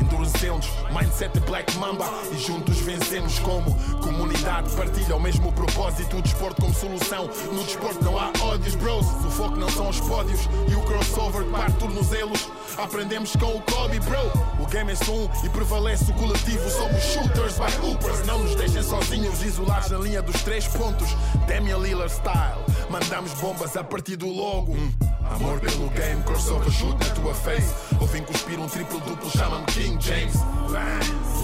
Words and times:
endurecemos, 0.00 0.66
mindset 0.90 1.38
Black 1.40 1.76
Mamba 1.78 2.08
e 2.32 2.38
juntos 2.38 2.78
vencemos 2.80 3.38
como 3.40 3.74
comunidade. 4.00 4.70
Partilha 4.70 5.16
o 5.16 5.20
mesmo 5.20 5.52
propósito, 5.52 6.16
o 6.16 6.22
desporto 6.22 6.62
como 6.62 6.74
solução. 6.74 7.28
No 7.52 7.64
desporto 7.64 8.04
não 8.04 8.18
há 8.18 8.32
ódios, 8.42 8.74
bros. 8.74 9.06
O 9.06 9.30
foco 9.30 9.56
não 9.56 9.68
são 9.68 9.88
os 9.88 10.00
pódios 10.00 10.40
e 10.68 10.74
o 10.74 10.80
crossover 10.82 11.44
que 11.44 11.50
parte 11.50 11.76
tornozelos. 11.78 12.48
Aprendemos 12.78 13.34
com 13.36 13.56
o 13.56 13.62
Kobe, 13.62 14.00
bro. 14.00 14.62
O 14.62 14.66
game 14.66 14.92
é 14.92 14.94
só 14.94 15.12
um 15.12 15.28
e 15.44 15.48
prevalece 15.48 16.10
o 16.10 16.14
coletivo. 16.14 16.68
Somos 16.70 17.02
shooters 17.02 17.58
by 17.58 17.86
hoopers. 17.86 18.26
Não 18.26 18.38
nos 18.38 18.54
deixem 18.54 18.82
sozinhos, 18.82 19.42
isolados 19.42 19.90
na 19.90 19.98
linha 19.98 20.22
dos 20.22 20.40
três 20.42 20.66
pontos. 20.68 21.08
Damian 21.46 21.78
Lillard 21.78 22.12
style. 22.12 22.64
Mandamos 22.88 23.32
bombas 23.34 23.76
a 23.76 23.84
partir 23.84 24.16
do 24.16 24.28
logo. 24.28 24.72
Hum. 24.72 24.92
Amor 25.30 25.60
pelo 25.60 25.88
game, 25.90 26.22
crossover 26.24 26.70
shoot 26.70 26.92
na 26.98 27.14
tua 27.14 27.34
face. 27.34 27.72
Ouvem 28.00 28.22
cuspir 28.24 28.58
um 28.58 28.66
triplo 28.66 28.98
duplo, 29.00 29.30
chama-me 29.30 29.64
King 29.66 29.89
James. 29.98 30.34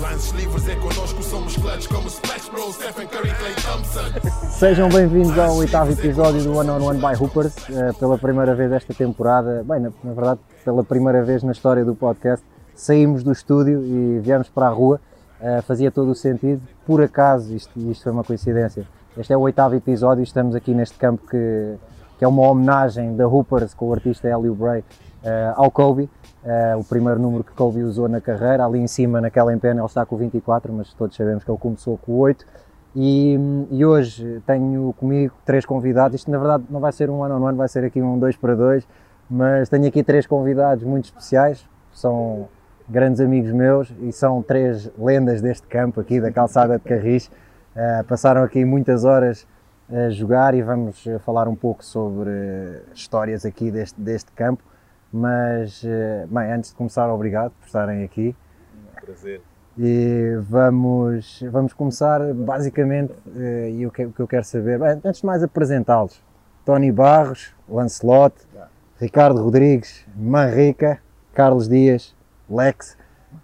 Lances 0.01 0.31
livres 0.33 0.69
é 0.69 0.77
connosco, 0.77 1.23
somos 1.23 1.57
clutch 1.57 1.89
como 1.89 2.07
Splash 2.07 2.51
Bros, 2.51 2.75
Stephen 2.75 3.07
Curry, 3.09 3.35
Clay 3.35 3.55
Thompson. 3.55 4.51
Sejam 4.51 4.89
bem-vindos 4.91 5.39
ao 5.39 5.57
oitavo 5.57 5.91
episódio 5.93 6.43
do 6.43 6.57
One 6.57 6.71
on 6.71 6.83
One 6.83 6.99
by 6.99 7.21
Hoopers, 7.21 7.57
eh, 7.71 7.93
pela 7.99 8.19
primeira 8.19 8.55
vez 8.55 8.71
esta 8.73 8.93
temporada, 8.93 9.65
bem, 9.67 9.81
na, 9.81 9.91
na 10.05 10.13
verdade, 10.13 10.41
pela 10.65 10.85
primeira 10.85 11.25
vez 11.25 11.43
na 11.43 11.53
história 11.53 11.85
do 11.85 11.95
podcast, 11.95 12.45
saímos 12.75 13.23
do 13.23 13.33
estúdio 13.33 13.83
e 13.83 14.21
viemos 14.21 14.49
para 14.51 14.67
a 14.67 14.71
rua, 14.71 15.01
uh, 15.41 15.63
fazia 15.63 15.91
todo 15.91 16.11
o 16.11 16.15
sentido, 16.15 16.61
por 16.87 17.03
acaso, 17.03 17.55
isto, 17.55 17.79
isto 17.91 18.05
foi 18.05 18.13
uma 18.13 18.23
coincidência, 18.23 18.87
este 19.17 19.33
é 19.33 19.37
o 19.37 19.41
oitavo 19.41 19.75
episódio 19.75 20.21
e 20.21 20.25
estamos 20.25 20.55
aqui 20.55 20.75
neste 20.75 20.99
campo 20.99 21.27
que, 21.27 21.75
que 22.19 22.25
é 22.25 22.29
uma 22.29 22.43
homenagem 22.43 23.17
da 23.17 23.27
Hoopers 23.27 23.73
com 23.73 23.89
o 23.89 23.95
artista 23.95 24.29
Elio 24.29 24.55
Bray 24.55 24.81
uh, 24.81 24.85
ao 25.57 25.71
Kobe, 25.71 26.11
o 26.79 26.85
primeiro 26.85 27.19
número 27.19 27.43
que 27.43 27.53
Kobe 27.53 27.83
usou 27.83 28.09
na 28.09 28.21
carreira, 28.21 28.65
ali 28.65 28.79
em 28.79 28.87
cima 28.87 29.21
naquela 29.21 29.53
empena 29.53 29.81
ele 29.81 29.87
está 29.87 30.07
com 30.07 30.17
24, 30.17 30.73
mas 30.73 30.95
todos 30.95 31.17
sabemos 31.17 31.43
que 31.43 31.51
ele 31.51 31.59
começou 31.59 31.99
com 31.99 32.13
8 32.13 32.47
e, 32.99 33.39
e, 33.71 33.85
hoje 33.85 34.43
tenho 34.47 34.95
comigo 34.95 35.35
três 35.45 35.67
convidados, 35.67 36.15
isto 36.15 36.31
na 36.31 36.39
verdade 36.39 36.65
não 36.71 36.81
vai 36.81 36.93
ser 36.93 37.11
um 37.11 37.23
ano 37.23 37.35
on 37.39 37.47
ano, 37.47 37.59
vai 37.59 37.69
ser 37.69 37.85
aqui 37.85 38.01
um 38.01 38.19
2 38.19 38.37
para 38.37 38.55
2, 38.55 38.89
mas 39.29 39.69
tenho 39.69 39.87
aqui 39.87 40.03
três 40.03 40.27
convidados 40.27 40.83
muito 40.83 41.05
especiais, 41.05 41.69
são 41.93 42.49
grandes 42.89 43.21
amigos 43.21 43.53
meus 43.53 43.93
e 44.01 44.11
são 44.13 44.43
três 44.43 44.91
lendas 44.99 45.43
deste 45.43 45.67
campo 45.67 46.01
aqui 46.01 46.21
da 46.23 46.33
calçada 46.33 46.79
de 46.79 46.85
Carris, 46.85 47.27
uh, 47.27 48.03
passaram 48.05 48.43
aqui 48.43 48.65
muitas 48.65 49.05
horas 49.05 49.47
a 49.91 50.09
jogar 50.09 50.55
e 50.55 50.63
vamos 50.63 51.05
falar 51.21 51.49
um 51.49 51.55
pouco 51.55 51.85
sobre 51.85 52.31
histórias 52.95 53.45
aqui 53.45 53.71
deste, 53.71 54.01
deste 54.01 54.33
campo. 54.33 54.65
Mas, 55.17 55.83
eh, 55.83 56.27
bem, 56.29 56.53
antes 56.53 56.71
de 56.71 56.77
começar, 56.77 57.09
obrigado 57.09 57.51
por 57.53 57.65
estarem 57.65 58.05
aqui. 58.05 58.37
prazer. 59.01 59.41
E 59.79 60.37
vamos, 60.43 61.43
vamos 61.51 61.73
começar 61.73 62.21
basicamente, 62.35 63.15
eh, 63.35 63.71
e 63.71 63.87
o 63.87 63.91
que, 63.91 64.05
o 64.05 64.13
que 64.13 64.21
eu 64.21 64.29
quero 64.29 64.45
saber, 64.45 64.79
bem, 64.79 65.01
antes 65.03 65.21
de 65.21 65.27
mais 65.27 65.43
apresentá-los. 65.43 66.23
Tony 66.67 66.93
Barros, 66.93 67.55
Lancelot, 67.67 68.35
Ricardo 69.01 69.43
Rodrigues, 69.43 70.05
Manrica, 70.15 70.99
Carlos 71.33 71.67
Dias, 71.67 72.15
Lex, 72.51 72.99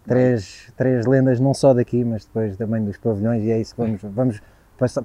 três, 0.06 0.70
três 0.76 1.06
lendas 1.06 1.40
não 1.40 1.54
só 1.54 1.72
daqui, 1.72 2.04
mas 2.04 2.26
depois 2.26 2.54
também 2.58 2.84
dos 2.84 2.98
pavilhões, 2.98 3.44
e 3.44 3.50
é 3.50 3.58
isso 3.58 3.74
que 3.74 3.80
vamos, 3.80 4.02
vamos 4.02 4.42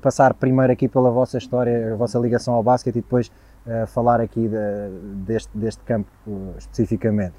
passar 0.02 0.34
primeiro 0.34 0.74
aqui 0.74 0.90
pela 0.90 1.12
vossa 1.12 1.38
história, 1.38 1.94
a 1.94 1.96
vossa 1.96 2.20
ligação 2.20 2.54
ao 2.54 2.64
basquete 2.64 2.98
e 2.98 3.02
depois 3.02 3.32
uh, 3.68 3.88
falar 3.88 4.22
aqui 4.22 4.48
de, 4.48 4.90
deste, 5.26 5.56
deste 5.56 5.84
campo 5.84 6.10
uh, 6.26 6.56
especificamente. 6.58 7.36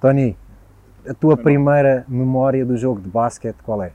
Tony, 0.00 0.36
a 1.06 1.14
tua 1.14 1.36
primeira 1.36 2.04
memória 2.08 2.64
do 2.64 2.76
jogo 2.76 3.00
de 3.00 3.08
basquete 3.08 3.56
qual 3.62 3.82
é? 3.82 3.92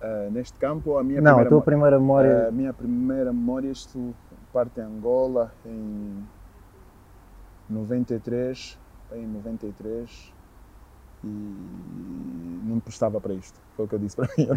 Uh, 0.00 0.30
neste 0.30 0.58
campo, 0.58 0.98
a 0.98 1.02
minha 1.02 1.20
Não, 1.20 1.32
primeira 1.32 1.48
a 1.48 1.50
tua 1.50 1.62
primeira 1.62 1.98
memória. 1.98 2.48
a 2.48 2.50
minha 2.50 2.72
primeira 2.72 3.32
memória, 3.32 3.68
isto 3.70 4.14
parte 4.52 4.80
em 4.80 4.84
Angola 4.84 5.52
em 5.64 6.22
93, 7.68 8.78
em 9.12 9.26
93, 9.26 10.32
e 11.24 11.26
não 12.64 12.76
me 12.76 12.80
prestava 12.80 13.20
para 13.20 13.34
isto. 13.34 13.58
Foi 13.76 13.86
o 13.86 13.88
que 13.88 13.94
eu 13.94 13.98
disse 13.98 14.16
para 14.16 14.28
mim. 14.38 14.48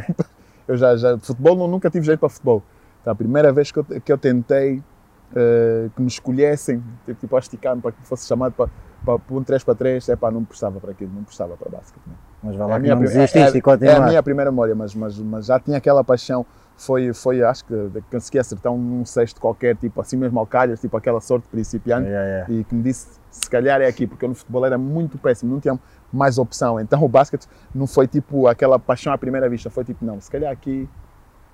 Eu 0.68 0.78
já, 0.78 0.96
já 0.96 1.18
futebol, 1.18 1.68
nunca 1.68 1.90
tive 1.90 2.06
jeito 2.06 2.20
para 2.20 2.30
futebol. 2.30 2.62
Então, 3.02 3.14
a 3.14 3.16
primeira 3.16 3.52
vez 3.52 3.72
que 3.72 3.80
eu, 3.80 3.84
que 3.84 4.12
eu 4.12 4.18
tentei 4.18 4.84
uh, 5.32 5.90
que 5.96 6.02
me 6.02 6.08
escolhessem, 6.08 6.84
tipo, 7.06 7.20
tipo 7.20 7.36
a 7.36 7.40
esticar-me 7.40 7.82
para 7.82 7.92
que 7.92 8.02
fosse 8.08 8.28
chamado 8.28 8.54
para, 8.54 8.70
para, 9.04 9.20
para 9.20 9.36
um 9.36 9.44
3 9.44 9.64
para 9.64 9.76
3, 9.76 10.10
é 10.10 10.16
pá, 10.16 10.32
não 10.32 10.42
me 10.42 10.46
prestava 10.46 10.80
para 10.80 10.92
aquilo, 10.92 11.12
não 11.12 11.20
me 11.20 11.26
prestava 11.26 11.56
para 11.58 11.70
basquete. 11.70 12.02
Não. 12.08 12.16
Mas 12.42 12.56
vai 12.56 12.68
lá 12.68 12.78
é 12.78 12.82
que 12.82 12.88
não 12.88 13.00
desististe 13.00 13.58
é, 13.58 13.86
e 13.86 13.88
é 13.88 13.96
a 13.96 14.08
minha 14.08 14.24
primeira 14.24 14.52
memória, 14.52 14.74
mas, 14.74 14.96
mas, 14.96 15.18
mas 15.20 15.46
já 15.46 15.60
tinha 15.60 15.78
aquela 15.78 16.04
paixão. 16.04 16.46
Foi, 16.78 17.12
foi 17.12 17.44
acho 17.44 17.66
que 17.66 17.74
consegui 18.10 18.40
acertar 18.40 18.72
um 18.72 19.04
sexto 19.04 19.42
qualquer, 19.42 19.76
tipo 19.76 20.00
assim 20.00 20.16
mesmo 20.16 20.40
ao 20.40 20.48
calhas, 20.48 20.80
tipo 20.80 20.96
aquela 20.96 21.20
sorte 21.20 21.46
principiante, 21.50 22.08
Yeah, 22.08 22.26
yeah. 22.26 22.54
e 22.54 22.64
que 22.64 22.74
me 22.74 22.82
disse 22.82 23.20
se 23.30 23.50
calhar 23.50 23.82
é 23.82 23.88
aqui, 23.88 24.08
porque 24.08 24.24
eu 24.24 24.30
no 24.30 24.36
futebol 24.36 24.66
era 24.66 24.78
muito 24.78 25.18
péssimo, 25.18 25.54
não 25.54 25.60
tinha 25.60 25.78
mais 26.12 26.38
opção. 26.38 26.80
Então 26.80 27.04
o 27.04 27.08
basquete 27.10 27.48
não 27.76 27.86
foi 27.86 28.08
tipo 28.08 28.48
aquela 28.48 28.80
paixão 28.80 29.12
à 29.12 29.18
primeira 29.18 29.50
vista, 29.50 29.70
foi 29.70 29.84
tipo, 29.84 30.06
não, 30.06 30.20
se 30.22 30.32
calhar 30.32 30.52
aqui 30.52 30.84
é 30.84 31.09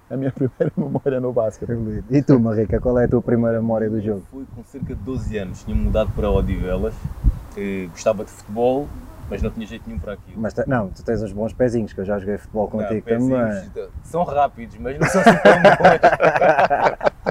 a 0.10 0.18
minha 0.18 0.32
primeira 0.32 0.72
memória 0.78 1.20
no 1.20 1.34
basquete. 1.34 1.72
E 2.10 2.22
tu, 2.22 2.40
Marica, 2.40 2.80
qual 2.80 3.00
é 3.00 3.06
a 3.06 3.08
tua 3.08 3.22
primeira 3.22 3.60
memória 3.60 3.90
do 3.90 4.00
jogo? 4.02 4.24
Fui 4.32 4.46
com 4.56 4.64
cerca 4.64 4.96
de 4.96 5.02
12 5.02 5.38
anos, 5.38 5.64
tinha 5.64 5.76
mudado 5.76 6.12
para 6.16 6.30
Odivelas, 6.30 6.94
eh, 7.58 7.88
gostava 7.92 8.24
de 8.24 8.32
futebol, 8.32 8.88
mas 9.30 9.42
não 9.42 9.50
tinha 9.50 9.66
jeito 9.66 9.84
nenhum 9.88 10.00
para 10.00 10.14
aquilo. 10.14 10.40
Mas 10.40 10.54
não, 10.68 10.90
tu 10.90 11.04
tens 11.04 11.22
uns 11.24 11.32
bons 11.32 11.54
pezinhos, 11.54 11.94
que 11.94 12.00
eu 12.00 12.06
já 12.06 12.20
joguei 12.20 12.38
futebol 12.38 12.70
Não, 12.72 12.80
contigo 12.80 13.02
pezinhos, 13.02 13.62
também. 13.74 13.90
São 14.04 14.24
rápidos, 14.24 14.78
mas 14.78 15.00
não 15.00 15.08
são 15.08 15.22
assim 15.22 15.38
tão 15.38 15.62
bons. 15.62 17.26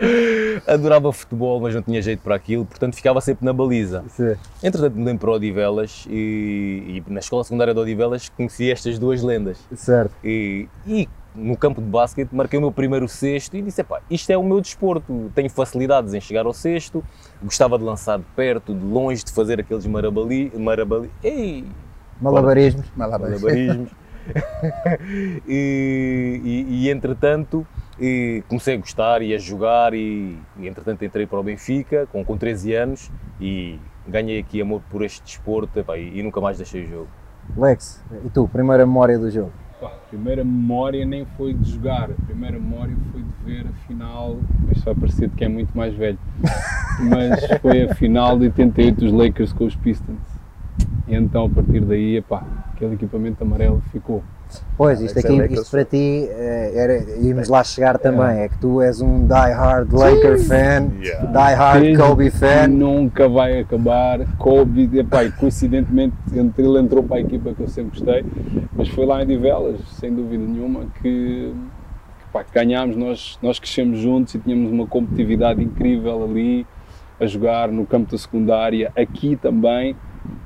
Adorava 0.66 1.12
futebol, 1.12 1.60
mas 1.60 1.74
não 1.74 1.82
tinha 1.82 2.00
jeito 2.00 2.22
para 2.22 2.34
aquilo, 2.34 2.64
portanto 2.64 2.96
ficava 2.96 3.20
sempre 3.20 3.44
na 3.44 3.52
baliza. 3.52 4.02
Sim. 4.08 4.34
Entretanto, 4.62 4.96
mudei 4.96 5.18
para 5.18 5.30
Odivelas 5.32 6.06
e, 6.08 7.02
e 7.06 7.12
na 7.12 7.20
escola 7.20 7.44
secundária 7.44 7.74
de 7.74 7.80
Odivelas 7.80 8.30
conheci 8.30 8.70
estas 8.70 8.98
duas 8.98 9.22
lendas. 9.22 9.58
Certo. 9.76 10.14
E, 10.24 10.66
e 10.86 11.06
no 11.34 11.56
campo 11.56 11.80
de 11.80 11.86
basquete 11.86 12.32
marquei 12.32 12.58
o 12.58 12.62
meu 12.62 12.72
primeiro 12.72 13.08
cesto 13.08 13.56
e 13.56 13.62
disse, 13.62 13.80
epá, 13.80 14.00
isto 14.10 14.30
é 14.30 14.36
o 14.36 14.42
meu 14.42 14.60
desporto, 14.60 15.30
tenho 15.34 15.48
facilidades 15.48 16.12
em 16.14 16.20
chegar 16.20 16.46
ao 16.46 16.52
cesto, 16.52 17.04
gostava 17.42 17.78
de 17.78 17.84
lançar 17.84 18.18
de 18.18 18.24
perto, 18.36 18.74
de 18.74 18.84
longe, 18.84 19.24
de 19.24 19.32
fazer 19.32 19.60
aqueles 19.60 19.86
marabali, 19.86 20.52
marabali, 20.56 21.10
ei, 21.22 21.64
Malabarismos. 22.20 22.86
malabarismos. 22.94 23.90
e, 25.48 26.40
e, 26.44 26.66
e, 26.68 26.90
entretanto 26.90 27.66
e 27.98 28.44
comecei 28.48 28.74
a 28.74 28.78
gostar 28.78 29.22
e 29.22 29.34
a 29.34 29.38
jogar 29.38 29.94
e, 29.94 30.38
e 30.58 30.68
entretanto 30.68 31.02
entrei 31.04 31.26
para 31.26 31.40
o 31.40 31.42
Benfica 31.42 32.06
com, 32.12 32.22
com 32.22 32.36
13 32.36 32.74
anos 32.74 33.10
e 33.40 33.78
ganhei 34.06 34.38
aqui 34.38 34.60
amor 34.60 34.82
por 34.90 35.02
este 35.02 35.22
desporto 35.22 35.78
epá, 35.78 35.96
e, 35.96 36.18
e 36.18 36.22
nunca 36.22 36.40
mais 36.40 36.58
deixei 36.58 36.84
o 36.84 36.88
jogo. 36.88 37.08
Lex, 37.56 38.04
e 38.24 38.28
tu, 38.28 38.46
primeira 38.46 38.86
memória 38.86 39.18
do 39.18 39.30
jogo? 39.30 39.52
Pá, 39.80 39.86
a 39.86 40.08
primeira 40.10 40.44
memória 40.44 41.06
nem 41.06 41.24
foi 41.38 41.54
de 41.54 41.70
jogar, 41.72 42.10
a 42.10 42.26
primeira 42.26 42.58
memória 42.58 42.94
foi 43.10 43.22
de 43.22 43.32
ver 43.44 43.66
a 43.66 43.72
final, 43.86 44.36
isto 44.70 44.84
vai 44.84 44.94
parecer 44.94 45.30
que 45.30 45.42
é 45.42 45.48
muito 45.48 45.74
mais 45.74 45.94
velho, 45.94 46.18
mas 47.08 47.60
foi 47.62 47.84
a 47.84 47.94
final 47.94 48.38
de 48.38 48.44
88 48.44 49.00
dos 49.00 49.10
Lakers 49.10 49.54
com 49.54 49.64
os 49.64 49.74
Pistons. 49.74 50.20
E 51.08 51.14
então 51.14 51.46
a 51.46 51.48
partir 51.48 51.80
daí, 51.80 52.16
epá, 52.16 52.44
aquele 52.74 52.94
equipamento 52.94 53.42
amarelo 53.42 53.82
ficou. 53.90 54.22
Pois, 54.76 55.00
isto 55.00 55.18
aqui, 55.18 55.28
é 55.28 55.42
Lakers. 55.42 55.60
isto 55.60 55.70
para 55.70 55.84
ti, 55.84 56.26
eh, 56.30 56.72
era, 56.74 57.20
íamos 57.20 57.48
lá 57.48 57.62
chegar 57.62 57.98
também, 57.98 58.40
é 58.40 58.48
que 58.48 58.56
tu 58.58 58.80
és 58.80 59.00
um 59.00 59.26
die-hard 59.26 59.92
Laker 59.92 60.38
fan, 60.38 60.88
die-hard 61.32 61.82
Desde 61.82 62.02
Kobe 62.02 62.30
fan, 62.30 62.68
Nunca 62.68 63.28
vai 63.28 63.60
acabar. 63.60 64.20
Kobe, 64.38 64.88
epá, 64.98 65.28
coincidentemente 65.32 66.14
entre- 66.34 66.64
ele 66.64 66.78
entrou 66.78 67.02
para 67.02 67.16
a 67.18 67.20
equipa 67.20 67.52
que 67.52 67.62
eu 67.62 67.68
sempre 67.68 67.98
gostei, 68.00 68.24
mas 68.74 68.88
foi 68.88 69.04
lá 69.04 69.22
em 69.22 69.26
Divelas, 69.26 69.80
sem 69.98 70.12
dúvida 70.14 70.42
nenhuma, 70.44 70.86
que, 71.02 71.52
que, 71.52 72.24
pá, 72.32 72.42
que 72.42 72.52
ganhámos. 72.54 72.96
Nós, 72.96 73.38
nós 73.42 73.58
crescemos 73.58 73.98
juntos 73.98 74.34
e 74.34 74.38
tínhamos 74.38 74.70
uma 74.72 74.86
competitividade 74.86 75.62
incrível 75.62 76.24
ali, 76.24 76.66
a 77.20 77.26
jogar 77.26 77.68
no 77.68 77.84
campo 77.84 78.10
da 78.10 78.16
secundária, 78.16 78.90
aqui 78.96 79.36
também. 79.36 79.94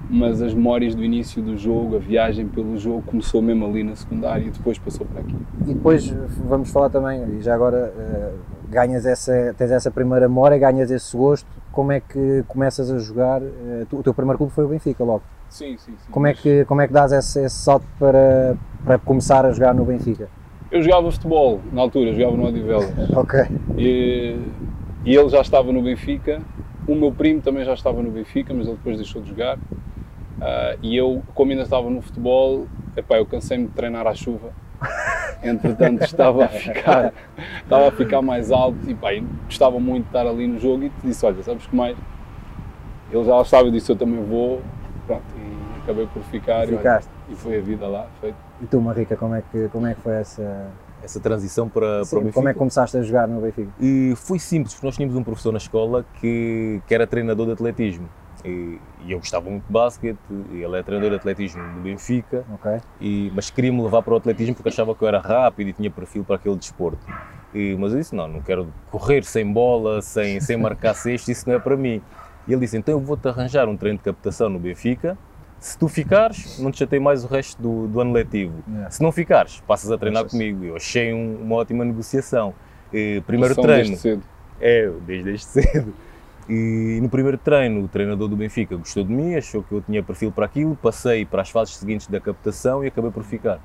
Mas 0.08 0.40
as 0.42 0.52
memórias 0.54 0.94
do 0.94 1.02
início 1.02 1.42
do 1.42 1.56
jogo, 1.56 1.96
a 1.96 1.98
viagem 1.98 2.46
pelo 2.46 2.76
jogo, 2.76 3.02
começou 3.02 3.40
mesmo 3.42 3.66
ali 3.66 3.82
na 3.82 3.96
secundária 3.96 4.44
e 4.44 4.50
depois 4.50 4.78
passou 4.78 5.06
para 5.06 5.20
aqui. 5.20 5.34
e 5.66 5.74
depois 5.74 6.14
vamos 6.46 6.70
falar 6.70 6.90
também, 6.90 7.22
e 7.36 7.40
já 7.40 7.54
agora 7.54 7.92
eh, 7.96 8.32
ganhas 8.70 9.06
essa, 9.06 9.54
tens 9.56 9.70
essa 9.70 9.90
primeira 9.90 10.28
memória, 10.28 10.58
ganhas 10.58 10.90
esse 10.90 11.16
gosto, 11.16 11.46
como 11.72 11.90
é 11.90 12.00
que 12.00 12.44
começas 12.48 12.90
a 12.92 12.98
jogar? 12.98 13.40
eh, 13.42 13.86
tu- 13.88 13.96
o 13.98 14.02
teu 14.02 14.12
primeiro 14.14 14.36
clube 14.38 14.52
foi 14.52 14.64
o 14.64 14.68
Benfica 14.68 15.02
logo, 15.02 15.22
Sim, 15.48 15.76
sim, 15.78 15.92
sim. 15.96 16.12
Como 16.12 16.26
é 16.26 16.34
que, 16.34 16.64
como 16.66 16.80
é 16.80 16.86
que 16.86 16.92
dás 16.92 17.10
esse, 17.12 17.40
esse 17.44 17.56
salto 17.56 17.86
para, 17.98 18.56
para 18.84 18.98
começar 18.98 19.44
a 19.46 19.52
jogar 19.52 19.74
no 19.74 19.84
Benfica? 19.84 20.28
Eu 20.70 20.82
jogava 20.82 21.10
futebol 21.12 21.60
na 21.72 21.80
altura, 21.80 22.12
jogava 22.12 22.36
no 22.36 22.44
Odivelas. 22.46 22.90
Ok. 23.16 23.40
E, 23.78 24.36
e 25.04 25.14
ele 25.16 25.28
já 25.28 25.40
estava 25.40 25.72
no 25.72 25.80
Benfica. 25.82 26.40
O 26.86 26.94
meu 26.94 27.10
primo 27.12 27.40
também 27.40 27.64
já 27.64 27.74
estava 27.74 28.02
no 28.02 28.10
Benfica, 28.10 28.52
mas 28.52 28.66
ele 28.66 28.76
depois 28.76 28.96
deixou 28.96 29.22
de 29.22 29.30
jogar. 29.30 29.58
Ah, 30.40 30.76
e 30.82 30.96
eu, 30.96 31.22
como 31.34 31.50
ainda 31.50 31.62
estava 31.62 31.88
no 31.88 32.02
futebol, 32.02 32.66
epá, 32.96 33.16
eu 33.16 33.26
cansei-me 33.26 33.66
de 33.66 33.72
treinar 33.72 34.06
à 34.06 34.14
chuva. 34.14 34.52
Entretanto, 35.42 36.02
estava 36.04 36.44
a 36.44 36.48
ficar, 36.48 37.12
estava 37.62 37.88
a 37.88 37.90
ficar 37.90 38.22
mais 38.22 38.50
alto 38.50 38.78
e 38.88 38.94
pá, 38.94 39.08
gostava 39.46 39.78
muito 39.80 40.04
de 40.04 40.08
estar 40.10 40.26
ali 40.26 40.46
no 40.46 40.58
jogo. 40.58 40.84
E 40.84 40.90
te 40.90 41.06
disse: 41.06 41.24
Olha, 41.24 41.42
sabes 41.42 41.66
que 41.66 41.74
mais? 41.74 41.96
Ele 43.10 43.24
já 43.24 43.40
estava, 43.40 43.68
eu 43.68 43.70
disse: 43.70 43.90
Eu 43.90 43.96
também 43.96 44.22
vou. 44.22 44.60
Pronto, 45.06 45.22
e 45.36 45.80
acabei 45.82 46.06
por 46.06 46.22
ficar. 46.24 46.68
e 46.68 46.74
olha. 46.74 47.00
E 47.28 47.34
foi 47.34 47.58
a 47.58 47.60
vida 47.60 47.86
lá, 47.86 48.06
feito. 48.20 48.36
E 48.60 48.66
tu, 48.66 48.80
Marica, 48.80 49.16
como 49.16 49.34
é 49.34 49.42
que, 49.50 49.68
como 49.68 49.86
é 49.86 49.94
que 49.94 50.00
foi 50.00 50.14
essa. 50.14 50.70
Essa 51.04 51.20
transição 51.20 51.68
para, 51.68 51.80
para 51.86 52.00
o 52.00 52.04
Sim, 52.06 52.16
Benfica. 52.16 52.34
como 52.34 52.48
é 52.48 52.52
que 52.52 52.58
começaste 52.58 52.96
a 52.96 53.02
jogar 53.02 53.28
no 53.28 53.40
Benfica? 53.40 53.70
E 53.78 54.14
foi 54.16 54.38
simples, 54.38 54.72
porque 54.74 54.86
nós 54.86 54.96
tínhamos 54.96 55.16
um 55.16 55.22
professor 55.22 55.52
na 55.52 55.58
escola 55.58 56.04
que, 56.20 56.80
que 56.86 56.94
era 56.94 57.06
treinador 57.06 57.46
de 57.46 57.52
atletismo. 57.52 58.08
E, 58.44 58.78
e 59.06 59.12
eu 59.12 59.18
gostava 59.18 59.48
muito 59.48 59.64
de 59.64 59.72
basquete, 59.72 60.18
ele 60.50 60.76
é 60.78 60.82
treinador 60.82 61.10
de 61.10 61.16
atletismo 61.16 61.62
do 61.74 61.80
Benfica, 61.80 62.44
Ok. 62.54 62.78
e, 63.00 63.30
mas 63.34 63.48
queria-me 63.50 63.82
levar 63.82 64.02
para 64.02 64.12
o 64.14 64.16
atletismo 64.16 64.54
porque 64.54 64.68
achava 64.68 64.94
que 64.94 65.02
eu 65.02 65.08
era 65.08 65.18
rápido 65.20 65.68
e 65.68 65.72
tinha 65.72 65.90
perfil 65.90 66.24
para 66.24 66.36
aquele 66.36 66.56
desporto. 66.56 66.98
E, 67.54 67.76
mas 67.78 67.92
eu 67.92 67.98
disse, 67.98 68.14
não, 68.14 68.26
não 68.28 68.40
quero 68.40 68.66
correr 68.90 69.24
sem 69.24 69.50
bola, 69.50 70.02
sem, 70.02 70.40
sem 70.40 70.56
marcar 70.56 70.92
cestos, 70.96 71.28
isso 71.28 71.48
não 71.48 71.56
é 71.56 71.58
para 71.58 71.76
mim. 71.76 72.02
E 72.46 72.52
ele 72.52 72.60
disse, 72.60 72.76
então 72.76 72.92
eu 72.92 73.00
vou-te 73.00 73.26
arranjar 73.28 73.66
um 73.68 73.76
treino 73.76 73.96
de 73.98 74.04
captação 74.04 74.48
no 74.50 74.58
Benfica, 74.58 75.16
se 75.64 75.78
tu 75.78 75.88
ficares, 75.88 76.58
não 76.58 76.70
te 76.70 76.78
chatei 76.78 77.00
mais 77.00 77.24
o 77.24 77.26
resto 77.26 77.60
do, 77.60 77.86
do 77.88 77.98
ano 78.00 78.12
letivo. 78.12 78.52
Yeah. 78.68 78.90
Se 78.90 79.02
não 79.02 79.10
ficares, 79.10 79.62
passas 79.66 79.90
a 79.90 79.96
treinar 79.96 80.26
comigo. 80.26 80.62
Eu 80.62 80.76
achei 80.76 81.12
um- 81.14 81.38
uma 81.40 81.56
ótima 81.56 81.84
negociação. 81.86 82.52
E, 82.92 83.22
primeiro 83.26 83.54
treino, 83.54 83.72
desde 83.88 83.96
cedo. 83.96 84.22
é, 84.60 84.90
desde, 85.06 85.24
desde 85.24 85.44
cedo. 85.46 85.94
E 86.46 86.98
no 87.00 87.08
primeiro 87.08 87.38
treino, 87.38 87.82
o 87.82 87.88
treinador 87.88 88.28
do 88.28 88.36
Benfica 88.36 88.76
gostou 88.76 89.02
de 89.04 89.10
mim, 89.10 89.34
achou 89.34 89.62
que 89.62 89.72
eu 89.72 89.80
tinha 89.80 90.02
perfil 90.02 90.30
para 90.30 90.44
aquilo, 90.44 90.76
passei 90.76 91.24
para 91.24 91.40
as 91.40 91.48
fases 91.48 91.76
seguintes 91.76 92.06
da 92.08 92.20
captação 92.20 92.84
e 92.84 92.88
acabei 92.88 93.10
por 93.10 93.24
ficar. 93.24 93.58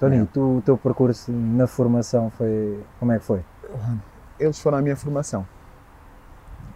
Toninho, 0.00 0.26
tu, 0.32 0.56
o 0.58 0.62
teu 0.62 0.78
percurso 0.78 1.30
na 1.30 1.66
formação 1.66 2.30
foi. 2.30 2.80
Como 2.98 3.12
é 3.12 3.18
que 3.18 3.24
foi? 3.26 3.40
Eles 4.40 4.58
foram 4.58 4.78
a 4.78 4.82
minha 4.82 4.96
formação. 4.96 5.46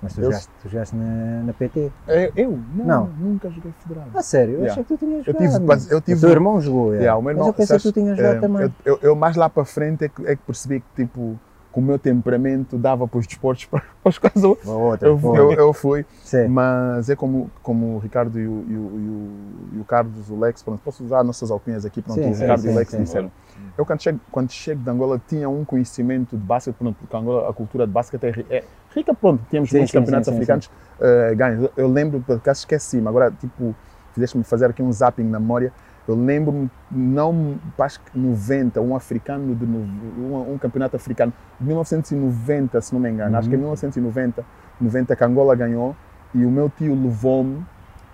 Mas 0.02 0.14
tu 0.14 0.20
Eu- 0.20 0.25
jogaste, 0.25 0.49
tu 0.62 0.69
jogaste 0.70 0.97
na, 0.97 1.43
na 1.43 1.52
PT? 1.52 1.91
Eu? 2.08 2.32
eu? 2.35 2.58
Não, 2.75 2.85
Não. 2.87 3.06
nunca 3.19 3.50
joguei 3.50 3.73
federado. 3.82 4.11
Ah, 4.14 4.23
sério? 4.23 4.55
Eu 4.55 4.61
Yeah. 4.61 4.73
achei 4.73 4.85
que 4.85 4.88
tu 4.88 4.99
tinhas 4.99 5.26
Eu 5.26 5.32
jogado. 5.35 5.52
tive 5.52 5.64
base- 5.67 5.93
eu 5.93 6.00
tive- 6.00 6.17
O 6.19 6.20
teu 6.20 6.31
irmão 6.31 6.61
jogou, 6.61 6.85
yeah. 6.94 7.00
Yeah, 7.02 7.19
o 7.19 7.23
meu 7.23 7.31
irmão, 7.32 7.47
mas 7.47 7.49
eu 7.49 7.55
pensei 7.55 7.76
que 7.76 7.82
sabes, 7.82 7.94
tu 7.94 8.00
tinhas 8.00 8.17
jogado 8.17 8.37
eh, 8.37 8.41
também. 8.41 8.62
Eu, 8.62 8.73
eu- 8.85 8.99
eu 9.02 9.14
mais 9.17 9.37
lá 9.37 9.50
para 9.50 9.64
frente 9.67 10.05
é 10.05 10.08
que, 10.08 10.26
é 10.26 10.35
que 10.37 10.43
percebi 10.43 10.81
que 10.81 11.05
tipo, 11.05 11.38
com 11.73 11.81
o 11.81 11.85
meu 11.85 11.99
temperamento 11.99 12.77
dava 12.77 13.07
para 13.07 13.19
os 13.19 13.27
desportos 13.27 13.65
para, 13.71 13.83
os 14.05 14.19
quais 14.19 14.43
eu, 14.43 14.59
Ou 14.65 14.81
outra, 14.81 15.09
eu, 15.09 15.21
eu, 15.37 15.53
eu 15.53 15.73
fui. 15.73 16.05
Sim. 16.23 16.49
Mas 16.49 17.09
é 17.09 17.17
como, 17.17 17.51
como 17.63 17.97
o 17.97 17.99
Ricardo 17.99 18.39
e 18.39 18.47
o, 18.47 18.65
e 18.69 18.75
o, 18.75 19.75
e 19.75 19.79
o, 19.79 19.81
e 19.81 19.85
Carlos, 19.85 20.31
o 20.31 20.39
Lex, 20.39 20.63
pronto, 20.63 20.81
posso 20.85 21.05
usar 21.05 21.23
nossas 21.25 21.51
alcunhas 21.51 21.85
aqui, 21.85 22.01
pronto, 22.01 22.23
Sim, 22.23 22.31
o 22.31 22.35
sim, 22.35 22.41
Ricardo 22.43 22.61
e 22.61 22.63
sim, 22.63 22.71
o 22.71 22.75
Lex 22.75 22.97
disseram. 22.97 23.33
Eu 23.77 23.85
quando 23.85 24.03
chego, 24.03 24.21
quando 24.31 24.51
chego 24.51 24.83
de 24.83 24.91
Angola 24.91 25.21
tinha 25.29 25.49
um 25.49 25.65
conhecimento 25.65 26.37
de 26.37 26.43
basquete, 26.43 26.77
pronto, 26.77 26.97
porque 26.99 27.17
Angola, 27.17 27.49
a 27.49 27.53
cultura 27.53 27.87
de 27.87 27.93
basquete 27.93 28.25
é, 28.25 28.57
é 28.57 28.65
rica, 28.95 29.13
pronto, 29.13 29.43
tínhamos 29.51 29.73
muitos 29.73 29.93
campeonatos 29.93 30.29
africanos 30.29 30.71
eh, 31.01 31.35
ganhos. 31.35 31.65
Eu, 31.65 31.73
eu 31.77 31.89
lembro, 31.89 32.21
por 32.21 32.37
acaso 32.37 32.61
esqueci-me, 32.61 33.07
agora 33.07 33.31
tipo, 33.31 33.75
fizeste-me 34.13 34.45
fazer 34.45 34.67
aqui 34.67 34.83
um 34.83 34.93
zapping 34.93 35.25
na 35.25 35.39
memória, 35.41 35.73
eu 36.11 36.17
lembro-me, 36.17 36.71
não, 36.91 37.57
acho 37.79 38.01
que 38.01 38.19
90, 38.19 38.81
um 38.81 38.97
africano, 38.97 39.55
de, 39.55 39.65
um, 39.65 40.55
um 40.55 40.59
campeonato 40.59 40.97
africano, 40.97 41.33
de 41.59 41.67
1990, 41.67 42.81
se 42.81 42.93
não 42.93 43.01
me 43.01 43.11
engano, 43.11 43.37
acho 43.37 43.49
que 43.49 43.55
é 43.55 43.59
Uhum. 43.59 43.62
1990, 43.65 44.45
90 44.81 45.17
que 45.17 45.25
Angola 45.25 45.55
ganhou, 45.55 45.95
e 46.35 46.45
o 46.45 46.51
meu 46.51 46.69
tio 46.71 46.95
levou-me, 46.95 47.65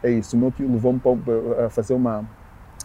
é 0.03 0.11
isso, 0.11 0.37
o 0.37 0.39
meu 0.41 0.51
tio 0.51 0.71
levou-me 0.71 1.01
para 1.01 1.67
a 1.67 1.71
fazer 1.71 1.95
uma, 1.95 2.25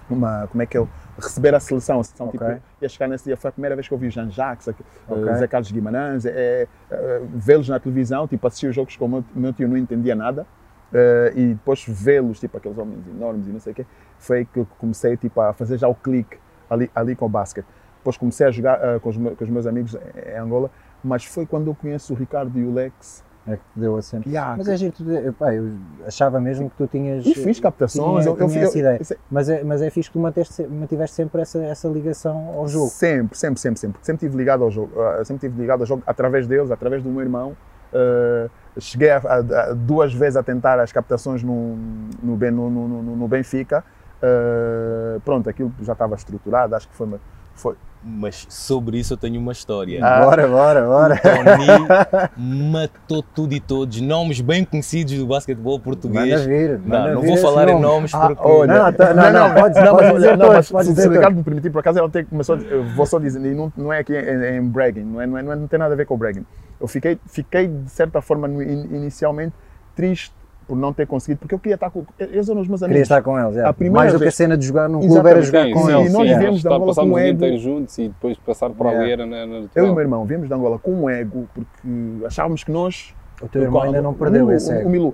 uma, 0.10 0.48
como 0.48 0.62
é 0.62 0.66
que 0.66 0.78
é, 0.78 0.88
receber 1.18 1.54
a 1.54 1.60
seleção, 1.60 2.00
a 2.00 2.04
seleção 2.04 2.28
Ok. 2.28 2.40
tipo, 2.40 2.62
ia 2.82 2.90
chegar 2.90 3.08
nesse 3.08 3.26
dia, 3.26 3.36
foi 3.38 3.50
a 3.50 3.52
primeira 3.52 3.76
vez 3.76 3.88
que 3.88 3.94
eu 3.94 3.98
vi 3.98 4.08
o 4.08 4.12
Jean 4.12 4.30
Jacques, 4.30 4.68
aqui, 4.68 4.84
eh, 5.10 5.14
Ok. 5.14 5.34
Zé 5.36 5.48
Carlos 5.48 5.72
Guimarães, 5.72 6.26
é, 6.26 6.68
é, 6.90 7.22
vê-los 7.34 7.68
na 7.70 7.80
televisão, 7.80 8.28
tipo, 8.28 8.46
assistir 8.48 8.68
os 8.68 8.76
jogos 8.76 8.96
com 8.96 9.06
o 9.06 9.10
meu, 9.10 9.26
o 9.36 9.40
meu 9.40 9.54
tio 9.54 9.68
não 9.68 9.78
entendia 9.78 10.16
nada, 10.16 10.46
eh, 10.94 11.34
e 11.36 11.46
depois 11.54 11.86
vê-los, 11.88 12.40
tipo, 12.40 12.58
aqueles 12.58 12.78
homens 12.78 13.06
enormes 13.08 13.48
e 13.48 13.50
não 13.52 13.60
sei 13.60 13.74
o 13.74 13.76
quê, 13.76 13.86
foi 14.20 14.46
que 14.46 14.60
eu 14.60 14.68
comecei, 14.78 15.16
tipo, 15.18 15.40
a 15.42 15.54
fazer 15.54 15.78
já 15.78 15.88
o 15.88 15.96
clique 15.96 16.38
ali, 16.70 16.90
ali 16.96 17.16
com 17.16 17.26
o 17.26 17.30
basquete. 17.30 17.66
Depois 17.98 18.18
comecei 18.18 18.48
a 18.48 18.52
jogar 18.52 18.80
eh, 18.84 19.00
com, 19.00 19.10
os 19.10 19.18
meus, 19.18 19.38
com 19.38 19.44
os 19.44 19.50
meus 19.50 19.68
amigos 19.68 19.96
em 19.96 20.38
Angola, 20.38 20.70
mas 21.04 21.24
foi 21.26 21.46
quando 21.46 21.68
eu 21.68 21.76
conheço 21.76 22.14
o 22.14 22.16
Ricardo 22.16 22.58
e 22.58 22.64
o 22.64 22.74
Lex, 22.74 23.24
É 23.48 23.56
que 23.56 23.62
deu 23.76 23.98
a 23.98 24.02
cena. 24.04 24.24
Yeah, 24.28 24.56
Mas 24.56 24.68
é 24.68 24.78
giro, 24.78 24.94
tu, 24.96 25.10
eu, 25.10 25.34
pá, 25.34 25.52
eu 25.52 25.72
achava 26.06 26.40
mesmo 26.40 26.70
que 26.70 26.76
tu 26.78 26.86
tinhas. 26.88 27.26
e 27.26 27.34
fiz 27.34 27.60
captações, 27.60 28.24
tinha, 28.26 28.36
eu, 28.38 28.48
tinha 28.48 28.62
eu- 28.62 28.68
essa 28.68 28.78
ideia. 28.78 29.00
eu- 29.10 29.18
Mas 29.32 29.50
é, 29.50 29.64
mas 29.64 29.82
é 29.82 29.90
fixe 29.90 30.10
que 30.10 30.14
tu 30.14 30.20
manteste, 30.20 30.62
mantiveste 30.68 31.16
sempre 31.16 31.42
essa, 31.42 31.58
essa 31.64 31.88
ligação 31.88 32.50
ao 32.56 32.68
jogo. 32.68 32.90
Sempre, 32.90 33.36
sempre, 33.36 33.60
sempre, 33.60 33.80
sempre. 33.80 34.00
Sempre 34.04 34.26
estive 34.28 34.38
ligado 34.38 34.64
ao 34.64 34.70
jogo. 34.70 34.92
ah, 35.02 35.26
sempre 35.26 35.48
estive 35.48 35.60
ligado 35.60 35.80
ao 35.82 35.88
jogo 35.88 36.04
através 36.06 36.46
deles, 36.46 36.70
através 36.70 37.02
do 37.02 37.10
meu 37.10 37.22
irmão. 37.22 37.58
Ah, 37.94 38.48
cheguei 38.80 39.10
a, 39.10 39.18
a- 39.18 39.38
a- 39.70 39.74
duas 39.74 40.14
vezes 40.14 40.38
a 40.38 40.44
tentar 40.44 40.80
as 40.80 40.92
captações 40.92 41.44
no, 41.44 41.76
no, 42.24 42.36
no, 42.38 42.70
no, 42.70 42.88
no- 42.88 43.16
no 43.16 43.28
Benfica. 43.28 43.84
Ah, 44.24 45.18
pronto, 45.26 45.50
aquilo 45.50 45.72
já 45.82 45.94
estava 45.94 46.16
estruturado, 46.16 46.76
acho 46.76 46.88
que 46.88 46.96
foi. 46.96 47.08
foi 47.56 47.76
Mas 48.04 48.46
sobre 48.50 48.98
isso 48.98 49.14
eu 49.14 49.18
tenho 49.18 49.40
uma 49.40 49.52
história. 49.52 50.00
Ah. 50.04 50.22
Bora, 50.26 50.48
bora, 50.48 50.82
bora. 50.86 51.16
Tony 51.18 52.72
matou 52.72 53.22
tudo 53.24 53.54
e 53.54 53.60
todos, 53.60 54.00
nomes 54.02 54.42
bem 54.42 54.64
conhecidos 54.64 55.14
do 55.18 55.28
basquetebol 55.28 55.80
português. 55.80 56.30
Manda 56.42 56.48
vir. 56.48 56.80
Não, 56.80 56.88
manda 57.00 57.14
não 57.14 57.22
vir 57.22 57.28
vou 57.28 57.38
falar 57.38 57.68
em 57.70 57.74
nome. 57.74 57.82
nomes 57.84 58.14
Ah, 58.14 58.28
porque. 58.28 58.42
olha. 58.48 58.74
Não, 58.74 58.94
tá- 58.94 59.14
não, 59.14 59.24
não, 59.32 59.32
não, 59.50 59.54
podes 59.56 59.78
mas, 59.84 60.14
dizer 60.16 60.38
não, 60.38 60.48
mas 60.48 60.72
podes 60.72 60.88
se, 60.88 60.94
dizer 60.94 61.02
se 61.04 61.08
o 61.10 61.12
Ricardo 61.12 61.36
me 61.36 61.44
permitir, 61.44 61.70
por 61.70 61.80
acaso, 61.80 62.00
ele 62.00 62.24
começou, 62.26 62.58
eu 62.58 62.84
vou 62.96 63.06
só 63.06 63.20
dizer, 63.20 63.40
e 63.46 63.54
não, 63.54 63.72
não 63.76 63.92
é 63.94 64.00
aqui 64.00 64.14
em, 64.18 64.58
em 64.58 64.64
bragging, 64.64 65.04
não, 65.04 65.22
é, 65.22 65.28
não, 65.28 65.38
é, 65.38 65.44
não, 65.44 65.52
é- 65.52 65.56
não 65.56 65.68
tem 65.68 65.78
nada 65.80 65.94
a 65.94 65.98
ver 65.98 66.06
com 66.06 66.16
o 66.16 66.18
bragging. 66.18 66.46
Eu 66.82 66.88
fiquei, 66.88 67.18
fiquei 67.28 67.68
de 67.68 67.90
certa 67.92 68.22
forma, 68.22 68.48
no 68.48 68.62
in- 68.62 68.88
inicialmente, 68.96 69.54
triste 69.96 70.34
por 70.68 70.76
não 70.78 70.92
ter 70.94 71.06
conseguido, 71.06 71.40
porque 71.40 71.54
eu 71.54 71.60
queria 71.60 71.76
estar 71.76 71.90
com. 71.90 72.04
Eles 72.18 72.50
eram 72.50 72.62
os 72.62 72.68
meus 72.68 72.80
Queria 72.80 72.94
amigos. 72.94 73.02
estar 73.06 73.22
com 73.22 73.38
eles. 73.40 73.58
é. 73.58 73.66
A 73.66 73.74
primeira 73.74 74.00
Mais 74.00 74.14
do 74.14 74.18
que 74.20 74.24
a 74.24 74.26
vez- 74.26 74.36
cena 74.36 74.58
de 74.58 74.66
jogar 74.66 74.88
num 74.90 75.00
clube 75.02 75.30
era 75.30 75.42
jogar 75.42 75.66
Sim, 75.66 75.74
com 75.74 75.80
sim, 75.86 75.92
eles. 75.96 76.10
E 76.10 76.14
nós 76.14 76.22
yeah. 76.24 76.40
vivemos 76.40 76.62
de 76.62 76.68
Estar- 76.68 76.76
Angola 76.76 76.96
com 76.96 77.02
o 77.02 77.06
dia 77.16 77.20
ego. 77.28 77.36
inteiro 77.36 77.58
juntos 77.60 77.98
e 77.98 78.08
depois 78.08 78.38
passar 78.40 78.70
para 78.70 78.90
Yeah. 78.92 79.04
ali 79.04 79.12
era 79.12 79.26
na, 79.26 79.46
na 79.46 79.68
Eu 79.76 79.86
e 79.88 79.90
o 79.90 79.94
meu 79.94 80.02
irmão 80.02 80.26
viemos 80.26 80.48
de 80.48 80.54
Angola 80.54 80.80
com 80.80 80.92
um 80.92 81.10
ego, 81.10 81.48
porque 81.54 82.26
achávamos 82.26 82.64
que 82.64 82.72
nós. 82.72 83.14
O 83.42 83.48
teu 83.48 83.62
irmão 83.64 83.82
ainda 83.84 84.02
não 84.02 84.12
o 84.12 84.14
perdeu 84.14 84.46
Milu, 84.46 84.56
esse 84.58 84.72
ego. 84.72 84.88
O 84.88 84.92
Milu, 84.92 85.14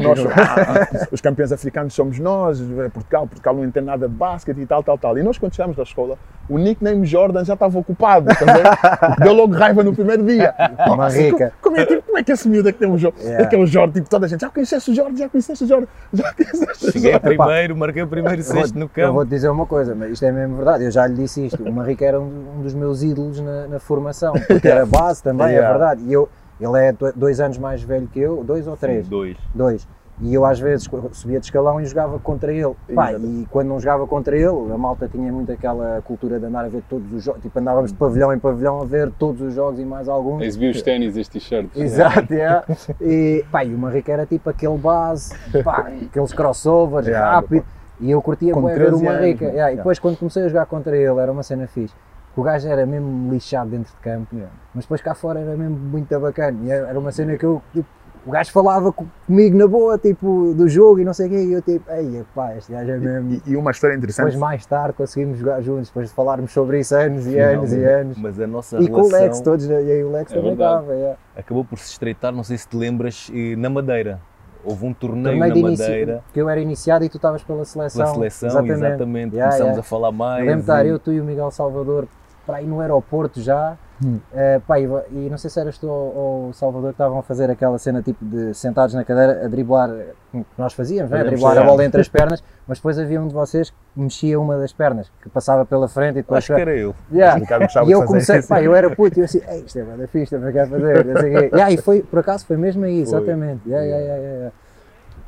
nós, 0.00 0.18
ah, 0.26 1.08
os 1.10 1.20
campeões 1.20 1.50
africanos 1.52 1.92
somos 1.94 2.18
nós, 2.18 2.60
é 2.60 2.88
Portugal, 2.88 3.26
Portugal 3.26 3.54
não 3.54 3.64
entende 3.64 3.86
nada 3.86 4.08
de 4.08 4.14
basquete 4.14 4.58
e 4.60 4.66
tal, 4.66 4.82
tal, 4.82 4.96
tal. 4.96 5.18
E 5.18 5.22
nós, 5.22 5.38
quando 5.38 5.54
chegámos 5.54 5.76
da 5.76 5.82
escola, 5.82 6.16
o 6.48 6.58
nickname 6.58 7.04
Jordan 7.04 7.44
já 7.44 7.54
estava 7.54 7.78
ocupado, 7.78 8.26
tá 8.26 9.16
deu 9.22 9.32
logo 9.32 9.54
raiva 9.54 9.82
no 9.82 9.94
primeiro 9.94 10.22
dia. 10.24 10.54
Uma 10.86 11.08
rica. 11.08 11.52
Como 11.60 11.76
é, 11.76 11.86
tipo, 11.86 12.02
como 12.02 12.18
é 12.18 12.22
que 12.22 12.32
esse 12.32 12.48
miúdo 12.48 12.68
é 12.68 12.72
que 12.72 12.78
tem 12.78 12.88
um 12.88 12.96
jogo? 12.98 13.16
Yeah. 13.20 13.44
É 13.44 13.46
que 13.48 13.56
é 13.56 13.58
o 13.58 13.66
Jordan, 13.66 13.92
tipo, 13.94 14.08
toda 14.08 14.26
a 14.26 14.28
gente, 14.28 14.40
já 14.40 14.50
conheceste 14.50 14.90
o 14.90 14.94
Jordan, 14.94 15.16
já 15.16 15.28
conheceste 15.28 15.64
o 15.64 15.66
Jordan, 15.66 15.86
já 16.12 16.32
conheceste 16.32 16.86
o 16.88 16.92
Cheguei 16.92 17.12
Jordan. 17.12 17.28
primeiro, 17.28 17.76
marquei 17.76 18.02
o 18.02 18.06
primeiro 18.08 18.40
Eu 18.40 18.44
sexto 18.44 18.74
no 18.74 18.82
Eu 18.84 18.88
campo. 18.88 19.12
vou-te 19.14 19.28
dizer 19.30 19.48
uma 19.48 19.66
coisa, 19.66 19.94
mas 19.94 20.12
isto 20.12 20.24
é 20.24 20.30
mesmo 20.32 20.56
verdade. 20.56 20.84
Eu 20.84 20.90
já 20.90 21.06
lhe 21.06 21.14
disse 21.14 21.46
isto. 21.46 21.62
O 21.62 21.72
Marrica 21.72 22.04
era 22.04 22.20
um, 22.20 22.58
um 22.58 22.62
dos 22.62 22.74
meus 22.74 23.02
ídolos 23.02 23.40
na, 23.40 23.66
na 23.66 23.78
formação, 23.80 24.32
porque 24.46 24.68
era 24.68 24.86
base 24.86 25.22
também, 25.22 25.46
é 25.48 25.50
Yeah. 25.54 25.68
verdade. 25.78 26.02
E 26.06 26.12
eu, 26.12 26.28
ele 26.64 26.78
é 26.78 26.92
do- 26.92 27.12
dois 27.14 27.40
anos 27.40 27.58
mais 27.58 27.82
velho 27.82 28.06
que 28.06 28.20
eu, 28.20 28.42
dois 28.44 28.66
ou 28.66 28.76
três? 28.76 29.08
Dois. 29.08 29.36
Dois. 29.54 29.86
E 30.20 30.32
eu 30.32 30.44
às 30.44 30.60
vezes 30.60 30.88
subia 31.10 31.40
de 31.40 31.46
escalão 31.46 31.80
e 31.80 31.84
jogava 31.86 32.20
contra 32.20 32.52
ele. 32.52 32.72
Pá, 32.94 33.12
e 33.14 33.48
quando 33.50 33.66
não 33.66 33.80
jogava 33.80 34.06
contra 34.06 34.36
ele, 34.36 34.72
a 34.72 34.78
malta 34.78 35.08
tinha 35.08 35.32
muito 35.32 35.50
aquela 35.50 36.00
cultura 36.02 36.38
de 36.38 36.46
andar 36.46 36.64
a 36.66 36.68
ver 36.68 36.84
todos 36.88 37.12
os 37.12 37.24
jogos. 37.24 37.42
Tipo, 37.42 37.58
andávamos 37.58 37.90
de 37.90 37.98
pavilhão 37.98 38.32
em 38.32 38.38
pavilhão 38.38 38.80
a 38.80 38.84
ver 38.84 39.10
todos 39.18 39.40
os 39.42 39.52
jogos 39.54 39.80
e 39.80 39.84
mais 39.84 40.08
alguns. 40.08 40.40
Exibi 40.42 40.68
os 40.70 40.80
ténis, 40.82 41.16
estes 41.16 41.42
t-shirts. 41.42 41.76
Exato, 41.76 42.32
é. 42.32 42.62
E, 43.00 43.44
pá, 43.50 43.64
e 43.64 43.74
o 43.74 43.78
Marrica 43.78 44.12
era 44.12 44.24
tipo 44.24 44.48
aquele 44.48 44.78
base, 44.78 45.34
pá, 45.64 45.88
aqueles 46.08 46.32
crossovers, 46.32 47.08
Yeah, 47.08 47.32
rápido. 47.34 47.64
E 48.00 48.10
eu 48.12 48.22
curtia 48.22 48.52
Com 48.52 48.62
bué 48.62 48.74
ver 48.74 48.82
o 48.82 48.98
13 48.98 49.06
anos, 49.08 49.18
Marrica. 49.20 49.44
Yeah, 49.46 49.72
E 49.72 49.76
depois 49.78 49.98
quando 49.98 50.16
comecei 50.16 50.44
a 50.44 50.48
jogar 50.48 50.66
contra 50.66 50.96
ele 50.96 51.18
era 51.18 51.32
uma 51.32 51.42
cena 51.42 51.66
fixe. 51.66 51.94
O 52.36 52.42
gajo 52.42 52.66
era 52.68 52.84
mesmo 52.84 53.32
lixado 53.32 53.70
dentro 53.70 53.92
de 53.94 54.00
campo, 54.00 54.34
mas 54.74 54.84
depois 54.84 55.00
cá 55.00 55.14
fora 55.14 55.38
era 55.40 55.56
mesmo 55.56 55.76
muito 55.76 56.18
bacana. 56.18 56.58
E 56.64 56.70
era 56.70 56.98
uma 56.98 57.12
cena 57.12 57.36
que 57.36 57.44
eu, 57.46 57.62
tipo, 57.72 57.86
o 58.26 58.30
gajo 58.30 58.50
falava 58.50 58.90
co- 58.92 59.04
comigo 59.26 59.56
na 59.56 59.68
boa, 59.68 59.96
tipo, 59.98 60.52
do 60.56 60.66
jogo 60.68 60.98
e 60.98 61.04
não 61.04 61.12
sei 61.12 61.26
o 61.26 61.30
quê, 61.30 61.44
e 61.44 61.52
eu 61.52 61.62
tipo, 61.62 61.88
ei, 61.92 62.24
pá, 62.34 62.56
este 62.56 62.72
gajo 62.72 62.90
é 62.90 62.98
mesmo. 62.98 63.40
E, 63.46 63.52
e 63.52 63.56
uma 63.56 63.70
história 63.70 63.94
interessante. 63.94 64.24
Depois 64.24 64.40
mais 64.40 64.66
tarde 64.66 64.94
conseguimos 64.94 65.38
jogar 65.38 65.60
juntos, 65.60 65.88
depois 65.90 66.08
de 66.08 66.14
falarmos 66.14 66.50
sobre 66.50 66.80
isso 66.80 66.96
anos 66.96 67.26
e 67.26 67.38
anos 67.38 67.72
e 67.72 67.84
anos. 67.84 68.16
Mas 68.18 68.40
a 68.40 68.46
nossa 68.46 68.78
E 68.80 68.88
com 68.88 69.00
o 69.02 69.04
Lex 69.04 69.14
relação 69.20 69.42
todos, 69.44 69.66
e 69.66 69.72
aí 69.74 70.02
o 70.02 70.10
Lex 70.10 70.32
É 70.32 70.34
também 70.34 70.52
estava, 70.54 70.92
yeah. 70.94 71.18
acabou 71.36 71.64
por 71.64 71.78
se 71.78 71.90
estreitar, 71.92 72.32
não 72.32 72.42
sei 72.42 72.58
se 72.58 72.66
te 72.66 72.76
lembras, 72.76 73.30
na 73.58 73.68
Madeira. 73.70 74.18
houve 74.64 74.86
um 74.86 74.94
torneio, 74.94 75.38
Torneio 75.38 75.62
na 75.62 75.70
Madeira, 75.72 76.24
que 76.32 76.40
eu 76.40 76.48
era 76.48 76.58
iniciado 76.58 77.04
e 77.04 77.08
tu 77.10 77.18
estavas 77.18 77.42
pela 77.44 77.64
seleção. 77.66 78.02
pela 78.14 78.14
seleção, 78.30 78.66
exatamente, 78.66 79.34
Yeah, 79.34 79.50
começámos 79.50 79.58
yeah. 79.60 79.80
a 79.80 79.82
falar 79.82 80.10
mais. 80.10 80.46
Lembro 80.46 80.74
e- 80.86 80.88
eu, 80.88 80.98
tu 80.98 81.12
e 81.12 81.20
o 81.20 81.24
Miguel 81.24 81.50
Salvador 81.50 82.08
para 82.46 82.62
ir 82.62 82.66
no 82.66 82.80
aeroporto 82.80 83.40
já. 83.40 83.76
Hum. 84.04 84.18
eh, 84.34 84.60
pá, 84.66 84.80
e, 84.80 84.84
e 84.84 85.28
não 85.30 85.38
sei 85.38 85.48
se 85.48 85.60
eras 85.60 85.78
tu 85.78 85.86
ou, 85.86 86.52
Salvador 86.52 86.90
que 86.90 86.94
estavam 86.94 87.20
a 87.20 87.22
fazer 87.22 87.48
aquela 87.48 87.78
cena 87.78 88.02
tipo 88.02 88.24
de 88.24 88.52
sentados 88.52 88.92
na 88.92 89.04
cadeira 89.04 89.44
a 89.44 89.48
driblar, 89.48 89.88
como 90.32 90.44
nós 90.58 90.72
fazíamos, 90.72 91.12
não 91.12 91.18
é? 91.18 91.20
a 91.20 91.24
driblar 91.24 91.56
a 91.56 91.62
bola 91.62 91.84
entre 91.84 92.00
as 92.00 92.08
pernas, 92.08 92.42
mas 92.66 92.78
depois 92.78 92.98
havia 92.98 93.22
um 93.22 93.28
de 93.28 93.34
vocês 93.34 93.70
que 93.70 93.76
mexia 93.94 94.38
uma 94.40 94.58
das 94.58 94.72
pernas, 94.72 95.12
que 95.22 95.28
passava 95.28 95.64
pela 95.64 95.86
frente 95.86 96.18
e 96.18 96.22
depois. 96.22 96.38
Acho 96.38 96.54
que 96.56 96.60
era 96.60 96.76
eu. 96.76 96.92
Yeah. 97.12 97.38
Gostava 97.38 97.88
E 97.88 97.92
eu 97.92 98.04
comecei, 98.04 98.40
isso. 98.40 98.48
pá, 98.48 98.60
eu 98.60 98.74
era 98.74 98.90
puto 98.90 99.16
e 99.16 99.20
eu 99.20 99.26
assim, 99.26 99.40
isto 99.64 99.78
é 99.78 99.82
bada 99.84 100.08
fixe, 100.08 100.36
também 100.36 100.52
quero 100.52 100.70
fazer. 100.70 101.04
Yeah, 101.54 101.70
e 101.70 101.76
foi, 101.76 102.02
por 102.02 102.18
acaso 102.18 102.44
foi 102.46 102.56
mesmo 102.56 102.84
aí, 102.84 103.06
Foi. 103.06 103.18
exatamente. 103.18 103.68
Yeah, 103.68 103.86
yeah, 103.86 104.04
yeah, 104.04 104.22
yeah, 104.22 104.38
yeah. 104.38 104.56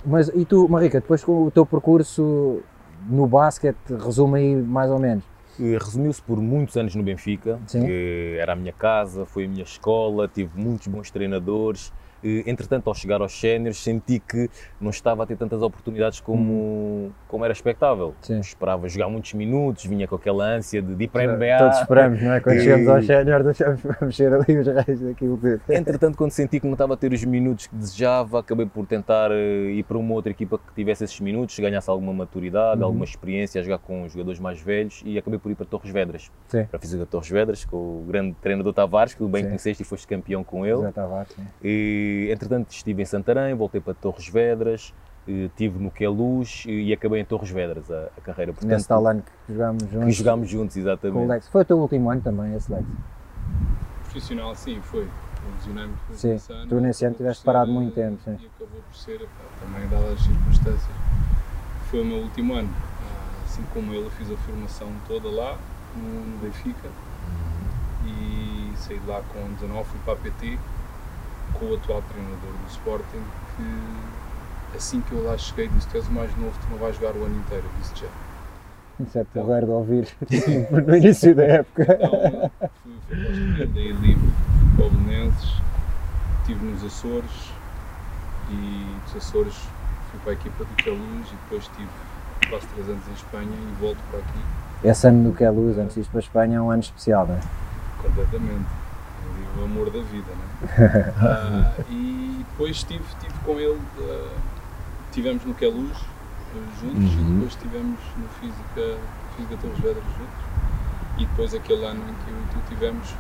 Mas 0.05 0.29
e 0.35 0.45
tu, 0.45 0.69
Marica, 0.69 1.01
depois 1.01 1.23
com 1.23 1.45
o 1.45 1.51
teu 1.51 1.65
percurso 1.65 2.63
no 3.09 3.27
basquete, 3.27 3.77
resume 4.05 4.39
aí 4.39 4.57
mais 4.57 4.91
ou 4.91 4.99
menos. 4.99 5.25
Resumiu-se 5.59 6.23
por 6.23 6.41
muitos 6.41 6.77
anos 6.77 6.95
no 6.95 7.03
Benfica, 7.03 7.59
Sim. 7.67 7.87
que 7.87 8.37
era 8.39 8.53
a 8.53 8.57
minha 8.57 8.73
casa, 8.73 9.25
foi 9.25 9.47
a 9.47 9.49
minha 9.49 9.65
escola, 9.65 10.29
tive 10.29 10.51
muitos 10.55 10.87
bons 10.87 11.11
treinadores. 11.11 11.93
Eh, 12.25 12.43
Entretanto, 12.47 12.89
ao 12.89 12.95
chegar 12.95 13.21
aos 13.21 13.39
séniores, 13.39 13.79
senti 13.79 14.19
que 14.19 14.49
não 14.81 14.91
estava 14.91 15.23
a 15.23 15.27
ter 15.27 15.37
tantas 15.37 15.63
oportunidades 15.63 16.21
como, 16.21 17.13
como 17.29 17.45
era 17.45 17.53
expectável. 17.53 18.09
Hum. 18.09 18.15
Sim. 18.23 18.41
Esperava 18.41 18.89
jogar 18.89 19.09
muitos 19.09 19.33
minutos, 19.35 19.85
vinha 19.85 20.07
com 20.09 20.15
aquela 20.17 20.45
ânsia 20.45 20.81
de, 20.83 20.95
de 20.95 21.05
ir 21.05 21.09
para 21.09 21.23
a 21.33 21.37
NBA. 21.37 21.59
Todos 21.59 21.79
esperamos, 21.81 22.23
não 22.23 22.33
é? 22.33 22.41
Quando 22.41 22.57
E- 22.57 22.61
chegamos 22.61 22.89
aos 22.89 23.07
séniores, 23.07 23.45
deixamos 23.47 23.81
para 23.83 24.07
mexer 24.07 24.33
ali 24.33 24.59
os 24.59 24.67
reis 24.67 25.01
daquilo 25.01 25.39
que. 25.39 25.59
Entretanto, 25.73 26.17
quando 26.17 26.31
senti 26.31 26.61
que 26.61 26.67
não 26.67 26.73
estava 26.75 26.95
a 26.95 26.97
ter 26.97 27.13
os 27.13 27.25
minutos 27.25 27.67
que 27.67 27.75
desejava, 27.77 28.41
acabei 28.41 28.67
por 28.67 28.87
tentar 28.87 29.31
eh, 29.31 29.71
ir 29.73 29.83
para 29.85 29.99
uma 29.99 30.15
outra 30.15 30.31
equipa 30.31 30.59
que 30.59 30.73
tivesse 30.75 31.05
esses 31.05 31.21
minutos, 31.21 31.59
ganhasse 31.59 31.89
alguma 31.91 32.13
maturidade, 32.13 32.81
Uhum. 32.81 32.87
alguma 32.87 33.05
experiência 33.05 33.61
a 33.61 33.65
jogar 33.65 33.79
com 33.79 34.09
jogadores 34.09 34.41
mais 34.41 34.61
velhos 34.61 35.03
e 35.05 35.19
acabei 35.19 35.39
por 35.39 35.51
ir 35.51 35.55
para 35.55 35.67
Torres 35.67 35.91
Vedras. 35.93 36.31
Sim. 36.49 36.65
Para 36.65 36.77
a 36.77 36.81
Física 36.81 37.05
Torres 37.07 37.29
Vedras, 37.31 37.65
com 37.65 37.77
o 37.77 38.05
grande 38.09 38.35
treinador 38.41 38.73
Tavares, 38.73 39.15
que 39.15 39.25
bem 39.25 39.43
Sim. 39.43 39.49
conheceste 39.49 39.83
e 39.83 39.87
foste 39.87 40.07
campeão 40.07 40.43
com 40.45 40.65
ele. 40.67 40.81
Já 40.83 40.89
estava 40.91 41.21
assim. 41.23 41.43
E, 41.63 42.06
entretanto, 42.31 42.71
estive 42.71 43.03
em 43.03 43.05
Santarém, 43.05 43.55
voltei 43.55 43.81
para 43.81 43.95
Torres 43.95 44.29
Vedras, 44.29 44.95
eh, 45.29 45.47
estive 45.47 45.79
no 45.79 45.91
Queluz 45.91 46.65
e 46.67 46.93
acabei 46.93 47.21
em 47.21 47.25
Torres 47.25 47.51
Vedras 47.51 47.91
a, 47.91 48.09
a 48.17 48.21
carreira. 48.21 48.53
Nesse 48.53 48.67
Portanto, 48.67 48.87
tal 48.87 49.07
ano 49.07 49.23
que 49.23 49.53
jogámos 49.53 49.83
que 49.83 49.91
juntos 49.93 50.15
jogámos 50.17 50.49
juntos, 50.49 50.75
com 50.75 50.81
o 50.81 50.83
exatamente. 50.83 51.29
Lex. 51.29 51.49
Foi 51.49 51.63
o 51.63 51.65
teu 51.65 51.79
último 51.79 52.11
ano 52.11 52.21
também, 52.21 52.55
esse 52.55 52.73
Lex. 52.73 52.85
Profissional, 54.03 54.55
sim, 54.55 54.81
foi. 54.83 55.09
Lesionei-me 55.55 55.95
Sim, 56.15 56.39
ano. 56.53 56.67
tu 56.69 56.81
nesse 56.81 57.05
ano 57.05 57.15
tiveste 57.15 57.45
parado 57.45 57.71
muito 57.71 57.99
eh, 57.99 58.03
tempo, 58.03 58.21
sim. 58.25 58.33
E 58.33 58.47
acabou 58.47 58.81
por 58.83 58.97
ser, 58.97 59.21
pá, 59.21 59.45
também 59.61 59.89
dadas 59.89 60.15
as 60.15 60.21
circunstâncias, 60.21 60.97
foi 61.89 62.01
o 62.01 62.05
meu 62.05 62.19
último 62.19 62.55
ano. 62.55 62.69
Ah, 62.75 63.45
Assim 63.45 63.63
como 63.73 63.95
ele, 63.95 64.11
fiz 64.11 64.31
a 64.31 64.37
formação 64.37 64.89
toda 65.07 65.29
lá, 65.31 65.57
no, 65.95 66.03
no 66.03 66.39
Benfica. 66.39 66.89
E 68.07 68.73
saí 68.77 68.99
de 68.99 69.07
lá 69.07 69.23
com 69.33 69.53
19, 69.55 69.85
fui 69.89 70.01
para 70.05 70.15
a 70.15 70.17
PT, 70.17 70.59
com 71.55 71.67
o 71.67 71.75
atual 71.75 72.03
treinador 72.03 72.53
do 72.53 72.71
Sporting, 72.71 73.23
que 73.57 74.77
assim 74.77 75.01
que 75.01 75.13
eu 75.13 75.25
lá 75.25 75.37
cheguei, 75.39 75.69
disse: 75.69 75.89
Tu 75.89 75.97
és 75.97 76.09
o 76.09 76.13
mais 76.13 76.37
novo, 76.37 76.53
tu 76.61 76.71
não 76.71 76.79
vais 76.79 76.97
jogar 76.97 77.15
o 77.17 77.25
ano 77.25 77.37
inteiro. 77.37 77.65
Eu 77.65 77.81
disse: 77.81 78.05
Já. 78.05 78.09
Isso 78.99 79.19
é 79.19 79.25
porreiro 79.25 79.67
de 79.67 79.73
ouvir 79.73 80.09
no 80.87 80.97
início 80.97 81.35
da 81.35 81.45
época. 81.45 81.83
Então 81.83 82.11
fui, 82.83 82.93
fui 83.03 83.67
para 83.67 83.67
livre, 83.67 84.17
fui 84.17 84.77
para 84.77 84.87
o 84.87 84.91
Belenenses, 84.91 85.63
estive 86.41 86.65
nos 86.65 86.85
Açores 86.85 87.53
e 88.51 88.87
dos 89.05 89.17
Açores 89.17 89.55
fui 90.11 90.21
para 90.21 90.31
a 90.31 90.35
equipa 90.35 90.65
do 90.65 90.83
Queluz 90.83 91.29
e 91.29 91.35
depois 91.45 91.63
estive 91.65 91.89
quase 92.49 92.67
3 92.69 92.89
anos 92.89 93.09
em 93.09 93.13
Espanha 93.13 93.51
e 93.51 93.81
volto 93.81 93.99
para 94.11 94.21
aqui 94.21 94.39
Esse 94.85 95.09
ano 95.09 95.31
do 95.31 95.37
que 95.37 95.45
é 95.45 95.51
luz, 95.51 95.77
antes 95.79 95.95
de 95.95 96.01
ir 96.01 96.05
para 96.07 96.19
a 96.19 96.21
Espanha, 96.21 96.57
é 96.57 96.61
um 96.61 96.71
ano 96.71 96.81
especial, 96.81 97.27
não 97.27 97.35
é? 97.35 97.41
completamente. 98.03 98.67
O 99.59 99.65
amor 99.65 99.91
da 99.91 100.01
vida, 100.01 100.31
né? 100.31 101.15
Ah, 101.19 101.73
e 101.91 102.45
depois 102.51 102.77
estive, 102.77 103.05
estive 103.09 103.35
com 103.45 103.59
ele, 103.59 103.79
ah, 104.01 104.29
estivemos 105.09 105.45
no 105.45 105.55
Queluz 105.55 105.91
eh, 106.55 106.59
juntos 106.81 107.13
e 107.13 107.17
Uhum. 107.17 107.33
depois 107.35 107.51
estivemos 107.53 107.99
no 108.17 108.29
Física, 108.41 108.99
Física 109.37 109.57
Torres 109.61 109.79
Vedras 109.79 110.05
juntos. 110.05 110.47
E 111.19 111.25
depois 111.27 111.55
aquele 111.55 111.85
ano 111.87 112.03
em 112.11 112.15
que 112.25 112.31
eu 112.31 112.37
e 112.37 112.47
tu 112.53 112.69
tivemos, 112.69 113.15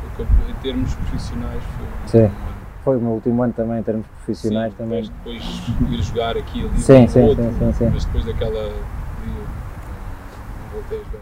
em 0.50 0.54
termos 0.62 0.94
profissionais, 0.94 1.62
foi 2.10 2.20
um 2.22 2.26
ano. 2.26 2.56
Foi 2.84 2.96
o 2.98 3.00
meu 3.00 3.10
último 3.12 3.42
ano 3.42 3.52
também, 3.54 3.78
em 3.80 3.82
termos 3.82 4.06
profissionais 4.06 4.72
Sim, 4.72 4.78
também. 4.78 5.02
Depois, 5.02 5.40
depois 5.40 5.92
ir 5.98 6.02
jogar 6.02 6.36
aqui 6.36 6.60
ali 6.64 6.78
Sim, 6.78 7.08
sim, 7.08 7.22
outro, 7.22 7.44
sim, 7.58 7.72
sim, 7.72 7.90
mas 7.92 8.04
depois 8.04 8.24
daquela 8.26 8.72
voltei 10.72 11.00
a 11.00 11.04
jogar. 11.04 11.20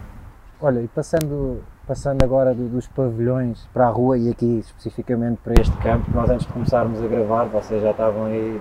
Olha, 0.60 0.80
e 0.82 0.88
passando, 0.88 1.62
passando 1.86 2.22
agora 2.22 2.54
do- 2.54 2.68
dos 2.68 2.86
pavilhões 2.88 3.66
para 3.72 3.86
a 3.86 3.90
rua 3.90 4.16
e 4.18 4.30
aqui 4.30 4.58
especificamente 4.60 5.38
para 5.44 5.54
este 5.60 5.76
campo, 5.78 6.10
nós 6.14 6.28
antes 6.30 6.46
de 6.46 6.52
começarmos 6.52 7.02
a 7.02 7.06
gravar, 7.06 7.44
vocês 7.44 7.82
já 7.82 7.90
estavam 7.90 8.26
aí 8.26 8.60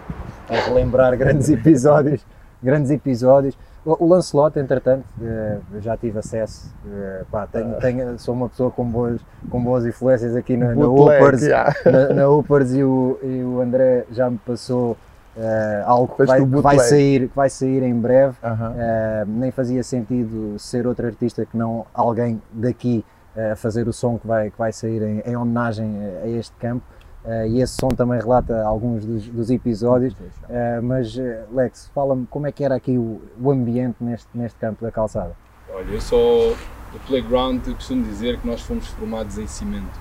a 0.49 0.55
relembrar 0.69 1.17
grandes 1.17 1.49
episódios, 1.51 2.25
grandes 2.61 2.91
episódios. 2.91 3.57
O, 3.85 4.05
o 4.05 4.07
Lancelot, 4.07 4.57
entretanto, 4.57 5.03
já 5.81 5.97
tive 5.97 6.17
acesso, 6.19 6.73
eh, 6.89 7.23
pá, 7.29 7.45
tenho, 7.47 7.73
tenho- 7.79 8.17
sou 8.19 8.33
uma 8.33 8.47
pessoa 8.47 8.71
com 8.71 8.85
boas, 8.85 9.19
com 9.49 9.61
boas 9.61 9.85
influências 9.85 10.35
aqui 10.37 10.55
na, 10.55 10.67
na 10.67 10.85
Upers, 10.87 11.41
na, 11.85 12.13
na 12.13 12.29
e 12.73 12.83
o, 12.83 13.19
e 13.21 13.43
o 13.43 13.59
André 13.59 14.05
já 14.11 14.29
me 14.29 14.37
passou 14.37 14.95
eh, 15.35 15.83
algo 15.85 16.15
que 16.15 16.25
vai, 16.25 16.39
que 16.39 16.61
vai 16.61 16.79
sair, 16.79 17.29
que 17.29 17.35
vai 17.35 17.49
sair 17.49 17.83
em 17.83 17.95
breve. 17.99 18.35
Aham. 18.43 18.71
Uh, 18.71 19.25
nem 19.27 19.51
fazia 19.51 19.83
sentido 19.83 20.57
ser 20.59 20.85
outro 20.85 21.05
artista 21.05 21.45
que 21.45 21.57
não 21.57 21.85
alguém 21.93 22.41
daqui 22.51 23.03
uh, 23.35 23.53
a 23.53 23.55
fazer 23.55 23.87
o 23.87 23.93
som 23.93 24.17
que 24.17 24.27
vai, 24.27 24.51
que 24.51 24.57
vai 24.57 24.71
sair 24.71 25.01
em, 25.01 25.19
em 25.25 25.35
homenagem 25.35 25.91
a, 26.23 26.27
este 26.27 26.53
campo. 26.57 26.85
Uh, 27.25 27.47
e 27.47 27.61
esse 27.61 27.75
som 27.79 27.87
também 27.87 28.19
relata 28.19 28.63
alguns 28.63 29.05
dos, 29.05 29.27
dos 29.27 29.49
episódios. 29.49 30.13
Uh, 30.13 30.83
mas, 30.83 31.15
uh, 31.15 31.21
Lex, 31.51 31.89
fala-me 31.95 32.27
como 32.27 32.45
é 32.45 32.51
que 32.51 32.63
era 32.63 32.75
aqui 32.75 32.97
o, 32.97 33.21
o 33.41 33.51
ambiente 33.51 33.95
neste, 34.01 34.27
neste 34.33 34.59
campo 34.59 34.83
da 34.83 34.91
calçada. 34.91 35.31
Olha, 35.73 35.89
eu 35.89 36.01
só 36.01 36.15
o 36.15 36.99
playground 37.07 37.65
eu 37.67 37.73
costumo 37.73 38.03
dizer 38.03 38.39
que 38.39 38.47
nós 38.47 38.61
fomos 38.61 38.87
formados 38.89 39.37
em 39.37 39.47
cimento. 39.47 39.99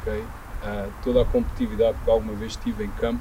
ok? 0.00 0.22
Ah, 0.64 0.86
toda 1.02 1.22
a 1.22 1.24
competitividade 1.24 1.96
que 2.04 2.10
alguma 2.10 2.34
vez 2.34 2.54
tive 2.56 2.84
em 2.84 2.90
campo, 2.90 3.20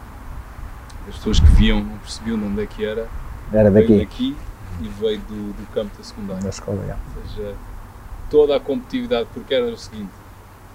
as 1.11 1.17
pessoas 1.17 1.39
que 1.39 1.47
viam 1.51 1.79
não 1.83 1.97
percebiam 1.99 2.37
de 2.39 2.45
onde 2.45 2.63
é 2.63 2.65
que 2.65 2.83
era, 2.85 3.07
Era 3.53 3.69
veio 3.69 3.87
daqui. 3.87 3.99
daqui 3.99 4.37
e 4.81 4.87
veio 4.87 5.19
do, 5.19 5.53
do 5.53 5.67
campo 5.73 5.95
da 5.97 6.03
secundária. 6.03 6.41
Na 6.41 6.49
escola, 6.49 6.79
yeah. 6.81 6.97
Ou 7.15 7.29
seja, 7.29 7.53
toda 8.29 8.55
a 8.55 8.59
competitividade, 8.59 9.27
porque 9.33 9.53
era 9.53 9.65
o 9.65 9.77
seguinte, 9.77 10.09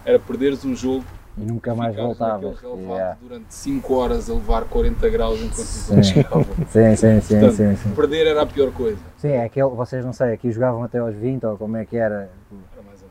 era 0.04 0.18
perderes 0.18 0.64
um 0.64 0.76
jogo 0.76 1.04
E 1.36 1.40
nunca 1.44 1.74
mais 1.74 1.96
voltavas. 1.96 2.58
Yeah. 2.62 3.16
durante 3.20 3.46
5 3.54 3.94
horas 3.94 4.30
a 4.30 4.34
levar 4.34 4.64
40 4.64 5.08
graus 5.08 5.40
enquanto 5.40 5.58
os 5.66 5.90
outros 5.90 6.06
chegavam. 6.08 6.44
Sim, 6.70 6.96
sim, 6.96 7.20
sim, 7.22 7.40
Portanto, 7.40 7.56
sim, 7.56 7.76
sim. 7.76 7.90
Perder 7.94 8.26
era 8.26 8.42
a 8.42 8.46
pior 8.46 8.70
coisa. 8.72 8.98
Sim, 9.16 9.28
é 9.30 9.44
aquele, 9.44 9.68
vocês 9.70 10.04
não 10.04 10.12
sei, 10.12 10.32
aqui 10.34 10.52
jogavam 10.52 10.84
até 10.84 10.98
aos 10.98 11.14
20 11.14 11.44
ou 11.46 11.56
como 11.56 11.76
é 11.78 11.84
que 11.86 11.96
era. 11.96 12.30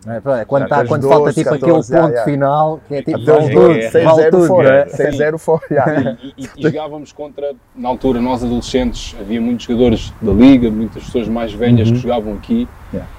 É? 0.05 0.09
menos. 0.09 0.45
Quando, 0.47 0.67
tá, 0.67 0.85
quando 0.85 1.01
12, 1.01 1.13
falta 1.13 1.33
tipo 1.33 1.50
14, 1.50 1.93
aquele 1.95 2.01
ponto 2.03 2.12
yeah, 2.13 2.31
final, 2.31 2.79
que 2.88 2.95
é 2.95 3.01
tipo, 3.01 3.17
Até 3.17 3.25
vale 3.31 3.50
tudo, 3.53 3.67
doze, 3.67 3.89
vale 4.03 4.21
6-0 4.24 4.29
tudo. 4.31 4.47
fora. 4.47 4.89
Sim. 4.89 5.03
6-0 5.03 5.38
fora. 5.38 5.62
yeah. 5.71 6.17
E, 6.21 6.33
e- 6.43 6.50
e 6.57 6.62
jogávamos 6.63 7.12
contra, 7.12 7.53
na 7.75 7.89
altura, 7.89 8.21
nós 8.21 8.43
adolescentes, 8.43 9.15
havia 9.19 9.41
muitos 9.41 9.65
jogadores 9.65 10.13
da 10.21 10.31
Liga, 10.31 10.69
muitas 10.69 11.03
pessoas 11.03 11.27
mais 11.27 11.51
velhas 11.53 11.88
Uhum. 11.89 11.93
que 11.95 12.00
jogavam 12.01 12.33
aqui 12.33 12.67
Yeah. 12.93 13.09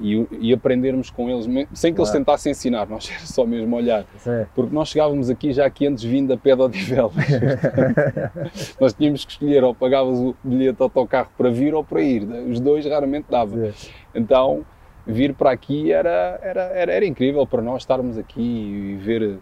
e, 0.00 0.26
e 0.48 0.52
aprendermos 0.52 1.08
com 1.08 1.30
eles, 1.30 1.46
sem 1.72 1.94
que 1.94 2.00
eles 2.00 2.10
tentassem 2.10 2.52
ensinar, 2.52 2.86
nós 2.88 3.08
era 3.14 3.24
só 3.26 3.46
mesmo 3.46 3.74
olhar. 3.76 4.04
Sim. 4.18 4.44
Porque 4.54 4.74
nós 4.74 4.88
chegávamos 4.88 5.30
aqui 5.30 5.52
já 5.52 5.68
que 5.70 5.86
antes 5.86 6.04
vindo 6.04 6.32
a 6.32 6.36
pé 6.36 6.54
de 6.54 6.62
Odivelas. 6.62 7.12
nós 8.80 8.92
tínhamos 8.92 9.24
que 9.24 9.32
escolher 9.32 9.64
ou 9.64 9.74
pagavas 9.74 10.18
o 10.18 10.34
bilhete 10.42 10.76
de 10.76 10.82
autocarro 10.82 11.28
para 11.36 11.50
vir 11.50 11.74
ou 11.74 11.82
para 11.84 12.02
ir. 12.02 12.22
Os 12.50 12.60
dois 12.60 12.84
raramente 12.86 13.26
dava. 13.30 13.56
Sim. 13.72 13.88
Então, 14.14 14.60
vir 15.06 15.34
para 15.34 15.50
aqui 15.50 15.92
era, 15.92 16.38
era, 16.42 16.62
era, 16.62 16.92
era 16.92 17.06
incrível 17.06 17.46
para 17.46 17.60
nós 17.60 17.82
estarmos 17.82 18.16
aqui 18.16 18.40
e 18.40 18.96
ver, 18.96 19.38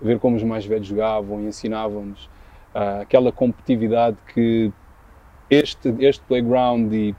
ver 0.00 0.18
como 0.18 0.36
os 0.36 0.42
mais 0.42 0.64
velhos 0.64 0.86
jogavam 0.86 1.40
e 1.40 1.46
ensinavam-nos 1.46 2.28
ah, 2.74 3.00
aquela 3.00 3.32
competitividade 3.32 4.16
que 4.32 4.72
este, 5.48 5.94
este 5.98 6.22
playground 6.26 6.92
e 6.92 7.14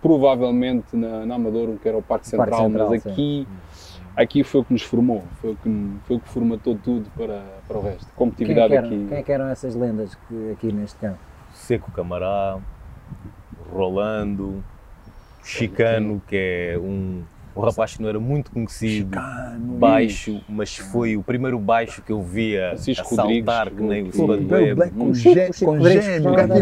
provavelmente 0.00 0.96
na, 0.96 1.24
na 1.24 1.36
Amadora, 1.36 1.76
que 1.80 1.88
era 1.88 1.96
o 1.96 2.02
Parque 2.02 2.28
Parque 2.28 2.50
Central, 2.50 2.68
Central, 2.68 2.90
mas 2.90 3.02
sim. 3.04 3.10
aqui, 3.10 3.48
aqui 4.16 4.42
foi 4.42 4.60
o 4.62 4.64
que 4.64 4.72
nos 4.72 4.82
formou, 4.82 5.22
foi 5.40 5.52
o 5.52 5.56
que, 5.56 5.96
foi 6.02 6.16
o 6.16 6.20
que 6.20 6.28
formatou 6.28 6.76
tudo 6.76 7.08
para, 7.16 7.44
para 7.68 7.78
o 7.78 7.82
resto. 7.82 8.00
Quem 8.00 8.12
é, 8.12 8.16
Competitividade 8.16 8.68
que 8.68 8.76
eram, 8.76 8.88
aqui. 8.88 9.06
quem 9.08 9.18
é 9.18 9.22
que 9.22 9.32
eram 9.32 9.46
essas 9.46 9.76
lendas 9.76 10.16
que, 10.26 10.50
aqui 10.50 10.72
neste 10.72 10.98
campo? 10.98 11.18
Seco 11.52 11.92
Camará, 11.92 12.58
Rolando, 13.72 14.64
Chicano, 15.42 16.22
que 16.26 16.36
é 16.36 16.78
um, 16.78 17.24
o 17.54 17.60
rapaz 17.60 17.96
que 17.96 18.02
não 18.02 18.08
era 18.08 18.18
muito 18.20 18.50
conhecido, 18.50 19.14
Chicano, 19.18 19.74
baixo, 19.78 20.40
mas 20.48 20.76
foi 20.76 21.16
o 21.16 21.22
primeiro 21.22 21.58
baixo 21.58 22.02
que 22.02 22.10
eu 22.12 22.22
via 22.22 22.66
a 22.66 22.68
Francisco 22.70 23.14
saltar 23.14 23.70
que 23.70 23.82
nem 23.82 24.08
o. 24.08 24.74
Black 24.74 24.94
com, 24.94 25.12
gêmeos. 25.14 25.60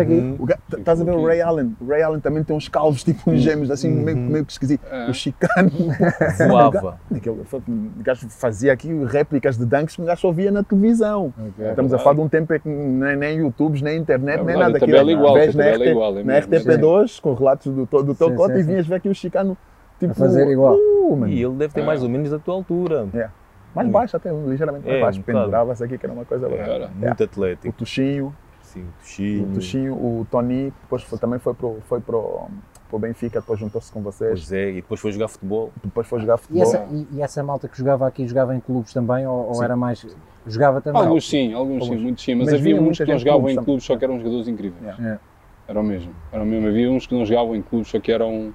aqui. 0.01 0.37
o 0.39 0.45
ga- 0.47 0.59
Estás 0.77 1.01
a 1.01 1.05
ver 1.05 1.13
o 1.15 1.25
Ray 1.27 1.41
Allen? 1.41 1.77
O 1.81 1.87
Ray 1.87 2.03
Allen 2.03 2.21
também 2.21 2.43
tem 2.45 2.57
uns 2.57 2.69
calvos 2.69 3.03
tipo 3.05 3.31
uns 3.31 3.41
gêmeos, 3.41 3.71
assim, 3.71 3.91
meio, 3.91 4.17
Uhum. 4.17 4.27
meio 4.27 4.45
que 4.45 4.53
esquisito. 4.53 4.83
É. 4.91 5.09
O 5.11 5.15
Chicano. 5.15 5.71
Voava. 6.49 6.99
O 8.01 8.03
gajo 8.03 8.29
fazia 8.29 8.73
aqui 8.73 8.89
réplicas 9.05 9.57
de 9.59 9.65
dunks 9.65 9.97
que 9.97 10.03
o 10.03 10.05
gajo 10.05 10.21
só 10.21 10.33
via 10.33 10.51
na 10.51 10.63
televisão. 10.63 11.33
Estamos 11.59 11.93
a 11.93 11.99
falar 11.99 12.15
de 12.17 12.21
um 12.23 12.29
tempo 12.29 12.53
em 12.55 12.61
que 12.61 12.69
nem, 12.69 13.17
nem 13.17 13.39
YouTubes, 13.39 13.83
nem 13.83 13.99
internet, 13.99 14.41
É 14.41 14.45
nem 14.45 14.57
nada. 14.57 14.77
Aquilo, 14.77 15.11
igual, 15.11 15.35
na, 15.37 15.43
RT, 15.45 15.87
igual, 15.91 16.19
é 16.19 16.23
na 16.25 16.33
mesmo. 16.35 16.53
RTP2, 16.55 17.21
com 17.21 17.35
relatos 17.35 17.73
do, 17.75 17.87
teu- 17.87 18.03
do 18.03 18.15
teu 18.15 18.31
e 18.59 18.63
vinhas 18.63 18.87
ver 18.87 19.01
que 19.01 19.09
o 19.09 19.15
Chicano 19.15 19.57
tipo, 20.01 20.15
fazer 20.15 20.49
igual. 20.51 20.75
Uh. 20.77 21.27
E 21.29 21.41
ele 21.43 21.55
deve 21.55 21.73
ter 21.73 21.83
mais 21.85 22.03
ou 22.03 22.09
menos 22.09 22.33
a 22.33 22.39
tua 22.39 22.55
altura. 22.55 23.07
Mais 23.75 23.89
baixo 23.89 24.17
até, 24.17 24.33
ligeiramente 24.33 24.85
mais 24.85 24.99
É, 24.99 25.01
baixo. 25.01 25.21
um. 25.21 25.23
Pendurava-se 25.23 25.85
aqui, 25.85 25.97
que 25.97 26.05
era 26.05 26.13
uma 26.13 26.25
coisa. 26.25 26.49
Era. 26.49 26.89
Muito 26.89 27.21
O 27.21 27.25
atlético. 27.25 27.73
Tuxinho, 27.79 28.35
Sim, 28.63 28.83
o 28.83 28.93
Tuxinho. 29.01 29.47
Tuxinho, 29.55 29.95
o 29.95 30.27
Tony, 30.31 30.73
depois 30.83 31.03
foi- 31.03 31.19
também 31.19 31.39
foi 31.41 31.55
pro, 31.55 31.79
foi 31.89 32.01
pro, 32.01 32.43
pro 32.89 32.99
Benfica, 33.01 33.41
depois 33.41 33.59
juntou-se 33.59 33.91
com 33.93 34.01
vocês, 34.01 34.31
Pois 34.31 34.53
é, 34.53 34.71
e 34.71 34.75
depois 34.77 35.01
foi 35.01 35.11
jogar 35.13 35.27
futebol. 35.29 35.73
depois 35.83 36.07
foi 36.07 36.21
jogar 36.21 36.35
E 36.35 36.39
futebol. 36.39 36.63
essa, 36.63 36.87
e, 36.93 37.07
e 37.13 37.23
essa 37.23 37.43
malta 37.43 37.69
que 37.69 37.77
jogava 37.79 38.07
aqui, 38.07 38.27
jogava 38.29 38.55
em 38.55 38.61
clubes 38.61 38.93
também? 38.93 39.27
Ou, 39.27 39.49
ou 39.49 39.55
Sim. 39.55 39.65
era 39.65 39.77
mais. 39.77 40.07
Jogava 40.47 40.81
também? 40.81 41.03
Alguns 41.03 41.29
sim, 41.29 41.53
alguns 41.53 41.85
sim, 41.85 41.91
Alguns. 41.91 42.03
muitos 42.03 42.25
sim, 42.25 42.35
mas, 42.37 42.47
Mas 42.47 42.55
havia 42.61 42.81
muita 42.81 43.05
que 43.05 43.11
não 43.13 43.19
jogavam 43.19 43.41
clubes 43.43 43.57
em 43.61 43.65
clubes, 43.65 43.85
só 43.85 43.97
que 43.97 44.05
eram 44.05 44.19
jogadores 44.19 44.49
incríveis. 44.49 44.83
Yeah. 44.83 45.15
É. 45.15 45.19
Era 45.71 45.81
o 45.81 45.83
mesmo, 45.85 46.13
era 46.33 46.43
o 46.43 46.47
mesmo. 46.47 46.67
Havia 46.69 46.91
uns 46.91 47.07
que 47.07 47.15
não 47.15 47.25
jogavam 47.25 47.55
em 47.57 47.63
clubes, 47.63 47.89
só 47.89 47.99
que 48.01 48.11
eram, 48.13 48.53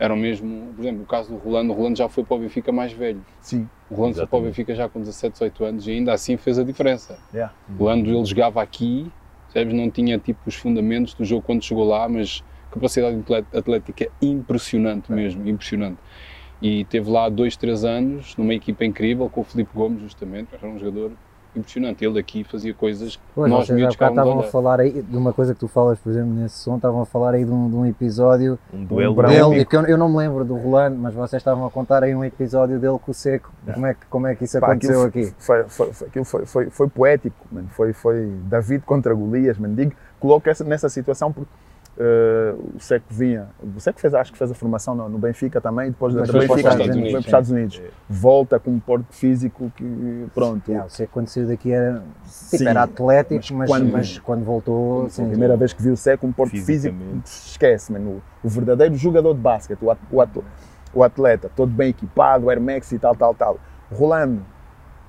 eram 0.00 0.16
mesmo, 0.16 0.72
por 0.74 0.80
exemplo, 0.82 1.02
o 1.02 1.06
caso 1.06 1.28
do 1.28 1.36
Rolando, 1.36 1.72
o 1.74 1.76
Rolando 1.76 1.98
já 1.98 2.08
foi 2.08 2.24
para 2.24 2.34
o 2.34 2.40
Benfica 2.40 2.72
mais 2.72 2.90
velho. 2.90 3.22
Sim, 3.42 3.68
O 3.90 3.94
Rolando 3.94 4.16
foi 4.16 4.26
para 4.26 4.38
o. 4.38 4.42
Benfica 4.42 4.74
já 4.74 4.88
com 4.88 4.98
17, 4.98 5.34
18 5.34 5.64
anos 5.64 5.86
e 5.86 5.90
ainda 5.90 6.14
assim 6.14 6.38
fez 6.38 6.58
a 6.58 6.64
diferença. 6.64 7.18
yeah. 7.34 7.52
O 7.68 7.84
Rolando 7.84 8.10
ele 8.10 8.24
jogava 8.24 8.62
aqui, 8.62 9.12
percebes, 9.52 9.74
não 9.74 9.90
tinha 9.90 10.18
tipo 10.18 10.40
os 10.46 10.54
fundamentos 10.54 11.12
do 11.12 11.22
jogo 11.22 11.42
quando 11.42 11.62
chegou 11.62 11.86
lá, 11.86 12.08
mas 12.08 12.42
capacidade 12.70 13.22
atlética 13.52 14.08
impressionante 14.22 15.12
mesmo, 15.12 15.46
impressionante. 15.46 15.98
E 16.62 16.84
teve 16.86 17.10
lá 17.10 17.28
dois, 17.28 17.54
três 17.54 17.84
anos 17.84 18.34
numa 18.36 18.54
equipa 18.54 18.86
incrível 18.86 19.28
com 19.28 19.42
o 19.42 19.44
Filipe 19.44 19.70
Gomes 19.74 20.00
justamente, 20.00 20.48
era 20.54 20.66
um 20.66 20.78
jogador 20.78 21.12
impressionante. 21.56 22.04
Ele 22.04 22.18
aqui 22.18 22.44
fazia 22.44 22.72
coisas 22.74 23.16
que 23.16 23.22
Pois, 23.34 23.50
nós 23.50 23.66
vocês 23.66 23.88
estavam 23.90 24.38
a 24.40 24.42
falar 24.44 24.80
aí 24.80 25.02
de 25.02 25.16
uma 25.16 25.32
coisa 25.32 25.52
que 25.54 25.60
tu 25.60 25.68
falas, 25.68 25.98
por 25.98 26.10
exemplo, 26.10 26.32
nesse 26.32 26.58
som, 26.58 26.76
estavam 26.76 27.02
a 27.02 27.06
falar 27.06 27.34
aí 27.34 27.44
de 27.44 27.50
um, 27.50 27.68
de 27.68 27.76
um 27.76 27.86
episódio 27.86 28.58
Um 28.72 28.84
duelo. 28.84 29.14
Para 29.14 29.28
dele, 29.28 29.42
um- 29.42 29.54
e 29.54 29.64
que 29.64 29.76
eu, 29.76 29.82
eu 29.86 29.98
não 29.98 30.08
me 30.08 30.16
lembro 30.16 30.44
do 30.44 30.56
Rolando, 30.56 30.96
mas 30.96 31.14
vocês 31.14 31.40
estavam 31.40 31.66
a 31.66 31.70
contar 31.70 32.02
aí 32.04 32.14
um 32.14 32.24
episódio 32.24 32.78
dele 32.78 32.98
com 32.98 33.10
o 33.10 33.14
Seco. 33.14 33.50
Como 33.72 33.86
é 33.86 33.94
que, 33.94 34.06
como 34.08 34.26
é 34.26 34.34
que 34.34 34.44
isso 34.44 34.60
Pá, 34.60 34.68
aconteceu 34.68 35.02
aquilo 35.02 35.26
aqui? 35.26 35.34
Foi, 35.38 35.64
foi, 35.64 35.92
foi, 35.92 36.08
aquilo 36.08 36.24
foi, 36.24 36.46
foi, 36.46 36.70
foi 36.70 36.88
poético, 36.88 37.36
mano. 37.50 37.68
Foi, 37.70 37.92
foi 37.92 38.30
David 38.44 38.84
contra 38.84 39.12
Golias, 39.14 39.58
mano. 39.58 39.74
Digo, 39.74 39.92
coloco 40.18 40.48
essa, 40.48 40.62
nessa 40.64 40.88
situação 40.88 41.32
porque 41.32 41.50
eh, 42.02 42.54
o 42.74 42.80
Seco 42.80 43.04
vinha. 43.10 43.48
O 43.76 43.78
Seco 43.78 44.00
fez, 44.00 44.14
acho 44.14 44.32
que 44.32 44.38
fez 44.38 44.50
a 44.50 44.54
formação 44.54 44.94
no, 44.94 45.06
no 45.06 45.18
Benfica 45.18 45.60
também, 45.60 45.88
e 45.88 45.90
depois 45.90 46.14
do 46.14 46.20
foi 46.24 46.28
para 46.28 46.38
os 46.38 46.46
Benfica 46.48 46.68
Estados 46.70 46.86
foi 46.86 46.94
Unidos, 46.96 47.10
para 47.12 47.18
os. 47.20 47.24
Estados 47.26 47.50
Unidos. 47.50 47.82
Volta 48.08 48.58
com 48.58 48.70
um 48.70 48.80
porte 48.80 49.06
físico 49.10 49.70
que, 49.76 50.26
pronto. 50.34 50.66
Yeah, 50.66 50.86
o 50.86 50.90
Seco 50.90 51.12
quando 51.12 51.28
saiu 51.28 51.46
daqui 51.46 51.70
era, 51.70 51.98
tipo, 51.98 52.04
Sim, 52.24 52.66
era 52.66 52.82
atlético, 52.84 53.54
mas 53.54 53.68
mas, 53.70 53.82
mas 53.82 54.18
quando- 54.18 54.24
quando, 54.24 54.44
voltou, 54.44 55.00
Foi 55.02 55.10
sim, 55.10 55.24
a 55.26 55.28
primeira 55.28 55.56
vez 55.58 55.72
que 55.74 55.82
vi 55.82 55.90
o 55.90 55.96
Seco, 55.96 56.26
um 56.26 56.32
porte 56.32 56.52
físico, 56.62 56.94
Fisicamente. 56.96 57.26
esquece, 57.26 57.92
mano. 57.92 58.22
O, 58.42 58.46
o 58.46 58.48
verdadeiro 58.48 58.94
jogador 58.94 59.34
de 59.34 59.40
basquete, 59.40 59.78
o, 59.82 59.90
at- 59.90 59.98
o, 60.10 60.20
at- 60.22 60.42
o 60.94 61.04
atleta, 61.04 61.50
todo 61.54 61.70
bem 61.70 61.90
equipado, 61.90 62.48
Air 62.48 62.60
Max 62.60 62.90
e 62.92 62.98
tal, 62.98 63.14
tal, 63.14 63.34
tal. 63.34 63.58
Rolando 63.92 64.40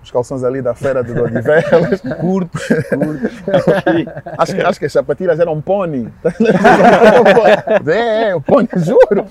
os 0.04 0.12
calções 0.12 0.44
ali 0.44 0.62
da 0.62 0.74
feira 0.74 1.04
de 1.04 1.12
Odivelas, 1.12 2.02
curtos, 2.20 2.68
curtos. 2.90 3.32
acho, 4.38 4.56
que, 4.56 4.62
acho 4.62 4.80
que 4.80 4.86
as 4.86 4.92
sapatilhas 4.94 5.40
eram 5.40 5.54
um 5.54 5.62
é, 7.90 8.30
é, 8.30 8.36
um 8.36 8.42
pônei, 8.42 8.70
juro. 8.78 9.26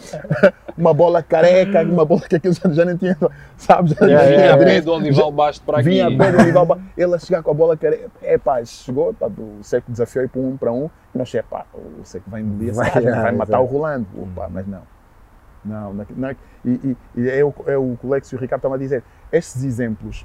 Uma 0.79 0.95
bola 0.95 1.23
careca, 1.23 1.83
uma 1.83 2.05
bola 2.05 2.21
que 2.23 2.37
aquilo 2.37 2.55
já, 2.55 2.71
já 2.71 2.85
nem 2.85 2.97
tinha, 2.97 3.17
sabe? 3.57 3.91
Já 3.91 4.07
Yeah, 4.07 4.27
Vinha 4.27 4.39
a 4.39 4.43
yeah, 4.43 4.59
pé 4.59 4.65
direito. 4.65 4.85
do 4.85 4.93
Olival 4.93 5.33
Basto 5.33 5.65
para 5.65 5.81
aqui. 5.81 5.91
Vinha 5.91 6.07
a 6.07 6.17
pé 6.17 6.33
do 6.33 6.39
Olival 6.39 6.67
Ba- 6.67 6.79
ele 6.97 7.15
a 7.15 7.19
chegar 7.19 7.43
com 7.43 7.51
a 7.51 7.55
bola 7.55 7.77
careca. 7.77 8.09
É 8.23 8.39
pá, 8.39 8.65
chegou, 8.65 9.13
pá, 9.13 9.27
o 9.27 9.59
Seco 9.63 9.91
desafiou 9.91 10.29
para 10.29 10.41
um 10.41 10.57
para 10.57 10.73
um. 10.73 10.89
E 11.15 11.19
nós, 11.19 11.35
é 11.35 11.43
pá, 11.43 11.65
o 11.75 12.05
Seco 12.05 12.31
vai 12.31 12.41
engolir 12.41 12.71
essa 12.71 12.85
Vai, 12.85 13.03
vai 13.03 13.33
matar 13.33 13.59
exato. 13.59 13.63
o 13.63 13.67
Rolando. 13.67 14.07
Opa, 14.17 14.49
mas 14.51 14.67
não. 14.67 14.83
Não, 15.63 15.93
não, 15.93 16.07
não 16.17 16.31
e, 16.65 16.71
e, 16.71 16.97
e 17.17 17.29
é, 17.31 17.45
o, 17.45 17.53
é 17.67 17.77
o 17.77 17.99
o 18.03 18.09
Lex 18.09 18.33
e 18.33 18.37
o 18.37 18.39
Ricardo 18.39 18.61
estavam 18.61 18.77
a 18.77 18.79
dizer. 18.79 19.03
Estes 19.31 19.63
exemplos, 19.63 20.25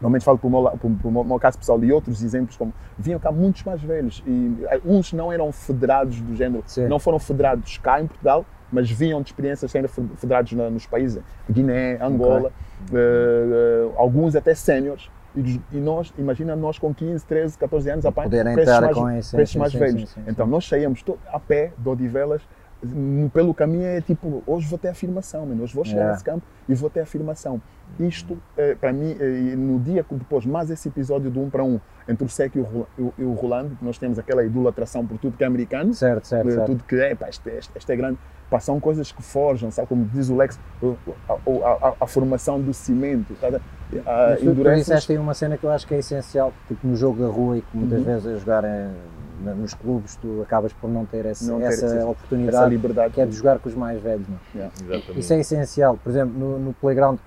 normalmente 0.00 0.24
falo 0.24 0.38
para 0.38 0.46
o 0.46 0.50
meu, 0.50 0.60
la- 0.60 0.70
para 0.72 0.86
o- 0.88 0.94
para 0.94 1.08
o 1.08 1.12
meu- 1.12 1.24
meu 1.24 1.38
caso 1.38 1.58
pessoal, 1.58 1.82
e 1.82 1.92
outros 1.92 2.22
exemplos, 2.22 2.56
como 2.56 2.72
vinham 2.98 3.18
cá 3.18 3.30
muitos 3.32 3.62
mais 3.64 3.80
velhos. 3.82 4.22
E 4.26 4.56
eh, 4.70 4.80
uns 4.84 5.12
não 5.12 5.32
eram 5.32 5.50
federados 5.52 6.20
do 6.20 6.34
género, 6.34 6.62
Sim. 6.66 6.86
não 6.88 6.98
foram 6.98 7.18
federados 7.18 7.78
cá 7.78 8.00
em 8.00 8.06
Portugal, 8.06 8.44
mas 8.72 8.90
vinham 8.90 9.22
de 9.22 9.28
experiências 9.28 9.70
sendo 9.70 9.88
fe- 9.88 10.02
federados 10.16 10.52
na- 10.52 10.68
nos 10.70 10.86
países, 10.86 11.22
Guiné, 11.50 11.98
Angola, 12.02 12.50
eh, 12.92 12.96
eh, 13.90 13.90
alguns 13.96 14.34
até 14.36 14.54
séniores. 14.54 15.08
E, 15.36 15.60
e 15.72 15.76
nós, 15.80 16.14
imagina 16.16 16.54
nós 16.54 16.78
com 16.78 16.94
15, 16.94 17.24
13, 17.26 17.58
14 17.58 17.90
anos, 17.90 18.04
com 18.28 18.60
esses 18.60 18.68
estar 18.68 18.80
mais, 18.82 18.96
com 18.96 19.10
esse- 19.10 19.52
sim, 19.52 19.58
mais 19.58 19.72
sim, 19.72 19.78
velhos. 19.78 20.10
sim, 20.10 20.20
então 20.28 20.46
nós 20.46 20.64
saíamos 20.68 21.02
to- 21.02 21.18
a 21.32 21.40
pé 21.40 21.72
de 21.76 21.88
Odivelas, 21.88 22.40
pelo 23.32 23.54
caminho 23.54 23.84
é 23.84 24.00
tipo, 24.00 24.42
hoje 24.46 24.66
vou 24.68 24.78
ter 24.78 24.88
afirmação, 24.88 25.46
mano, 25.46 25.62
hoje 25.62 25.74
vou 25.74 25.84
chegar 25.84 25.94
Yeah. 26.00 26.12
nesse 26.12 26.24
campo 26.24 26.42
e 26.68 26.74
vou 26.74 26.90
ter 26.90 27.00
afirmação. 27.00 27.60
Isto, 28.00 28.36
eh, 28.56 28.74
para 28.74 28.92
mim, 28.92 29.16
eh, 29.20 29.54
no 29.56 29.78
dia 29.78 30.02
que 30.02 30.14
depois, 30.14 30.44
mais 30.46 30.70
esse 30.70 30.88
episódio 30.88 31.30
do 31.30 31.40
um 31.40 31.48
para 31.50 31.62
um, 31.62 31.78
entre 32.08 32.24
o 32.24 32.28
Seco 32.28 32.58
e 32.58 32.60
o 32.60 32.86
e 32.98 33.02
o- 33.02 33.14
e 33.18 33.22
o 33.24 33.32
Rolando, 33.34 33.76
que 33.76 33.84
nós 33.84 33.98
temos 33.98 34.18
aquela 34.18 34.44
idolatração 34.44 35.06
por 35.06 35.16
tudo 35.18 35.36
que 35.36 35.44
é 35.44 35.46
americano, 35.46 35.94
Certo, 35.94 36.26
certo, 36.26 36.48
eh, 36.48 36.52
certo. 36.52 36.66
tudo 36.66 36.84
que 36.84 36.96
é, 36.96 37.14
pá, 37.14 37.28
isto, 37.28 37.46
é- 37.48 37.58
isto 37.76 37.90
é 37.92 37.96
grande. 37.96 38.18
Pá, 38.50 38.60
são 38.60 38.78
coisas 38.80 39.10
que 39.10 39.22
forjam, 39.22 39.70
sabe? 39.70 39.88
Como 39.88 40.04
diz 40.12 40.28
o 40.28 40.36
Lex, 40.36 40.58
a, 40.82 41.32
a- 41.32 41.88
a- 41.88 41.94
a 42.00 42.06
formação 42.06 42.60
do 42.60 42.74
cimento, 42.74 43.34
tá? 43.40 43.48
A, 43.48 43.50
Mas 44.30 44.40
tu, 44.40 44.54
tu 44.54 44.74
disseste 44.74 45.12
aí 45.12 45.18
uma 45.18 45.34
cena 45.34 45.56
que 45.56 45.64
eu 45.64 45.70
acho 45.70 45.86
que 45.86 45.94
é 45.94 45.98
essencial, 45.98 46.52
tipo 46.68 46.86
no 46.86 46.96
jogo 46.96 47.20
da 47.22 47.28
rua 47.28 47.58
e 47.58 47.62
que 47.62 47.76
muitas 47.76 47.98
Uhum. 48.00 48.04
vezes 48.04 48.26
a 48.26 48.36
jogar 48.36 48.64
eh, 48.64 48.90
na- 49.33 49.33
nos 49.40 49.74
clubes 49.74 50.16
tu 50.16 50.42
acabas 50.42 50.72
por 50.72 50.88
não 50.88 51.04
ter 51.04 51.26
essa, 51.26 51.44
Não 51.50 51.58
ter 51.58 51.66
essa 51.66 51.86
essa- 51.86 52.06
oportunidade 52.06 52.56
essa 52.56 52.66
liberdade. 52.68 53.14
que 53.14 53.20
é 53.20 53.26
de 53.26 53.32
jogar 53.36 53.58
com 53.58 53.68
os 53.68 53.74
mais 53.74 54.00
velhos. 54.02 54.26
é? 54.54 54.58
Exatamente. 54.80 55.18
Isso 55.18 55.32
é 55.32 55.40
essencial. 55.40 55.98
Por 56.02 56.10
exemplo, 56.10 56.38
no, 56.38 56.58
no 56.58 56.72
playground, 56.74 57.18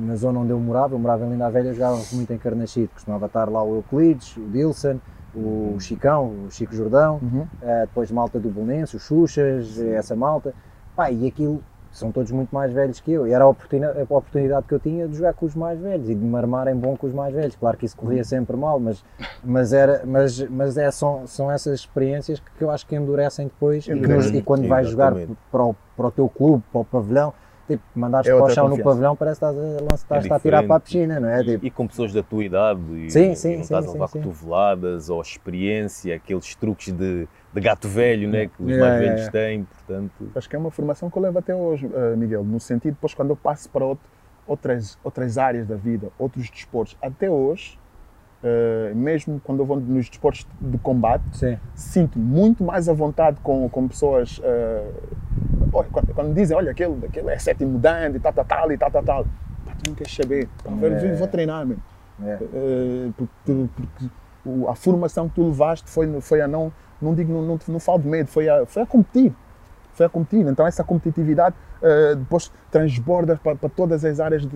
na 0.00 0.16
zona 0.16 0.40
onde 0.40 0.50
eu 0.50 0.58
morava, 0.58 0.94
eu 0.94 0.98
morava 0.98 1.24
em 1.24 1.30
Linda 1.30 1.48
Velha, 1.50 1.72
jogávamos 1.72 2.12
muito 2.12 2.32
em 2.32 2.38
Carnachide. 2.38 2.88
Costumava 2.88 3.26
estar 3.26 3.48
lá 3.48 3.62
o 3.62 3.76
Euclides, 3.76 4.36
o 4.36 4.42
Dilson, 4.50 4.98
o 5.34 5.76
Chicão, 5.80 6.26
o 6.46 6.50
Chico 6.50 6.74
Jordão, 6.74 7.18
Uhum. 7.22 7.46
eh, 7.62 7.82
depois 7.86 8.10
malta 8.10 8.38
do 8.38 8.50
Bolonense, 8.50 8.96
os 8.96 9.02
Xuxas, 9.02 9.78
essa 9.80 10.14
malta. 10.14 10.52
Pá, 10.94 11.10
e 11.10 11.26
aquilo 11.26 11.62
são 11.92 12.10
todos 12.10 12.30
muito 12.32 12.52
mais 12.54 12.72
velhos 12.72 12.98
que 13.00 13.12
eu. 13.12 13.26
E 13.26 13.32
era 13.32 13.44
a 13.44 13.48
oportunidade, 13.48 13.98
a 14.00 14.02
oportunidade 14.02 14.66
que 14.66 14.74
eu 14.74 14.80
tinha 14.80 15.06
de 15.06 15.14
jogar 15.16 15.34
com 15.34 15.46
os 15.46 15.54
mais 15.54 15.78
velhos 15.78 16.08
e 16.08 16.14
de 16.14 16.24
me 16.24 16.36
armarem 16.36 16.74
bom 16.74 16.96
com 16.96 17.06
os 17.06 17.12
mais 17.12 17.34
velhos. 17.34 17.54
Claro 17.54 17.76
que 17.76 17.84
isso 17.86 17.96
corria 17.96 18.24
sempre 18.24 18.56
mal, 18.56 18.80
mas, 18.80 19.04
mas, 19.44 19.72
era, 19.72 20.02
mas, 20.04 20.40
mas 20.48 20.76
é, 20.78 20.90
são, 20.90 21.26
são 21.26 21.50
essas 21.50 21.80
experiências 21.80 22.40
que, 22.40 22.50
que 22.58 22.64
eu 22.64 22.70
acho 22.70 22.86
que 22.86 22.96
endurecem 22.96 23.46
depois 23.46 23.86
e, 23.86 23.94
nos- 23.94 24.30
e 24.32 24.40
quando 24.42 24.66
vais 24.66 24.88
jogar 24.88 25.14
para 25.50 25.62
o, 25.64 25.76
para 25.96 26.06
o 26.06 26.10
teu 26.10 26.28
clube, 26.28 26.64
para 26.72 26.80
o 26.80 26.84
pavilhão, 26.84 27.34
tipo, 27.68 27.82
mandares 27.94 28.28
É 28.28 28.34
para 28.34 28.44
o 28.44 28.50
chão 28.50 28.64
no 28.64 28.70
confiança. 28.70 28.90
pavilhão, 28.90 29.16
parece 29.16 29.40
que 29.40 29.46
estás 29.46 29.58
a, 29.58 29.94
estás 29.94 30.32
a 30.32 30.40
tirar 30.40 30.62
para 30.64 30.76
a 30.76 30.80
piscina, 30.80 31.20
não 31.20 31.28
é? 31.28 31.44
Tipo, 31.44 31.66
E 31.66 31.70
com 31.70 31.86
pessoas 31.86 32.12
da 32.12 32.22
tua 32.22 32.44
idade 32.44 32.80
e, 32.94 33.10
Sim, 33.10 33.34
sim, 33.34 33.48
e 33.48 33.56
não 33.56 33.58
sim, 33.58 33.62
estás 33.64 33.84
a 33.84 33.88
sim, 33.88 33.92
levar 33.94 34.08
sim. 34.08 34.20
cotoveladas 34.22 35.10
ou 35.10 35.20
experiência, 35.20 36.14
aqueles 36.16 36.54
truques 36.54 36.92
de, 36.92 37.28
de 37.52 37.60
gato 37.60 37.86
velho 37.88 38.28
né, 38.28 38.46
que 38.46 38.62
os 38.62 38.70
Yeah, 38.70 38.88
mais 38.88 39.00
yeah, 39.02 39.16
velhos 39.16 39.32
têm, 39.32 39.64
portanto. 39.64 40.30
Acho 40.34 40.48
que 40.48 40.56
é 40.56 40.58
uma 40.58 40.70
formação 40.70 41.10
que 41.10 41.16
eu 41.18 41.22
levo 41.22 41.38
até 41.38 41.54
hoje, 41.54 41.88
eh, 41.92 42.16
Miguel, 42.16 42.42
no 42.44 42.58
sentido, 42.58 42.94
depois 42.94 43.12
quando 43.14 43.30
eu 43.30 43.36
passo 43.36 43.68
para 43.68 43.84
outro- 43.84 44.08
outras, 44.46 44.98
outras 45.04 45.36
áreas 45.38 45.66
da 45.66 45.76
vida, 45.76 46.08
outros 46.18 46.48
desportos, 46.48 46.96
até 47.02 47.28
hoje, 47.30 47.78
eh, 48.42 48.92
mesmo 48.94 49.38
quando 49.44 49.60
eu 49.60 49.66
vou 49.66 49.78
nos 49.78 50.08
desportos 50.08 50.46
de 50.60 50.78
combate, 50.78 51.22
sim. 51.32 51.58
sinto 51.74 52.18
muito 52.18 52.64
mais 52.64 52.88
à 52.88 52.92
vontade 52.94 53.36
com, 53.42 53.68
com 53.68 53.86
pessoas. 53.86 54.40
olha, 55.72 55.88
quando, 55.92 56.14
quando 56.14 56.34
dizem, 56.34 56.56
olha, 56.56 56.70
aquele, 56.70 57.04
aquele 57.06 57.30
é 57.30 57.38
sétimo 57.38 57.78
dan 57.78 58.10
e 58.14 58.20
tal, 58.20 58.32
tal, 58.32 58.44
tal, 58.44 58.72
e 58.72 58.78
tal, 58.78 58.90
tal, 58.90 59.02
tal. 59.02 59.24
Pá, 59.64 59.72
tu 59.82 59.88
não 59.90 59.94
queres 59.94 60.14
saber. 60.14 60.48
Pá, 60.64 60.70
É. 60.86 61.14
vou 61.14 61.28
treinar, 61.28 61.66
mano. 61.66 61.82
É. 62.24 62.38
Eh, 62.42 63.10
porque, 63.16 63.68
porque 63.76 64.06
a 64.68 64.74
formação 64.74 65.28
que 65.28 65.34
tu 65.36 65.44
levaste 65.48 65.88
foi, 65.88 66.20
foi 66.20 66.40
a 66.40 66.48
não, 66.48 66.72
não 67.02 67.14
digo, 67.14 67.32
não, 67.32 67.42
não, 67.42 67.58
não 67.68 67.80
falo 67.80 67.98
de 68.00 68.08
medo, 68.08 68.28
foi 68.28 68.48
a, 68.48 68.64
foi 68.66 68.82
a 68.82 68.86
competir. 68.86 69.32
Foi 69.94 70.06
a 70.06 70.08
competir. 70.08 70.46
Então 70.46 70.66
essa 70.66 70.82
competitividade 70.82 71.54
eh, 71.82 72.14
depois 72.14 72.50
transborda 72.70 73.38
para, 73.42 73.56
para 73.56 73.68
todas 73.68 74.04
as 74.04 74.20
áreas 74.20 74.46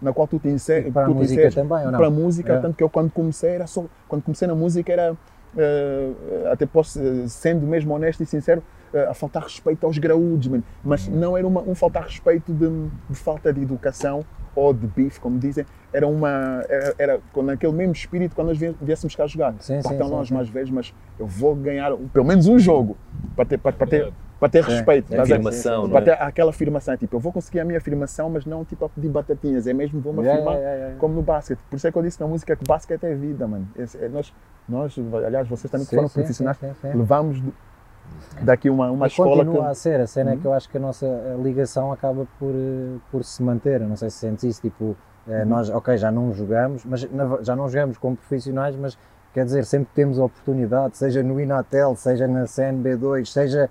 na 0.00 0.12
qual 0.12 0.26
tu 0.26 0.38
te 0.38 0.48
inseres. 0.48 0.90
Para 0.92 1.06
a 1.06 1.08
música 1.08 1.32
inseres. 1.34 1.54
também, 1.54 1.84
ou 1.84 1.90
não? 1.92 1.98
Para 1.98 2.06
a 2.06 2.10
música, 2.10 2.52
É. 2.54 2.58
tanto 2.60 2.76
que 2.76 2.82
eu 2.82 2.88
quando 2.88 3.10
comecei 3.10 3.50
era 3.50 3.66
só, 3.66 3.84
quando 4.08 4.22
comecei 4.22 4.48
na 4.48 4.54
música 4.54 4.90
era, 4.92 5.14
eh, 5.56 6.10
até 6.50 6.64
posso, 6.64 6.98
eh, 7.02 7.26
sendo 7.28 7.66
mesmo 7.66 7.92
honesto 7.94 8.22
e 8.22 8.26
sincero, 8.26 8.62
eh, 8.94 9.04
a 9.10 9.12
faltar 9.14 9.42
respeito 9.42 9.84
aos 9.84 9.98
graúdos. 9.98 10.48
Mas 10.82 11.06
Uhum. 11.08 11.16
não 11.16 11.36
era 11.36 11.46
uma, 11.46 11.60
um 11.60 11.74
faltar 11.74 12.04
respeito 12.04 12.52
de, 12.52 12.68
de 13.10 13.16
falta 13.16 13.52
de 13.52 13.60
educação 13.62 14.24
ou 14.54 14.72
de 14.72 14.86
bife, 14.86 15.20
como 15.20 15.38
dizem. 15.38 15.64
Era 15.92 16.06
uma. 16.06 16.64
Era, 16.68 16.94
era 16.98 17.20
com 17.32 17.48
aquele 17.50 17.72
mesmo 17.72 17.92
espírito 17.92 18.34
quando 18.34 18.48
nós 18.48 18.58
vi- 18.58 18.76
viéssemos 18.80 19.14
cá 19.14 19.26
jogar. 19.26 19.54
Sim, 19.60 19.80
Pá, 19.82 19.88
sim, 19.90 19.94
então 19.94 20.08
sim, 20.08 20.14
nós 20.14 20.28
sim. 20.28 20.34
mais 20.34 20.48
velhos, 20.48 20.70
mas 20.70 20.94
eu 21.18 21.26
vou 21.26 21.54
ganhar 21.54 21.96
pelo 22.12 22.24
menos 22.24 22.46
um 22.46 22.58
jogo 22.58 22.96
para 23.34 23.44
ter, 23.44 23.58
para, 23.58 23.72
para 23.72 23.86
ter, 23.86 24.12
para 24.38 24.48
ter 24.48 24.64
respeito. 24.64 25.12
É 25.12 25.16
ver? 25.16 25.22
afirmação, 25.22 25.82
não 25.84 25.90
Para 25.92 26.00
é? 26.00 26.04
ter 26.04 26.22
aquela 26.22 26.50
afirmação, 26.50 26.96
tipo, 26.96 27.16
eu 27.16 27.20
vou 27.20 27.32
conseguir 27.32 27.60
a 27.60 27.64
minha 27.64 27.78
afirmação, 27.78 28.30
mas 28.30 28.44
não 28.44 28.64
tipo 28.64 28.84
a 28.84 28.88
pedir 28.88 29.08
batatinhas, 29.08 29.66
é 29.66 29.72
mesmo 29.72 30.00
vou-me 30.00 30.20
Yeah, 30.20 30.38
afirmar 30.38 30.54
yeah, 30.54 30.70
yeah, 30.70 30.86
yeah. 30.88 31.00
como 31.00 31.14
no 31.14 31.22
basquete. 31.22 31.58
Por 31.68 31.76
isso 31.76 31.86
é 31.88 31.92
que 31.92 31.98
eu 31.98 32.02
disse 32.02 32.20
na 32.20 32.26
música 32.26 32.56
que 32.56 32.64
basquete 32.64 33.04
é 33.04 33.14
vida, 33.14 33.46
mano. 33.46 33.66
Esse- 33.76 33.98
é- 33.98 34.08
nós, 34.08 34.32
nós, 34.68 34.96
aliás, 35.26 35.48
vocês 35.48 35.70
também 35.70 35.84
que 35.84 35.90
Sim, 35.90 35.96
foram 35.96 36.08
sim, 36.08 36.14
profissionais, 36.20 36.56
sim, 36.58 36.66
sim, 36.74 36.92
sim. 36.92 36.98
levamos 36.98 37.40
do- 37.40 37.52
daqui 38.42 38.68
uma, 38.70 38.90
uma 38.90 39.06
E 39.06 39.08
escola 39.08 39.36
continua 39.44 39.54
que. 39.54 39.60
Uhum. 39.60 39.70
a 39.70 39.74
ser, 39.74 40.00
a 40.00 40.06
cena 40.06 40.32
é 40.32 40.36
que 40.36 40.44
eu 40.44 40.52
acho 40.52 40.68
que 40.68 40.76
a 40.76 40.80
nossa 40.80 41.06
ligação 41.42 41.92
acaba 41.92 42.26
por, 42.38 42.52
eh, 42.54 42.98
por 43.10 43.24
se 43.24 43.42
manter. 43.42 43.80
Eu 43.80 43.88
não 43.88 43.96
sei 43.96 44.10
se 44.10 44.18
sentes 44.18 44.44
isso, 44.44 44.60
tipo, 44.62 44.96
eh, 45.28 45.42
Uhum. 45.42 45.48
nós, 45.48 45.70
ok, 45.70 45.96
já 45.98 46.10
não 46.10 46.32
jogamos, 46.32 46.84
mas 46.84 47.00
já 47.42 47.54
não 47.56 47.68
jogamos 47.68 47.98
como 47.98 48.16
profissionais, 48.16 48.74
mas 48.76 48.96
quer 49.32 49.44
dizer, 49.44 49.64
sempre 49.64 49.88
temos 49.94 50.18
a 50.18 50.24
oportunidade, 50.24 50.96
seja 50.96 51.22
no 51.22 51.40
Inatel, 51.40 51.94
seja 51.96 52.26
na 52.26 52.44
CNB2, 52.44 53.26
seja 53.26 53.70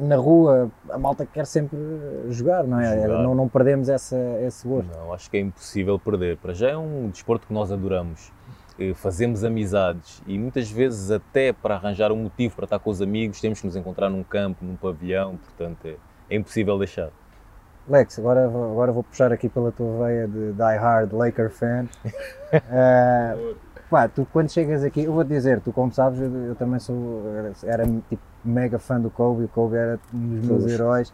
na 0.00 0.16
rua, 0.16 0.70
a 0.88 0.96
malta 0.96 1.26
quer 1.26 1.44
sempre 1.44 1.76
eh, 1.76 2.26
jogar, 2.30 2.64
não 2.64 2.80
é? 2.80 3.02
Jogar. 3.02 3.22
Não, 3.22 3.34
não 3.34 3.48
perdemos 3.48 3.88
essa, 3.90 4.16
esse 4.40 4.66
gosto. 4.66 4.88
Não, 4.96 5.12
acho 5.12 5.30
que 5.30 5.36
é 5.36 5.40
impossível 5.40 5.98
perder. 5.98 6.38
Para 6.38 6.54
já 6.54 6.70
é 6.70 6.76
um 6.76 7.10
desporto 7.10 7.46
que 7.46 7.52
nós 7.52 7.70
adoramos. 7.70 8.32
Eh, 8.78 8.94
Fazemos 8.94 9.44
amizades 9.44 10.22
e 10.26 10.38
muitas 10.38 10.70
vezes 10.70 11.10
até 11.10 11.52
para 11.52 11.76
arranjar 11.76 12.10
um 12.10 12.16
motivo 12.16 12.56
para 12.56 12.64
estar 12.64 12.78
com 12.78 12.90
os 12.90 13.00
amigos 13.00 13.40
temos 13.40 13.60
que 13.60 13.66
nos 13.66 13.76
encontrar 13.76 14.10
num 14.10 14.24
campo, 14.24 14.64
num 14.64 14.76
pavilhão, 14.76 15.36
portanto 15.36 15.86
é, 15.86 15.96
é 16.28 16.36
impossível 16.36 16.78
deixar. 16.78 17.10
Lex, 17.88 18.18
agora, 18.18 18.46
agora 18.46 18.92
vou 18.92 19.02
puxar 19.02 19.30
aqui 19.32 19.48
pela 19.48 19.70
tua 19.70 20.06
veia 20.06 20.26
de 20.26 20.52
die 20.52 20.76
hard 20.78 21.12
Laker 21.12 21.50
fan. 21.50 21.86
Eh, 22.70 23.54
pá, 23.90 24.06
tu 24.06 24.24
quando 24.32 24.48
chegas 24.48 24.84
aqui, 24.84 25.02
eu 25.02 25.12
vou 25.12 25.24
dizer, 25.24 25.60
tu 25.60 25.72
como 25.72 25.92
sabes, 25.92 26.20
eu, 26.20 26.32
eu 26.32 26.54
também 26.54 26.78
sou, 26.78 27.22
era, 27.64 27.84
tipo 28.08 28.22
mega 28.44 28.78
fã 28.78 29.00
do 29.00 29.10
Kobe, 29.10 29.42
o 29.42 29.48
Kobe 29.48 29.74
era 29.76 29.98
um 30.12 30.38
dos 30.38 30.48
meus 30.48 30.66
heróis. 30.66 31.12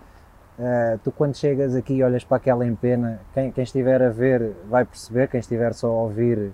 Eh, 0.59 0.99
tu 1.03 1.11
quando 1.11 1.35
chegas 1.35 1.75
aqui 1.75 1.95
e 1.95 2.03
olhas 2.03 2.25
para 2.25 2.37
aquela 2.37 2.67
empena, 2.67 3.21
quem, 3.33 3.51
quem 3.51 3.65
estiver 3.65 4.03
a 4.03 4.11
ver 4.11 4.53
vai 4.69 4.85
perceber, 4.85 5.29
quem 5.29 5.41
estiver 5.41 5.73
só 5.73 5.87
a 5.87 6.03
ouvir 6.03 6.53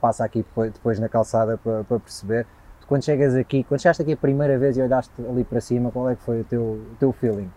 passa 0.00 0.24
aqui 0.24 0.44
depois, 0.56 0.98
na 0.98 1.08
calçada 1.08 1.58
para, 1.58 1.84
para 1.84 1.98
perceber. 1.98 2.46
Quando 2.86 3.04
chegas 3.04 3.34
aqui, 3.34 3.64
quando 3.64 3.80
chegaste 3.82 4.02
aqui 4.02 4.12
a 4.12 4.16
primeira 4.16 4.58
vez 4.58 4.76
e 4.76 4.80
olhaste 4.82 5.12
ali 5.28 5.44
para 5.44 5.60
cima, 5.60 5.90
qual 5.90 6.08
é 6.08 6.14
que 6.16 6.22
foi 6.22 6.40
o 6.40 6.44
teu, 6.44 6.62
o 6.62 6.96
teu 6.98 7.12
feeling? 7.12 7.50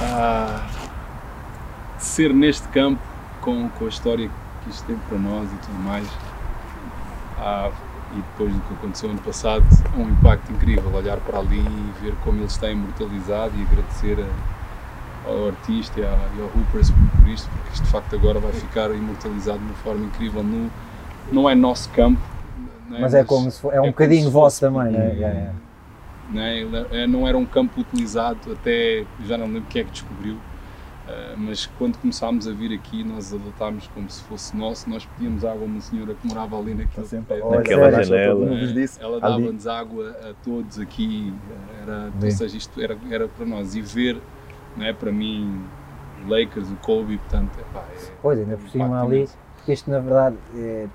Ah, 0.00 0.66
ser 1.98 2.32
neste 2.32 2.66
campo 2.68 3.00
com, 3.42 3.68
com 3.70 3.84
a 3.84 3.88
história 3.88 4.30
que 4.62 4.70
isto 4.70 4.84
tem 4.86 4.96
para 5.08 5.18
nós 5.18 5.52
e 5.52 5.56
tudo 5.56 5.78
mais 5.80 6.08
ah, 7.38 7.70
e 8.12 8.16
depois 8.16 8.52
do 8.54 8.60
que 8.62 8.74
aconteceu 8.74 9.10
ano 9.10 9.20
passado 9.20 9.64
é 9.94 9.98
um 10.00 10.08
impacto 10.08 10.50
incrível 10.52 10.90
olhar 10.94 11.18
para 11.18 11.38
ali 11.38 11.58
e 11.60 11.92
ver 12.00 12.14
como 12.24 12.38
ele 12.38 12.46
está 12.46 12.70
imortalizado 12.70 13.52
e 13.56 13.62
agradecer 13.62 14.18
a- 14.20 15.28
ao 15.28 15.48
artista 15.48 16.00
e, 16.00 16.04
à- 16.04 16.28
e 16.36 16.40
ao 16.40 16.46
Hoopers 16.46 16.90
por, 16.90 17.20
por 17.20 17.28
isto 17.28 17.48
porque 17.50 17.74
isto 17.74 17.84
de 17.84 17.90
facto 17.90 18.16
agora 18.16 18.38
vai 18.40 18.52
ficar 18.52 18.90
imortalizado 18.94 19.58
de 19.58 19.64
uma 19.66 19.74
forma 19.74 20.04
incrível 20.06 20.42
no, 20.42 20.70
não 21.32 21.48
é 21.48 21.54
nosso 21.54 21.88
campo 21.90 22.20
não 22.88 23.00
Mas 23.00 23.14
é 23.14 23.22
como 23.22 23.50
se 23.50 23.60
for, 23.60 23.72
é 23.72 23.78
um 23.78 23.82
como 23.82 23.92
bocadinho 23.92 24.30
vosso 24.30 24.60
também, 24.60 24.92
não 24.92 25.00
é? 25.00 25.12
Yeah. 25.12 25.52
não, 26.32 26.42
é? 26.42 26.58
Ele 26.58 26.86
é- 26.90 27.06
não 27.06 27.28
era 27.28 27.36
um 27.36 27.44
campo 27.46 27.80
utilizado, 27.80 28.52
até 28.52 29.04
já 29.24 29.36
não 29.36 29.46
lembro 29.46 29.64
quem 29.68 29.82
é 29.82 29.84
que 29.84 29.90
descobriu, 29.90 30.36
eh, 31.06 31.34
mas 31.36 31.66
quando 31.78 31.98
começámos 31.98 32.48
a 32.48 32.52
vir 32.52 32.72
aqui, 32.72 33.04
nós 33.04 33.32
adotámos 33.32 33.86
como 33.88 34.08
se 34.10 34.22
fosse 34.24 34.56
nosso. 34.56 34.88
Nós 34.88 35.04
pedíamos 35.04 35.44
água 35.44 35.62
a 35.62 35.64
uma 35.66 35.80
senhora 35.82 36.14
que 36.14 36.26
morava 36.26 36.58
ali 36.58 36.74
naquele 36.74 37.06
sempre 37.06 37.36
pé. 37.36 37.42
Olha, 37.44 37.58
Naquela 37.58 37.90
sério, 37.90 38.04
janela. 38.04 38.86
Ela 39.00 39.20
dava-nos 39.20 39.66
água 39.66 40.10
a 40.22 40.32
todos 40.42 40.78
aqui, 40.78 41.34
era, 41.82 42.10
Bem. 42.14 42.30
ou 42.30 42.30
seja, 42.30 42.56
isto 42.56 42.80
era, 42.80 42.96
era 43.10 43.28
para 43.28 43.44
nós. 43.44 43.74
E 43.74 43.82
ver, 43.82 44.18
não 44.76 44.84
é, 44.86 44.92
para 44.94 45.12
mim, 45.12 45.62
o 46.24 46.28
Lakers, 46.30 46.68
o 46.70 46.76
Kobe, 46.76 47.18
portanto, 47.18 47.50
epá, 47.58 47.84
é, 47.94 48.10
Pois, 48.22 48.38
ainda 48.38 48.56
por 48.56 48.68
cima 48.70 49.02
ali, 49.02 49.16
imenso. 49.16 49.36
isto 49.68 49.90
na 49.90 49.98
verdade, 50.00 50.36
é, 50.56 50.86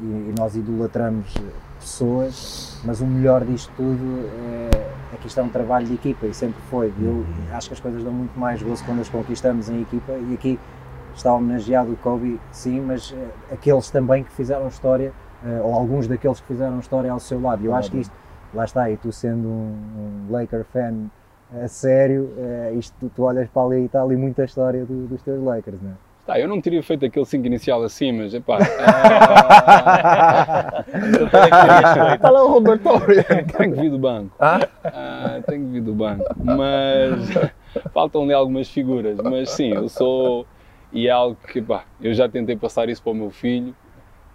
e, 0.00 0.04
e 0.04 0.34
nós 0.38 0.54
idolatramos 0.56 1.34
pessoas, 1.78 2.80
mas 2.84 3.00
o 3.00 3.06
melhor 3.06 3.44
disto 3.44 3.72
tudo 3.76 4.28
é, 4.72 5.14
é 5.14 5.16
que 5.20 5.26
isto 5.26 5.38
é 5.40 5.42
um 5.42 5.48
trabalho 5.48 5.86
de 5.86 5.94
equipa 5.94 6.26
e 6.26 6.34
sempre 6.34 6.60
foi. 6.70 6.92
Eu 7.00 7.24
acho 7.52 7.68
que 7.68 7.74
as 7.74 7.80
coisas 7.80 8.02
dão 8.04 8.12
muito 8.12 8.38
mais 8.38 8.62
gozo 8.62 8.84
quando 8.84 9.00
as 9.00 9.08
conquistamos 9.08 9.68
em 9.68 9.80
equipa 9.82 10.12
e 10.12 10.34
aqui 10.34 10.58
está 11.14 11.32
homenageado 11.34 11.92
o 11.92 11.96
Kobe, 11.96 12.40
sim, 12.52 12.80
mas 12.80 13.12
eh, 13.16 13.54
aqueles 13.54 13.90
também 13.90 14.22
que 14.22 14.30
fizeram 14.32 14.68
história, 14.68 15.12
eh, 15.44 15.60
ou 15.62 15.74
alguns 15.74 16.06
daqueles 16.06 16.38
que 16.40 16.46
fizeram 16.46 16.78
história 16.78 17.10
ao 17.10 17.18
seu 17.18 17.40
lado. 17.40 17.64
Eu 17.64 17.74
acho 17.74 17.90
que 17.90 17.98
isto, 17.98 18.12
lá 18.54 18.64
está, 18.64 18.88
e 18.90 18.96
tu 18.96 19.10
sendo 19.10 19.48
um, 19.48 20.26
um 20.28 20.32
Laker 20.32 20.64
fan 20.64 21.06
a 21.64 21.66
sério, 21.66 22.30
eh, 22.38 22.72
isto 22.76 22.94
tu, 23.00 23.10
tu 23.14 23.22
olhas 23.22 23.48
para 23.48 23.62
ali 23.62 23.80
e 23.82 23.84
está 23.86 24.02
ali 24.02 24.14
muita 24.16 24.44
história 24.44 24.84
do- 24.84 25.06
dos 25.08 25.20
teus 25.22 25.42
Lakers, 25.42 25.80
não 25.82 25.90
é? 25.90 25.94
Tá, 26.28 26.38
eu 26.38 26.46
não 26.46 26.60
teria 26.60 26.82
feito 26.82 27.06
aquele 27.06 27.24
5 27.24 27.46
inicial 27.46 27.82
assim, 27.82 28.12
mas 28.12 28.34
epá, 28.34 28.58
ah, 28.84 30.84
Está 32.14 32.28
lá 32.28 32.44
o 32.44 32.48
Robertório. 32.48 33.24
tenho 33.24 33.72
que 33.72 33.80
vir 33.80 33.90
do 33.90 33.98
banco. 33.98 34.36
Ah? 34.38 34.60
Ah, 34.84 35.40
tenho 35.46 35.64
que 35.64 35.72
vir 35.72 35.80
do 35.80 35.94
banco. 35.94 36.26
Mas 36.36 37.30
faltam 37.94 38.24
ali 38.24 38.34
algumas 38.34 38.68
figuras. 38.68 39.16
Mas 39.16 39.48
sim, 39.48 39.72
eu 39.72 39.88
sou. 39.88 40.46
E 40.92 41.08
é 41.08 41.10
algo 41.10 41.38
que, 41.50 41.62
pá, 41.62 41.86
eu 41.98 42.12
já 42.12 42.28
tentei 42.28 42.56
passar 42.56 42.90
isso 42.90 43.02
para 43.02 43.12
o 43.12 43.14
meu 43.14 43.30
filho. 43.30 43.74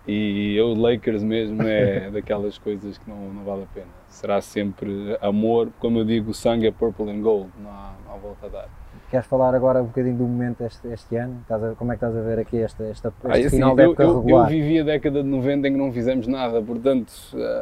E 0.08 0.56
eu, 0.58 0.74
Lakers 0.74 1.22
mesmo, 1.22 1.62
é 1.62 2.10
daquelas 2.10 2.58
coisas 2.58 2.98
que 2.98 3.08
não, 3.08 3.32
não 3.32 3.44
vale 3.44 3.66
a 3.66 3.68
pena. 3.72 3.86
Será 4.08 4.42
sempre 4.42 5.16
amor. 5.22 5.70
Como 5.78 6.00
eu 6.00 6.06
digo, 6.06 6.32
o 6.32 6.34
sangue 6.34 6.66
é 6.66 6.72
purple 6.72 7.12
and 7.12 7.22
gold. 7.22 7.52
Não 7.62 7.70
há, 7.70 7.94
não 8.04 8.16
há 8.16 8.18
volta 8.18 8.48
a 8.48 8.50
dar. 8.50 8.83
Queres 9.14 9.28
falar 9.28 9.54
agora 9.54 9.80
um 9.80 9.86
bocadinho 9.86 10.18
do 10.18 10.24
momento 10.24 10.64
este, 10.64 10.88
este 10.88 11.16
ano? 11.18 11.38
Estás 11.44 11.64
a- 11.64 11.76
como 11.76 11.92
é 11.92 11.96
que 11.96 12.04
estás 12.04 12.18
a 12.18 12.28
ver 12.28 12.40
aqui 12.40 12.58
esta, 12.58 12.84
esta, 12.86 13.14
Ah, 13.26 13.34
assim, 13.34 13.48
final 13.48 13.78
eu, 13.78 13.86
época 13.92 14.02
eu, 14.02 14.10
eu 14.10 14.16
regular? 14.22 14.50
vivi 14.50 14.80
a 14.80 14.84
década 14.84 15.22
de 15.22 15.30
90 15.30 15.68
em 15.68 15.74
que 15.74 15.78
não 15.78 15.94
fizemos 15.94 16.26
nada, 16.26 16.60
portanto, 16.64 17.14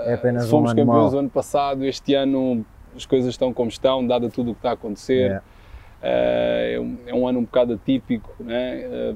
É 0.06 0.14
apenas 0.14 0.50
fomos 0.50 0.72
um 0.72 0.76
campeões 0.78 1.14
o 1.14 1.18
ano 1.18 1.30
passado, 1.30 1.84
este 1.84 2.14
ano 2.16 2.66
as 2.96 3.06
coisas 3.06 3.32
estão 3.32 3.54
como 3.54 3.68
estão, 3.70 4.08
dado 4.08 4.30
tudo 4.30 4.52
o 4.52 4.54
que 4.54 4.60
está 4.60 4.70
a 4.70 4.74
acontecer. 4.76 5.14
Yeah. 5.24 5.44
Eh, 6.02 6.76
É, 6.76 6.80
um, 6.80 6.98
é 7.06 7.14
um 7.14 7.28
ano 7.28 7.40
um 7.40 7.44
bocado 7.44 7.74
atípico, 7.74 8.32
né? 8.40 8.80
Eh, 8.84 9.16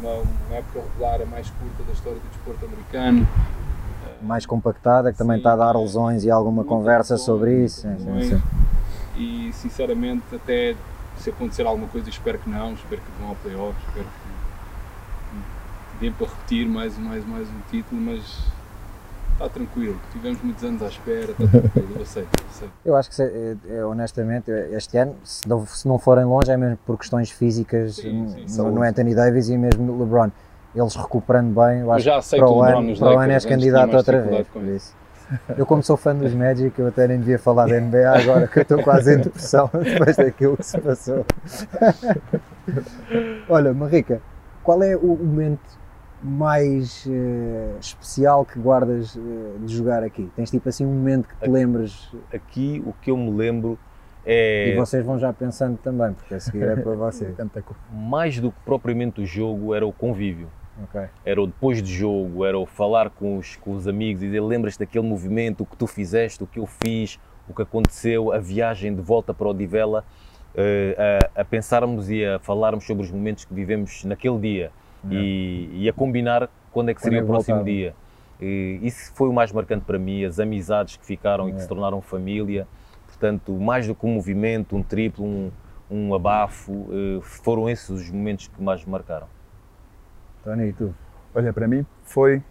uma, 0.00 0.10
uma 0.14 0.56
época 0.56 0.80
regular 0.90 1.20
a 1.20 1.26
mais 1.26 1.50
curta 1.50 1.82
da 1.86 1.92
história 1.92 2.18
do 2.18 2.28
desporto 2.28 2.64
americano. 2.64 3.28
Mais 4.22 4.46
compactada, 4.46 5.12
que 5.12 5.18
também 5.18 5.36
Sim. 5.36 5.40
está 5.40 5.52
a 5.52 5.56
dar 5.56 5.78
lesões 5.78 6.24
e 6.24 6.30
alguma 6.30 6.64
conversa 6.64 7.18
sobre 7.18 7.62
isso. 7.62 7.82
Sim, 7.82 8.22
sim. 8.22 8.42
E 9.18 9.52
sinceramente, 9.52 10.24
até 10.34 10.74
se 11.24 11.30
acontecer 11.30 11.66
alguma 11.66 11.88
coisa, 11.88 12.10
espero 12.10 12.38
que 12.38 12.50
não, 12.50 12.74
espero 12.74 13.00
que 13.00 13.10
vão 13.18 13.30
ao 13.30 13.36
playoff, 13.36 13.74
espero 13.88 14.04
que, 14.04 16.00
dê 16.00 16.10
para 16.10 16.26
repetir 16.26 16.68
mais, 16.68 16.98
mais, 16.98 17.26
mais 17.26 17.48
um 17.48 17.60
título, 17.70 17.98
mas 17.98 18.20
está 19.32 19.48
tranquilo. 19.48 19.98
Tivemos 20.12 20.42
muitos 20.42 20.62
anos 20.62 20.82
à 20.82 20.88
espera, 20.88 21.32
está 21.32 21.46
tranquilo, 21.46 21.88
eu 21.96 22.02
aceito, 22.02 22.28
eu 22.38 22.46
aceito. 22.50 22.72
Eu 22.84 22.96
acho 22.96 23.10
que, 23.10 23.22
eh, 23.22 23.56
eh, 23.70 23.84
honestamente, 23.84 24.50
este 24.50 24.98
ano, 24.98 25.16
se 25.24 25.48
não, 25.48 25.66
se 25.66 25.88
não 25.88 25.98
forem 25.98 26.26
longe, 26.26 26.50
é 26.50 26.56
mesmo 26.58 26.76
por 26.84 26.98
questões 26.98 27.30
físicas 27.30 27.96
Sim, 27.96 28.28
sim, 28.28 28.42
no- 28.42 28.48
saúde. 28.48 28.74
no, 28.74 28.82
Anthony 28.82 29.14
Davis 29.14 29.48
e 29.48 29.56
mesmo 29.56 29.82
no 29.82 29.98
LeBron. 30.04 30.30
Eles 30.74 30.94
recuperando 30.94 31.54
bem, 31.54 31.80
eu 31.80 31.86
Eu 31.86 31.92
acho 31.92 32.04
já 32.04 32.20
que 32.20 32.36
para 32.36 32.50
o 32.50 32.62
ano, 32.62 32.98
para 32.98 33.16
o 33.16 33.18
ano 33.18 33.32
és 33.32 33.44
candidato 33.46 33.96
outra 33.96 34.20
vez. 34.20 34.46
Por 34.48 34.62
isso. 34.64 34.94
Eu, 35.56 35.66
como 35.66 35.82
sou 35.82 35.96
fã 35.96 36.14
dos 36.14 36.34
Magic, 36.34 36.78
eu 36.78 36.88
até 36.88 37.08
nem 37.08 37.18
devia 37.18 37.38
falar 37.38 37.66
da 37.66 37.80
NBA 37.80 38.10
agora, 38.10 38.46
que 38.46 38.58
eu 38.58 38.62
estou 38.62 38.82
quase 38.82 39.14
em 39.14 39.20
depressão 39.20 39.70
depois 39.72 40.16
daquilo 40.16 40.56
que 40.56 40.66
se 40.66 40.78
passou. 40.80 41.24
Olha, 43.48 43.72
Marrica, 43.72 44.20
qual 44.62 44.82
é 44.82 44.96
o 44.96 45.16
momento 45.16 45.60
mais 46.22 47.06
eh, 47.08 47.76
especial 47.80 48.44
que 48.44 48.58
guardas 48.58 49.16
eh, 49.16 49.58
de 49.64 49.74
jogar 49.74 50.02
aqui? 50.02 50.30
Tens 50.36 50.50
tipo 50.50 50.68
assim 50.68 50.84
um 50.84 50.92
momento 50.92 51.28
que 51.28 51.36
te 51.36 51.50
lembres 51.50 52.10
Aqui 52.32 52.82
o 52.86 52.92
que 53.00 53.10
eu 53.10 53.16
me 53.16 53.30
lembro 53.30 53.78
é 54.24 54.70
e 54.70 54.76
vocês 54.76 55.04
vão 55.04 55.18
já 55.18 55.32
pensando 55.32 55.76
também, 55.76 56.12
porque 56.14 56.34
a 56.34 56.40
seguir 56.40 56.62
é 56.62 56.76
para 56.76 56.82
coisa. 56.82 57.34
mais 57.92 58.40
do 58.40 58.50
que 58.50 58.58
propriamente 58.64 59.20
o 59.20 59.26
jogo, 59.26 59.74
era 59.74 59.86
o 59.86 59.92
convívio. 59.92 60.48
Ok. 60.82 61.02
Era 61.24 61.40
o 61.40 61.46
depois 61.46 61.82
de 61.82 61.92
jogo, 61.92 62.44
era 62.44 62.58
o 62.58 62.66
falar 62.66 63.10
com 63.10 63.38
os, 63.38 63.56
com 63.56 63.72
os 63.72 63.86
amigos 63.86 64.22
e 64.22 64.26
dizer 64.26 64.40
lembras-te 64.40 64.80
daquele 64.80 65.06
movimento, 65.06 65.62
o 65.62 65.66
que 65.66 65.76
tu 65.76 65.86
fizeste, 65.86 66.42
o 66.42 66.46
que 66.46 66.58
eu 66.58 66.66
fiz, 66.66 67.18
o 67.48 67.54
que 67.54 67.62
aconteceu, 67.62 68.32
a 68.32 68.38
viagem 68.38 68.94
de 68.94 69.00
volta 69.00 69.32
para 69.32 69.48
Odivela, 69.48 70.04
eh, 70.56 71.20
a, 71.36 71.42
a 71.42 71.44
pensarmos 71.44 72.10
e 72.10 72.24
a 72.24 72.38
falarmos 72.38 72.84
sobre 72.86 73.04
os 73.04 73.10
momentos 73.10 73.44
que 73.44 73.54
vivemos 73.54 74.04
naquele 74.04 74.38
dia 74.38 74.72
e, 75.10 75.68
e 75.72 75.88
a 75.88 75.92
combinar 75.92 76.48
quando 76.72 76.88
é 76.88 76.94
que 76.94 77.02
seria 77.02 77.20
é 77.20 77.22
o 77.22 77.26
próximo 77.26 77.62
dia. 77.62 77.94
E 78.40 78.80
isso 78.82 79.12
foi 79.14 79.28
o 79.28 79.32
mais 79.32 79.52
marcante 79.52 79.84
para 79.84 79.98
mim, 79.98 80.24
as 80.24 80.40
amizades 80.40 80.96
que 80.96 81.04
ficaram 81.06 81.48
e 81.48 81.52
que 81.52 81.58
É. 81.58 81.60
se 81.60 81.68
tornaram 81.68 82.00
família. 82.00 82.66
portanto, 83.06 83.52
mais 83.52 83.86
do 83.86 83.94
que 83.94 84.04
um 84.04 84.12
movimento, 84.14 84.74
um 84.76 84.82
triplo, 84.82 85.24
um, 85.24 85.50
um 85.88 86.14
abafo, 86.14 86.88
eh, 86.90 87.20
foram 87.22 87.70
esses 87.70 87.88
os 87.88 88.10
momentos 88.10 88.48
que 88.48 88.60
mais 88.60 88.84
me 88.84 88.90
marcaram. 88.90 89.28
Tony, 90.44 90.68
e 90.68 90.72
tu? 90.72 90.94
Olha, 91.34 91.52
para 91.52 91.66
mim 91.66 91.86
foi. 92.04 92.42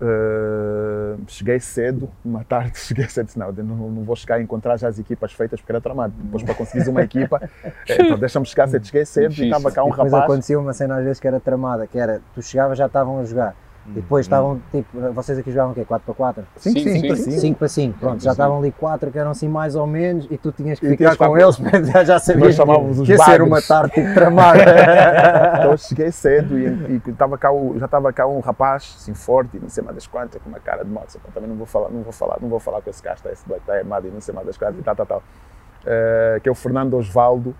eh, 0.00 1.16
cheguei 1.28 1.60
cedo, 1.60 2.10
uma 2.24 2.44
tarde 2.44 2.76
cheguei 2.78 3.08
cedo, 3.08 3.30
não, 3.36 3.48
eu 3.56 3.64
não, 3.64 3.76
não 3.90 4.04
vou 4.04 4.16
chegar 4.16 4.36
a 4.36 4.42
encontrar 4.42 4.76
já 4.76 4.88
as 4.88 4.98
equipas 4.98 5.32
feitas 5.32 5.60
porque 5.60 5.72
era 5.72 5.80
tramado. 5.80 6.14
Depois, 6.16 6.42
para 6.42 6.54
conseguires 6.54 6.88
uma 6.88 7.02
equipa, 7.02 7.42
eh, 7.88 8.02
então 8.02 8.18
deixa-me 8.18 8.46
chegar 8.46 8.66
cedo. 8.68 8.86
Cheguei 8.86 9.04
cedo 9.04 9.42
e 9.42 9.44
Difícil. 9.44 9.44
estava 9.44 9.70
cá 9.72 9.84
um 9.84 9.88
e 9.88 9.92
depois 9.92 10.12
rapaz. 10.12 10.24
acontecia 10.24 10.58
uma 10.58 10.72
cena 10.72 10.96
às 10.98 11.04
vezes 11.04 11.20
que 11.20 11.28
era 11.28 11.40
tramada, 11.40 11.86
que 11.86 11.98
era, 11.98 12.20
tu 12.34 12.42
chegavas 12.42 12.76
já 12.78 12.86
estavam 12.86 13.20
a 13.20 13.24
jogar, 13.24 13.54
e 13.86 13.90
depois 14.00 14.24
estavam, 14.24 14.62
tipo, 14.72 14.98
vocês 15.12 15.38
aqui 15.38 15.50
jogavam 15.50 15.72
o 15.72 15.74
quê? 15.74 15.84
4 15.84 16.06
para 16.06 16.14
4? 16.14 16.44
Sim, 16.56 16.70
Sim, 16.72 16.78
sim, 16.80 16.88
sim, 16.88 17.00
sim, 17.00 17.16
sim. 17.16 17.30
sim. 17.32 17.38
5 17.38 17.58
para 17.58 17.68
5, 17.68 17.98
pronto, 17.98 18.12
para 18.16 18.24
já 18.24 18.30
estavam 18.32 18.58
ali 18.58 18.72
4 18.72 19.10
que 19.10 19.18
eram 19.18 19.30
assim 19.30 19.46
mais 19.48 19.76
ou 19.76 19.86
menos 19.86 20.26
e 20.30 20.38
tu 20.38 20.50
tinhas 20.52 20.80
que 20.80 20.86
E 20.86 20.90
ficar 20.90 21.14
tinhas 21.14 21.16
com 21.16 21.36
eles, 21.38 21.58
mas 21.58 21.86
já, 21.92 22.04
já 22.04 22.18
sabias 22.18 22.56
que, 22.56 22.62
os 22.62 23.00
que 23.06 23.12
ia 23.12 23.18
ser 23.18 23.42
uma 23.42 23.60
tarde 23.60 23.92
tipo 23.92 24.14
tramada. 24.14 24.58
Então 25.58 25.72
eu 25.72 25.76
cheguei 25.78 26.10
cedo 26.10 26.58
e, 26.58 27.00
e 27.06 27.12
tava 27.12 27.36
cá 27.36 27.52
o- 27.52 27.78
já 27.78 27.84
estava 27.84 28.10
cá 28.12 28.26
um 28.26 28.40
rapaz, 28.40 28.96
assim, 28.98 29.12
forte, 29.12 29.56
e 29.56 29.60
não 29.60 29.68
sei 29.68 29.84
mais 29.84 29.96
das 29.96 30.06
quantas, 30.06 30.40
com 30.42 30.48
uma 30.48 30.60
cara 30.60 30.82
de 30.84 30.90
"Pá, 30.90 31.02
Também 31.34 31.50
não 31.50 31.56
vou 31.56 31.66
falar, 31.66 31.90
não 31.90 32.02
vou 32.02 32.12
falar, 32.12 32.38
não 32.40 32.48
vou 32.48 32.58
falar 32.60 32.80
com 32.80 32.88
esse 32.88 33.02
gajo, 33.02 33.22
tá, 33.22 33.30
esse 33.30 33.46
black 33.46 33.64
tá 33.66 33.74
armado 33.74 34.06
e 34.08 34.10
não 34.10 34.20
sei 34.20 34.32
mais 34.34 34.46
das 34.46 34.56
quantas 34.56 34.78
e 34.78 34.82
tal, 34.82 34.96
tal, 34.96 35.06
tal. 35.06 35.22
Eh, 35.84 36.40
que 36.42 36.48
é 36.48 36.52
o 36.52 36.54
Fernando 36.54 36.94
Osvaldo 36.96 37.54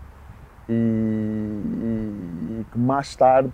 e, 0.67 0.73
e- 0.73 2.61
e 2.61 2.67
que 2.73 2.79
mais 2.79 3.15
tarde 3.15 3.51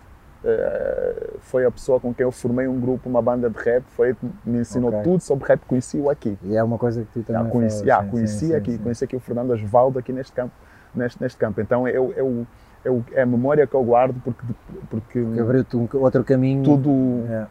foi 1.40 1.64
a 1.66 1.70
pessoa 1.70 2.00
com 2.00 2.12
quem 2.14 2.24
eu 2.24 2.32
formei 2.32 2.66
um 2.66 2.80
grupo, 2.80 3.08
uma 3.08 3.20
banda 3.20 3.48
de 3.50 3.58
rap, 3.58 3.82
foi 3.88 4.14
que 4.14 4.26
me 4.44 4.60
ensinou 4.60 4.90
Ok. 4.90 5.02
tudo 5.02 5.20
sobre 5.20 5.46
rap, 5.48 5.60
conheci-o 5.66 6.08
aqui. 6.08 6.38
e 6.42 6.56
é 6.56 6.62
uma 6.62 6.78
coisa 6.78 7.02
que 7.04 7.20
tu 7.20 7.22
também 7.22 7.50
conheci, 7.50 7.84
falas, 7.84 7.86
já, 7.86 8.02
sim, 8.04 8.10
conheci 8.10 8.46
sim, 8.46 8.54
aqui, 8.54 8.72
sim. 8.72 8.78
conheci 8.78 9.04
aqui 9.04 9.16
o 9.16 9.20
Fernando 9.20 9.50
Osvaldo 9.50 9.98
aqui 9.98 10.12
neste 10.12 10.32
campo, 10.32 10.52
neste, 10.94 11.20
neste 11.22 11.38
campo. 11.38 11.60
Então 11.60 11.86
é, 11.86 11.98
o- 12.00 12.12
é, 12.16 12.22
o- 12.22 13.04
é, 13.14 13.22
a 13.22 13.26
memória 13.26 13.66
que 13.66 13.74
eu 13.74 13.82
guardo 13.84 14.14
porque, 14.24 14.42
porque 14.88 15.24
Que 15.34 15.40
abriu-te 15.40 15.76
um 15.76 15.88
outro 15.94 16.24
caminho. 16.24 16.62
tudo, 16.64 16.90
É. 17.30 17.46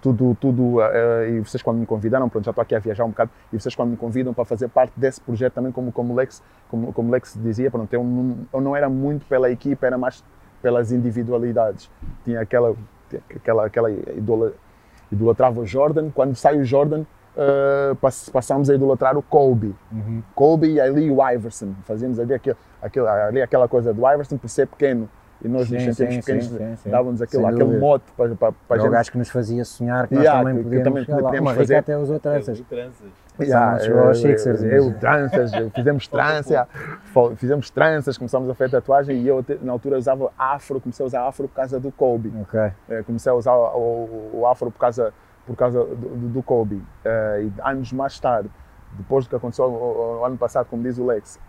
tudo, 0.00 0.36
tudo, 0.40 0.80
eh, 0.82 1.30
e 1.30 1.40
vocês 1.40 1.62
quando 1.62 1.78
me 1.78 1.86
convidaram, 1.86 2.28
pronto, 2.28 2.44
já 2.44 2.50
estou 2.50 2.62
aqui 2.62 2.74
a 2.74 2.78
viajar 2.78 3.04
um 3.04 3.08
bocado, 3.10 3.30
e 3.52 3.58
vocês 3.60 3.74
quando 3.74 3.90
me 3.90 3.96
convidam 3.96 4.32
para 4.34 4.44
fazer 4.44 4.68
parte 4.68 4.92
desse 4.96 5.20
projeto 5.20 5.54
também, 5.54 5.70
como, 5.72 5.90
como, 5.92 6.14
Lex, 6.14 6.42
como, 6.68 6.92
como 6.92 7.10
Lex 7.12 7.36
dizia, 7.42 7.70
pronto, 7.70 7.92
eu 7.92 8.02
não, 8.02 8.36
eu 8.52 8.60
não 8.60 8.76
era 8.76 8.88
muito 8.88 9.24
pela 9.26 9.50
equipa, 9.50 9.86
era 9.86 9.96
mais 9.98 10.22
pelas 10.62 10.92
individualidades. 10.92 11.90
Tinha 12.24 12.40
aquela, 12.40 12.74
aquela, 13.34 13.66
aquela 13.66 13.90
idola, 13.90 14.52
idolatrava 15.10 15.60
o 15.60 15.66
Jordan, 15.66 16.10
quando 16.14 16.34
sai 16.36 16.58
o 16.58 16.64
Jordan, 16.64 17.04
pass- 18.00 18.28
passamos 18.30 18.70
a 18.70 18.74
idolatrar 18.74 19.16
o 19.16 19.22
Kobe. 19.22 19.74
Uhum. 19.90 20.22
Kobe 20.34 20.68
e 20.74 20.80
ali 20.80 21.10
o 21.10 21.18
Iverson, 21.30 21.74
fazíamos 21.84 22.18
ali, 22.20 22.34
aquele, 22.34 22.56
aquele, 22.80 23.06
ali 23.08 23.42
aquela 23.42 23.66
coisa 23.68 23.92
do 23.92 24.00
Iverson 24.08 24.36
por 24.38 24.48
ser 24.48 24.66
pequeno, 24.68 25.08
e 25.44 25.48
nós 25.48 25.68
nos 25.68 25.82
Sim, 25.82 25.92
sentíamos 25.92 26.14
sim, 26.14 26.20
pequenos, 26.20 26.84
dávamos 26.84 27.20
aquele, 27.20 27.44
aquele 27.44 27.78
mote 27.78 28.04
para, 28.16 28.34
para, 28.36 28.52
para 28.52 28.76
a 28.76 28.76
É 28.76 28.78
o 28.78 28.82
gente 28.84 28.92
gajo 28.92 29.10
que 29.12 29.18
nos 29.18 29.28
fazia 29.28 29.64
sonhar 29.64 30.06
que 30.06 30.14
Yeah, 30.14 30.34
nós 30.34 30.40
também 30.40 30.54
que- 30.54 30.70
que 30.70 30.76
podíamos 30.76 30.84
também 30.88 31.04
chegar 31.04 31.16
lá. 31.16 31.22
podíamos 31.24 31.46
Uma 31.48 31.52
rica 31.52 31.62
fazer. 31.64 31.76
até 31.76 31.98
usou 31.98 32.20
tranças. 32.20 32.62
Yeah, 33.40 33.72
aos 33.72 33.86
eu- 33.86 33.96
Eu, 34.72 34.84
mas- 34.90 35.00
tranças, 35.00 35.52
eu- 35.54 35.70
fizemos 35.70 36.06
trança, 36.08 36.68
fizemos 37.36 37.70
tranças, 37.70 38.18
começámos 38.18 38.48
a 38.50 38.54
fazer 38.54 38.70
tatuagem 38.70 39.16
e 39.22 39.26
eu 39.28 39.44
na 39.62 39.72
altura 39.72 39.96
usava 39.98 40.30
afro, 40.38 40.80
comecei 40.80 41.02
a 41.02 41.06
usar 41.06 41.26
afro 41.26 41.48
por 41.48 41.54
causa 41.54 41.80
do 41.80 41.90
Kobe. 41.90 42.32
Ok. 42.42 42.60
Eh, 42.90 43.02
comecei 43.04 43.32
a 43.32 43.34
usar 43.34 43.54
o, 43.54 44.30
o 44.34 44.46
afro 44.46 44.70
por 44.70 44.78
causa, 44.78 45.12
por 45.46 45.56
causa 45.56 45.82
do, 45.84 46.28
do- 46.28 46.42
Kobe. 46.42 46.82
Eh, 47.04 47.44
e 47.46 47.52
anos 47.62 47.92
mais 47.92 48.20
tarde, 48.20 48.50
depois 48.92 49.24
do 49.24 49.30
que 49.30 49.36
aconteceu 49.36 49.64
o, 49.64 49.68
o- 49.68 50.20
o 50.20 50.24
ano 50.24 50.36
passado, 50.36 50.66
como 50.68 50.82
diz 50.82 50.98
o 50.98 51.06
Lex, 51.06 51.40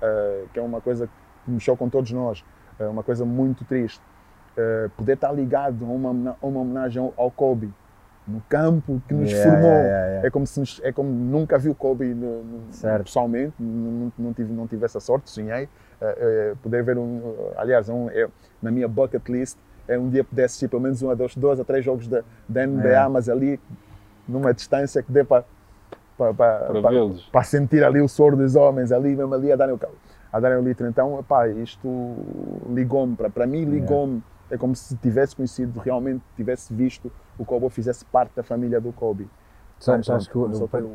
que 0.53 0.59
é 0.59 0.61
uma 0.61 0.79
coisa 0.81 1.07
que 1.45 1.51
mexeu 1.51 1.75
com 1.75 1.89
todos 1.89 2.11
nós, 2.13 2.43
é 2.79 2.85
uma 2.87 3.03
coisa 3.03 3.25
muito 3.25 3.65
triste, 3.65 4.01
poder 4.95 5.13
estar 5.13 5.31
ligado 5.31 5.83
a 5.83 5.87
uma, 5.87 6.35
uma 6.41 6.59
homenagem 6.61 7.01
ao- 7.03 7.13
ao 7.17 7.29
Kobe, 7.29 7.73
no 8.27 8.41
campo 8.49 9.01
que 9.07 9.13
nos 9.13 9.31
Yeah, 9.31 9.43
formou. 9.43 9.83
yeah, 9.83 10.07
yeah. 10.07 10.27
É 10.27 10.31
como 10.31 10.47
se 10.47 10.59
nos- 10.59 10.79
é 10.83 10.91
como 10.91 11.09
nunca 11.09 11.57
vi 11.57 11.69
o 11.69 11.75
Kobe 11.75 12.13
no- 12.13 12.43
no- 12.43 13.03
pessoalmente, 13.03 13.53
não, 13.59 14.11
não, 14.17 14.33
tive, 14.33 14.53
não 14.53 14.67
tive 14.67 14.85
essa 14.85 14.99
sorte, 14.99 15.29
sonhei. 15.29 15.67
eh, 16.01 16.15
eh, 16.17 16.55
poder 16.61 16.83
ver 16.83 16.97
um, 16.97 17.21
aliás, 17.55 17.87
um, 17.87 18.09
é, 18.09 18.27
na 18.61 18.69
minha 18.71 18.87
bucket 18.89 19.25
list, 19.29 19.57
é 19.87 19.97
um 19.97 20.09
dia 20.09 20.23
poder 20.23 20.43
assistir 20.43 20.67
pelo 20.67 20.81
menos 20.81 21.01
um 21.01 21.09
a 21.09 21.15
dois, 21.15 21.33
dois 21.35 21.59
a 21.59 21.63
três 21.63 21.83
jogos 21.85 22.07
da, 22.09 22.23
da 22.47 22.63
NBA, 22.67 23.07
mas 23.09 23.29
ali 23.29 23.57
numa 24.27 24.53
distância 24.53 25.01
que 25.01 25.11
dê 25.11 25.23
para 25.23 25.45
para, 26.17 27.43
sentir 27.43 27.83
ali 27.83 27.99
o 28.01 28.07
soro 28.07 28.37
dos 28.37 28.55
homens, 28.55 28.91
ali 28.91 29.15
mesmo 29.15 29.33
ali 29.33 29.51
a 29.51 29.55
darem 29.55 29.75
o, 29.75 29.79
a 30.31 30.39
darem 30.39 30.57
o 30.57 30.61
litro. 30.61 30.87
Então, 30.87 31.19
epá, 31.19 31.47
isto 31.47 31.87
ligou-me, 32.69 33.15
para, 33.15 33.29
para 33.29 33.47
mim 33.47 33.65
ligou-me. 33.65 34.21
É 34.51 34.57
como 34.57 34.75
se 34.75 34.95
tivesse 34.97 35.35
conhecido, 35.35 35.79
realmente 35.79 36.21
tivesse 36.35 36.73
visto 36.73 37.11
o 37.37 37.45
Kobe 37.45 37.63
ou 37.65 37.69
fizesse 37.69 38.05
parte 38.05 38.35
da 38.35 38.43
família 38.43 38.79
do 38.79 38.91
Kobe. 38.93 39.27
Sabes, 39.79 40.05
Então, 40.07 40.19
sabes 40.19 40.27
que 40.27 40.37
o, 40.37 40.41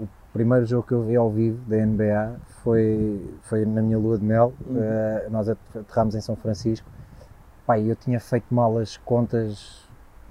o- 0.04 0.08
primeiro 0.32 0.64
jogo 0.64 0.86
que 0.86 0.94
eu 0.94 1.02
vi 1.02 1.16
ao 1.16 1.30
vivo 1.30 1.58
da 1.68 1.76
NBA 1.76 2.36
foi, 2.62 3.20
foi 3.42 3.64
na 3.66 3.82
minha 3.82 3.98
lua 3.98 4.16
de 4.18 4.24
mel. 4.24 4.52
Uhum. 4.66 4.78
Eh, 4.80 5.26
nós 5.30 5.48
aterramos 5.48 6.14
em 6.14 6.20
São 6.20 6.36
Francisco. 6.36 6.88
Pai, 7.66 7.90
eu 7.90 7.96
tinha 7.96 8.18
feito 8.20 8.46
mal 8.54 8.78
as 8.78 8.96
contas 8.96 9.86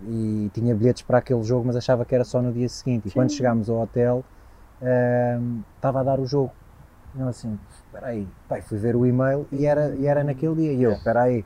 e 0.08 0.50
tinha 0.54 0.74
bilhetes 0.76 1.02
para 1.04 1.18
aquele 1.20 1.44
jogo, 1.44 1.66
mas 1.68 1.76
achava 1.76 2.06
que 2.06 2.16
era 2.16 2.24
só 2.24 2.42
no 2.42 2.52
dia 2.52 2.70
seguinte. 2.70 3.08
E 3.08 3.12
quando 3.12 3.32
chegámos 3.32 3.70
ao 3.70 3.82
hotel, 3.82 4.24
ehm, 4.82 5.62
estava 5.76 6.00
a 6.00 6.04
dar 6.04 6.20
o 6.20 6.26
jogo. 6.26 6.52
Eu 7.18 7.28
assim, 7.28 7.58
espera 7.70 8.08
aí, 8.08 8.28
pai, 8.48 8.62
fui 8.62 8.78
ver 8.78 8.96
o 8.96 9.06
e-mail 9.06 9.48
e 9.52 9.66
era, 9.66 9.96
e 9.96 10.06
era 10.06 10.24
naquele 10.24 10.56
dia. 10.56 10.74
E 10.74 10.84
eu, 10.84 10.92
espera 10.94 11.24
aí, 11.24 11.44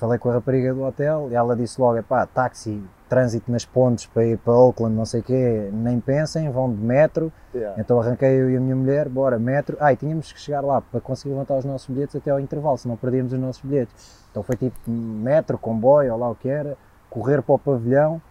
falei 0.00 0.18
com 0.18 0.30
a 0.30 0.32
rapariga 0.32 0.72
do 0.72 0.82
hotel 0.82 1.28
e 1.30 1.34
ela 1.34 1.54
disse 1.54 1.78
logo, 1.78 2.02
pá, 2.02 2.24
táxi, 2.24 2.82
trânsito 3.06 3.52
nas 3.52 3.66
pontes 3.66 4.06
para 4.06 4.24
ir 4.24 4.38
para 4.38 4.54
Oakland, 4.54 4.96
não 4.96 5.04
sei 5.04 5.20
o 5.20 5.22
quê, 5.22 5.68
nem 5.72 6.00
pensem, 6.00 6.50
vão 6.50 6.72
de 6.72 6.80
metro. 6.80 7.30
Yeah. 7.54 7.78
Então 7.78 8.00
arranquei 8.00 8.40
eu 8.40 8.50
e 8.50 8.56
a 8.56 8.60
minha 8.60 8.74
mulher, 8.74 9.08
bora, 9.08 9.38
metro. 9.38 9.76
Ah, 9.78 9.92
e 9.92 9.96
tínhamos 9.96 10.32
que 10.32 10.40
chegar 10.40 10.62
lá 10.62 10.80
para 10.80 11.00
conseguir 11.00 11.34
levantar 11.34 11.58
os 11.58 11.66
nossos 11.66 11.86
bilhetes 11.88 12.16
até 12.16 12.30
ao 12.30 12.40
intervalo, 12.40 12.78
senão 12.78 12.96
perdíamos 12.96 13.32
os 13.32 13.38
nossos 13.38 13.62
bilhetes. 13.62 14.24
Então 14.30 14.42
foi 14.42 14.56
tipo 14.56 14.74
metro, 14.90 15.58
comboio, 15.58 16.14
ou 16.14 16.18
lá 16.18 16.30
o 16.30 16.34
que 16.34 16.48
era, 16.48 16.78
correr 17.10 17.42
para 17.42 17.54
o 17.54 17.58
pavilhão, 17.58 18.22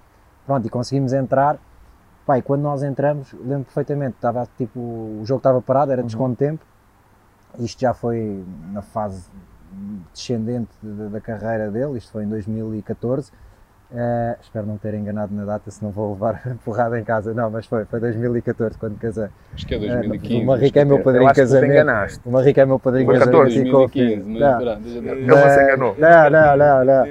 pronto, 0.47 0.65
e 0.65 0.69
conseguimos 0.69 1.13
entrar. 1.13 1.59
Pá, 2.25 2.39
e 2.39 2.41
quando 2.41 2.61
nós 2.61 2.81
entramos, 2.81 3.31
lembro 3.33 3.65
perfeitamente, 3.65 4.15
estava 4.15 4.47
tipo, 4.57 4.79
o 4.79 5.21
jogo 5.23 5.39
estava 5.39 5.61
parado, 5.61 5.91
era 5.91 6.01
desconto 6.01 6.31
de 6.31 6.37
tempo. 6.37 6.65
Isto 7.59 7.81
já 7.81 7.93
foi 7.93 8.43
na 8.71 8.81
fase 8.81 9.23
descendente 10.13 10.69
da, 10.81 11.07
da 11.09 11.21
carreira 11.21 11.69
dele, 11.71 11.97
isto 11.97 12.11
foi 12.11 12.23
em 12.23 12.27
2014. 12.27 13.31
Eh, 13.91 14.37
espero 14.39 14.67
não 14.67 14.77
ter 14.77 14.93
enganado 14.93 15.33
na 15.33 15.43
data, 15.45 15.71
senão 15.71 15.91
vou 15.91 16.11
levar 16.13 16.39
porrada 16.63 16.99
em 16.99 17.03
casa. 17.03 17.33
Não, 17.33 17.49
mas 17.49 17.65
foi, 17.65 17.85
foi 17.85 17.99
2014 17.99 18.77
quando 18.77 18.99
casei. 18.99 19.29
Acho 19.53 19.65
que 19.65 19.73
é 19.73 19.77
Eh, 19.77 19.79
2015. 19.79 20.43
o 20.43 20.45
Marrico 20.45 20.77
é 20.79 20.85
meu 20.85 20.97
Eu 20.97 21.03
padrinho 21.03 21.27
de 21.29 21.33
casamento. 21.35 21.71
enganaste. 21.71 22.19
O 22.23 22.31
Marrico 22.31 22.59
é 22.59 22.65
meu 22.67 22.77
padrinho 22.79 23.05
de 23.11 23.11
Foi 23.11 23.19
casamento. 23.19 23.37
14, 23.49 23.59
e 23.67 23.71
com 23.71 23.77
o 23.77 23.87
2015, 23.87 24.15
filho. 24.15 24.29
mas 24.29 24.39
Não. 24.41 24.59
pronto, 24.61 24.79
deixa 24.81 24.99
estar. 24.99 25.11
Ele 25.11 25.25
não 25.25 25.37
se 25.37 25.63
enganou. 25.63 25.95
Não, 25.97 26.29
não, 26.29 26.57
não, 26.57 26.85
não. 26.85 27.05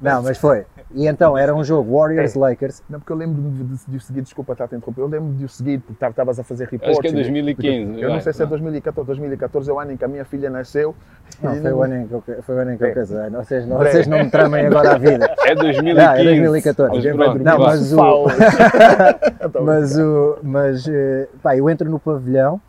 Não, 0.00 0.22
mas 0.22 0.38
foi. 0.38 0.64
E 0.94 1.06
então, 1.06 1.36
era 1.38 1.54
um 1.54 1.64
jogo 1.64 1.96
Warriors-Lakers. 1.98 2.82
Não, 2.88 2.98
porque 3.00 3.12
eu 3.12 3.16
lembro 3.16 3.40
de, 3.42 3.64
de, 3.64 3.86
de 3.88 3.96
o 3.96 4.00
seguir, 4.00 4.20
desculpa 4.22 4.52
estar 4.52 4.64
a 4.64 4.68
te 4.68 4.76
interromper, 4.76 5.00
eu 5.00 5.06
lembro 5.06 5.32
de 5.32 5.44
o 5.44 5.48
seguir, 5.48 5.78
porque 5.80 5.98
tava- 5.98 6.10
estavas 6.10 6.38
a 6.38 6.44
fazer 6.44 6.64
reportes. 6.68 6.90
Acho 6.98 7.00
que 7.00 7.08
é 7.08 7.12
2015. 7.12 8.00
Eu 8.00 8.10
não 8.10 8.20
sei 8.20 8.32
se 8.32 8.42
é 8.42 8.44
vai. 8.44 8.50
2014, 8.50 9.06
2014 9.06 9.70
é 9.70 9.72
o 9.72 9.78
ano 9.80 9.92
em 9.92 9.96
que 9.96 10.04
a 10.04 10.08
minha 10.08 10.24
filha 10.24 10.50
nasceu. 10.50 10.94
Não, 11.42 11.54
foi 11.56 11.72
o 11.72 11.82
ano 11.82 11.96
em 11.96 12.06
que 12.06 12.12
eu, 12.14 12.22
foi 12.42 12.54
o 12.54 12.58
ano 12.58 12.72
em 12.72 12.76
que 12.76 12.84
eu 12.84 12.88
É. 12.88 12.92
casei. 12.92 13.30
Vocês 13.30 13.66
não, 13.66 13.78
vocês 13.78 14.06
não 14.06 14.18
me 14.18 14.30
tramem 14.30 14.66
agora 14.66 14.92
a 14.94 14.98
vida. 14.98 15.34
É 15.46 15.54
2015. 15.54 15.94
Não, 16.06 16.12
é 16.12 16.24
2014. 16.24 16.92
Mas 17.14 17.16
pronto, 17.16 17.42
Não, 17.44 17.58
mas 17.58 17.92
o-. 17.92 18.26
Então, 19.44 19.64
Mas, 19.64 19.98
o, 19.98 20.38
mas 20.42 20.86
eh, 20.88 21.28
pá, 21.42 21.56
eu 21.56 21.68
entro 21.68 21.88
no 21.90 21.98
pavilhão, 21.98 22.60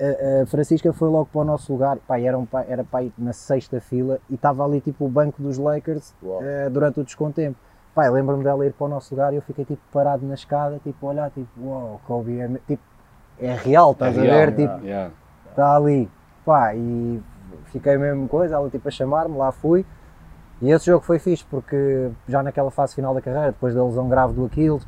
a, 0.00 0.42
a 0.42 0.46
Francisca 0.46 0.92
foi 0.92 1.08
logo 1.08 1.26
para 1.26 1.40
o 1.40 1.44
nosso 1.44 1.72
lugar, 1.72 1.98
pá, 2.06 2.20
era, 2.20 2.38
um, 2.38 2.46
pá, 2.46 2.64
era 2.68 2.84
pá, 2.84 3.00
na 3.16 3.32
sexta 3.32 3.80
fila 3.80 4.18
e 4.30 4.34
estava 4.34 4.64
ali 4.64 4.80
tipo 4.80 5.04
o 5.04 5.08
banco 5.08 5.42
dos 5.42 5.58
Lakers 5.58 6.14
eh, 6.42 6.68
durante 6.70 7.00
o 7.00 7.04
descontempo. 7.04 7.58
Pá, 7.94 8.06
eu 8.06 8.12
lembro-me 8.12 8.44
dela 8.44 8.64
ir 8.64 8.72
para 8.72 8.86
o 8.86 8.88
nosso 8.88 9.14
lugar 9.14 9.32
e 9.32 9.36
eu 9.36 9.42
fiquei 9.42 9.64
tipo 9.64 9.82
parado 9.92 10.24
na 10.24 10.34
escada, 10.34 10.78
tipo 10.84 11.06
a 11.06 11.10
olhar, 11.10 11.30
tipo, 11.30 11.48
uau, 11.60 12.00
Kobe 12.06 12.40
é, 12.40 12.48
tipo, 12.66 12.82
é 13.40 13.54
real, 13.54 13.92
estás 13.92 14.16
É 14.16 14.20
a 14.20 14.22
real, 14.22 14.36
ver? 14.36 14.54
Tipo, 14.54 14.84
yeah. 14.84 15.12
está 15.50 15.76
ali. 15.76 16.08
Pá, 16.44 16.74
e 16.74 17.20
fiquei 17.66 17.96
mesmo 17.98 18.28
coisa, 18.28 18.54
ela 18.54 18.70
tipo 18.70 18.86
a 18.86 18.90
chamar-me, 18.90 19.36
lá 19.36 19.50
fui. 19.50 19.84
E 20.60 20.70
esse 20.70 20.86
jogo 20.86 21.04
foi 21.04 21.18
fixe 21.18 21.44
porque 21.48 22.10
já 22.28 22.42
naquela 22.42 22.70
fase 22.70 22.94
final 22.94 23.14
da 23.14 23.20
carreira, 23.20 23.52
depois 23.52 23.74
da 23.74 23.84
lesão 23.84 24.08
grave 24.08 24.32
do 24.32 24.44
Aquiles, 24.44 24.86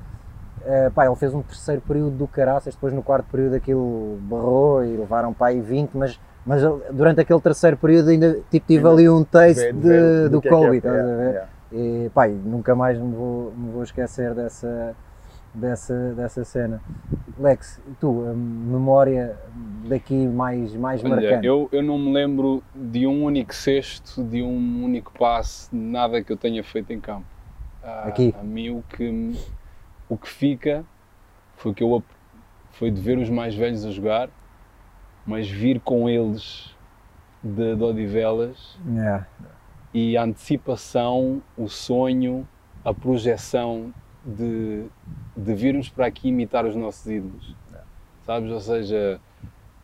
eh, 0.64 0.90
pá, 0.94 1.06
ele 1.06 1.16
fez 1.16 1.34
um 1.34 1.42
terceiro 1.42 1.80
período 1.80 2.10
do 2.16 2.28
caraças, 2.28 2.74
depois 2.74 2.92
no 2.92 3.02
quarto 3.02 3.26
período 3.30 3.54
aquilo 3.56 4.18
barrou 4.22 4.84
e 4.84 4.96
levaram 4.96 5.32
para 5.32 5.48
aí 5.48 5.60
20, 5.60 5.96
mas, 5.96 6.18
mas 6.44 6.62
durante 6.92 7.20
aquele 7.20 7.40
terceiro 7.40 7.76
período 7.76 8.10
ainda 8.10 8.38
tipo, 8.50 8.66
tive 8.66 8.78
Ainda 8.88 8.90
ali 8.92 9.08
um 9.08 9.24
taste 9.24 9.72
de, 9.72 10.28
do 10.28 10.40
que 10.40 10.48
é 10.48 10.50
é. 10.50 10.54
Kobe, 10.54 10.76
estás 10.78 10.94
a 10.94 10.98
Yeah, 10.98 11.16
ver? 11.16 11.32
yeah. 11.32 11.48
E 11.72 12.10
pá, 12.10 12.26
nunca 12.28 12.74
mais 12.74 12.98
me 12.98 13.14
vou, 13.14 13.52
me 13.56 13.70
vou 13.70 13.82
esquecer 13.82 14.34
dessa, 14.34 14.94
dessa, 15.54 15.94
dessa 16.14 16.44
cena. 16.44 16.80
Lex, 17.38 17.80
tu, 18.00 18.26
a 18.28 18.32
memória 18.34 19.36
daqui 19.88 20.26
mais, 20.26 20.74
mais 20.74 21.02
Olha, 21.02 21.20
marcante? 21.30 21.46
eu, 21.46 21.68
eu 21.72 21.82
não 21.82 21.98
me 21.98 22.12
lembro 22.12 22.62
de 22.74 23.06
um 23.06 23.24
único 23.24 23.54
cesto, 23.54 24.22
de 24.24 24.42
um 24.42 24.84
único 24.84 25.12
passe, 25.18 25.68
nada 25.74 26.22
que 26.22 26.32
eu 26.32 26.36
tenha 26.36 26.62
feito 26.62 26.92
em 26.92 27.00
campo. 27.00 27.24
Ah, 27.82 28.04
Aqui? 28.08 28.34
A 28.38 28.42
mim 28.42 28.70
o 28.70 28.82
que, 28.82 29.10
me- 29.10 29.38
o 30.10 30.18
que 30.18 30.28
fica 30.28 30.84
foi 31.56 31.72
que 31.72 31.82
eu 31.82 32.02
foi 32.72 32.90
de 32.90 33.00
ver 33.00 33.16
os 33.16 33.30
mais 33.30 33.54
velhos 33.54 33.84
a 33.84 33.90
jogar, 33.90 34.28
mas 35.26 35.48
vir 35.48 35.80
com 35.80 36.08
eles 36.08 36.74
de, 37.42 37.76
de 37.76 37.82
Odivelas 37.82 38.78
Yeah. 38.86 39.26
e 39.94 40.16
a 40.16 40.24
antecipação, 40.24 41.40
o 41.56 41.68
sonho, 41.68 42.46
a 42.84 42.92
projeção 42.92 43.92
de, 44.24 44.84
de 45.36 45.54
virmos 45.54 45.88
para 45.88 46.06
aqui 46.06 46.28
imitar 46.28 46.66
os 46.66 46.74
nossos 46.76 47.06
ídolos. 47.06 47.54
Sabes? 48.24 48.50
Ou 48.50 48.60
seja, 48.60 49.20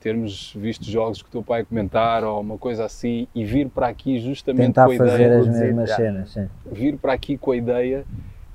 termos 0.00 0.52
visto 0.54 0.84
jogos 0.84 1.22
que 1.22 1.28
o 1.28 1.32
teu 1.32 1.42
pai 1.42 1.64
comentar 1.64 2.22
ou 2.22 2.40
uma 2.40 2.58
coisa 2.58 2.84
assim 2.84 3.26
e 3.34 3.44
vir 3.44 3.68
para 3.68 3.88
aqui 3.88 4.18
justamente 4.18 4.66
Tentar 4.66 4.86
com 4.86 4.92
a 4.92 4.96
fazer 4.96 5.14
ideia, 5.14 5.38
as 5.38 5.44
produzir, 5.44 5.64
mesmas 5.64 5.90
yeah. 5.90 6.04
cenas, 6.04 6.30
sim. 6.30 6.48
vir 6.70 6.96
para 6.96 7.12
aqui 7.12 7.36
com 7.36 7.50
a 7.50 7.56
ideia, 7.56 8.04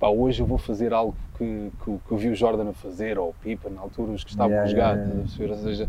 pá, 0.01 0.07
hoje 0.07 0.41
eu 0.41 0.47
vou 0.47 0.57
fazer 0.57 0.91
algo 0.93 1.15
que, 1.37 1.71
que, 1.85 1.91
que 2.07 2.11
eu 2.11 2.17
vi 2.17 2.29
o 2.29 2.35
Jordan 2.35 2.69
a 2.69 2.73
fazer, 2.73 3.19
ou 3.19 3.29
o 3.29 3.33
Pipa, 3.43 3.69
na 3.69 3.79
altura, 3.79 4.11
os 4.13 4.23
que 4.23 4.31
estavam 4.31 4.51
Yeah, 4.51 4.69
jogar, 4.69 4.95
yeah, 4.97 5.13
yeah. 5.39 5.53
ou 5.53 5.59
seja, 5.61 5.87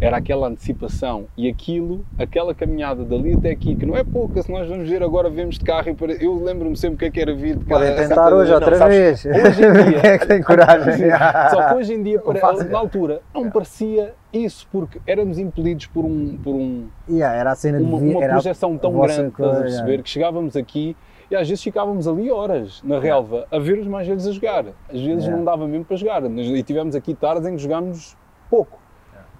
era 0.00 0.18
aquela 0.18 0.48
antecipação 0.48 1.24
e 1.36 1.48
aquilo, 1.48 2.04
aquela 2.18 2.54
caminhada 2.54 3.04
dali 3.04 3.32
até 3.32 3.50
aqui, 3.50 3.74
que 3.74 3.86
não 3.86 3.96
é 3.96 4.04
pouca, 4.04 4.42
se 4.42 4.52
nós 4.52 4.68
vamos 4.68 4.86
ver 4.88 5.02
agora, 5.02 5.30
vemos 5.30 5.58
de 5.58 5.64
carro 5.64 5.88
e 5.88 6.24
eu 6.24 6.42
lembro-me 6.42 6.76
sempre 6.76 6.96
o 6.96 6.98
que 6.98 7.04
é 7.06 7.10
que 7.10 7.20
era 7.20 7.34
vir 7.34 7.56
de 7.56 7.64
carro. 7.64 7.80
Podem 7.80 7.96
tentar 7.96 8.30
coisa, 8.30 8.36
hoje 8.36 8.48
não, 8.50 8.54
outra 8.56 8.76
sabes? 8.76 8.96
vez. 8.96 9.24
Hoje 9.24 9.64
em 9.64 9.72
dia- 9.72 10.00
é 10.12 10.18
que 10.18 10.26
tem 10.26 10.42
coragem? 10.44 11.10
Só 11.50 11.68
que 11.68 11.74
hoje 11.74 11.94
em 11.94 12.02
dia, 12.02 12.20
fácil. 12.40 12.68
na 12.68 12.78
altura, 12.78 13.22
não 13.34 13.50
parecia 13.50 14.12
isso, 14.30 14.68
porque 14.70 15.00
éramos 15.06 15.38
impelidos 15.38 15.86
por 15.86 16.04
um, 16.04 16.36
por 16.36 16.54
um, 16.54 16.86
Yeah, 17.08 17.34
era 17.34 17.52
a 17.52 17.54
cena 17.54 17.78
de 17.78 17.84
uma, 17.84 17.98
vir, 17.98 18.14
uma 18.16 18.26
projeção 18.28 18.76
tão 18.76 18.92
grande, 18.92 19.12
estás 19.12 19.28
a 19.28 19.30
coisa, 19.30 19.60
perceber, 19.62 20.02
que 20.02 20.10
chegávamos 20.10 20.54
aqui 20.54 20.94
e 21.34 21.36
às 21.36 21.48
vezes 21.48 21.62
ficávamos 21.62 22.06
ali 22.06 22.30
horas 22.30 22.80
na 22.82 23.00
relva 23.00 23.46
a 23.50 23.58
ver 23.58 23.78
os 23.78 23.86
mais 23.88 24.06
velhos 24.06 24.26
a 24.26 24.30
jogar. 24.30 24.66
Às 24.88 25.00
vezes 25.00 25.28
não 25.28 25.44
dava 25.44 25.66
mesmo 25.66 25.84
para 25.84 25.96
jogar. 25.96 26.24
E 26.24 26.62
tivemos 26.62 26.94
aqui 26.94 27.12
tardes 27.12 27.46
em 27.46 27.56
que 27.56 27.62
jogámos 27.62 28.16
pouco. 28.48 28.78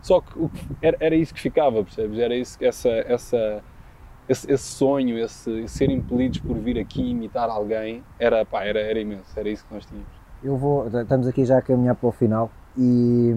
Só 0.03 0.21
que 0.21 0.51
era, 0.83 0.97
era 1.01 1.15
isso 1.15 1.33
que 1.33 1.41
ficava, 1.41 1.83
percebes? 1.83 2.19
Era 2.19 2.35
isso, 2.35 2.59
essa, 2.61 2.89
essa, 2.89 3.63
esse, 4.29 4.53
esse 4.53 4.65
sonho, 4.65 5.17
esse 5.19 5.67
ser 5.69 5.89
impelidos 5.89 6.41
por 6.41 6.59
vir 6.59 6.79
aqui 6.79 7.11
imitar 7.11 7.49
alguém, 7.49 8.03
era, 8.19 8.45
pá, 8.45 8.65
era, 8.65 8.81
era 8.81 8.99
imenso. 8.99 9.39
Era 9.39 9.49
isso 9.49 9.65
que 9.65 9.73
nós 9.73 9.87
tínhamos. 9.87 10.11
Eu 10.43 10.57
vou, 10.57 10.89
estamos 10.89 11.27
aqui 11.27 11.45
já 11.45 11.59
a 11.59 11.63
caminhar 11.63 11.95
para 11.95 12.09
o 12.09 12.13
final 12.13 12.51
e 12.77 13.35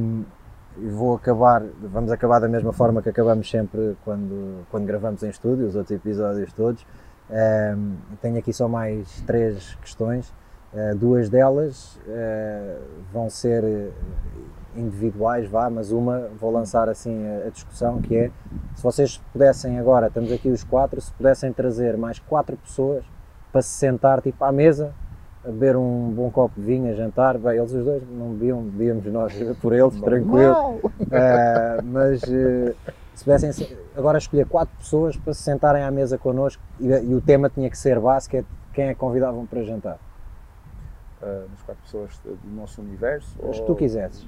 vou 0.91 1.15
acabar, 1.15 1.63
vamos 1.79 2.11
acabar 2.11 2.39
da 2.39 2.49
mesma 2.49 2.73
forma 2.73 3.01
que 3.01 3.09
acabamos 3.09 3.49
sempre 3.49 3.95
quando, 4.03 4.65
quando 4.69 4.85
gravamos 4.85 5.23
em 5.23 5.29
estúdio, 5.29 5.67
os 5.67 5.75
outros 5.75 5.95
episódios 5.95 6.51
todos. 6.53 6.85
Hum, 7.29 7.95
tenho 8.21 8.37
aqui 8.37 8.53
só 8.53 8.67
mais 8.67 9.21
três 9.21 9.75
questões. 9.75 10.33
Uh, 10.73 10.95
duas 10.95 11.29
delas 11.29 11.95
uh, 12.07 12.81
vão 13.11 13.29
ser 13.29 13.63
uh, 13.63 13.93
individuais, 14.75 15.49
vá, 15.49 15.69
mas 15.69 15.91
uma 15.91 16.29
vou 16.39 16.51
lançar 16.51 16.89
assim 16.89 17.25
a, 17.25 17.47
a 17.47 17.49
discussão 17.49 18.01
que 18.01 18.15
é 18.15 18.31
se 18.75 18.83
vocês 18.83 19.17
pudessem 19.31 19.79
agora, 19.79 20.07
estamos 20.07 20.31
aqui 20.31 20.49
os 20.49 20.63
quatro, 20.63 20.99
se 20.99 21.11
pudessem 21.13 21.51
trazer 21.53 21.97
mais 21.97 22.19
quatro 22.19 22.57
pessoas 22.57 23.03
para 23.51 23.61
se 23.61 23.69
sentar 23.69 24.21
tipo 24.21 24.43
à 24.43 24.51
mesa 24.51 24.93
a 25.43 25.47
beber 25.49 25.77
um 25.77 26.11
bom 26.11 26.29
copo 26.29 26.59
de 26.59 26.65
vinho, 26.65 26.91
a 26.91 26.93
jantar. 26.93 27.37
Bem, 27.37 27.57
eles 27.57 27.71
os 27.71 27.85
dois 27.85 28.03
não 28.09 28.33
bebiam, 28.33 28.61
bebíamos 28.61 29.05
nós 29.05 29.33
por 29.61 29.73
eles, 29.73 29.99
tranquilo. 30.01 30.81
Eh, 31.09 31.81
mas 31.83 32.21
se 33.17 33.23
pudessem 33.23 33.51
se- 33.51 33.77
agora 33.95 34.17
escolher 34.17 34.45
quatro 34.47 34.75
pessoas 34.77 35.17
para 35.17 35.33
se 35.33 35.41
sentarem 35.43 35.83
à 35.83 35.89
mesa 35.91 36.17
connosco 36.17 36.61
e, 36.79 36.87
e 36.87 37.15
o 37.15 37.21
tema 37.21 37.49
tinha 37.49 37.69
que 37.69 37.77
ser 37.77 37.99
basquete, 37.99 38.45
quem 38.73 38.85
é 38.85 38.93
que 38.93 38.99
convidavam 38.99 39.45
para 39.45 39.63
jantar? 39.63 39.97
Ah, 41.21 41.45
das 41.49 41.61
quatro 41.63 41.81
pessoas 41.83 42.19
do 42.23 42.37
nosso 42.55 42.81
universo. 42.81 43.35
Os 43.41 43.55
que 43.55 43.61
ou 43.61 43.65
tu 43.67 43.75
quisesses. 43.75 44.27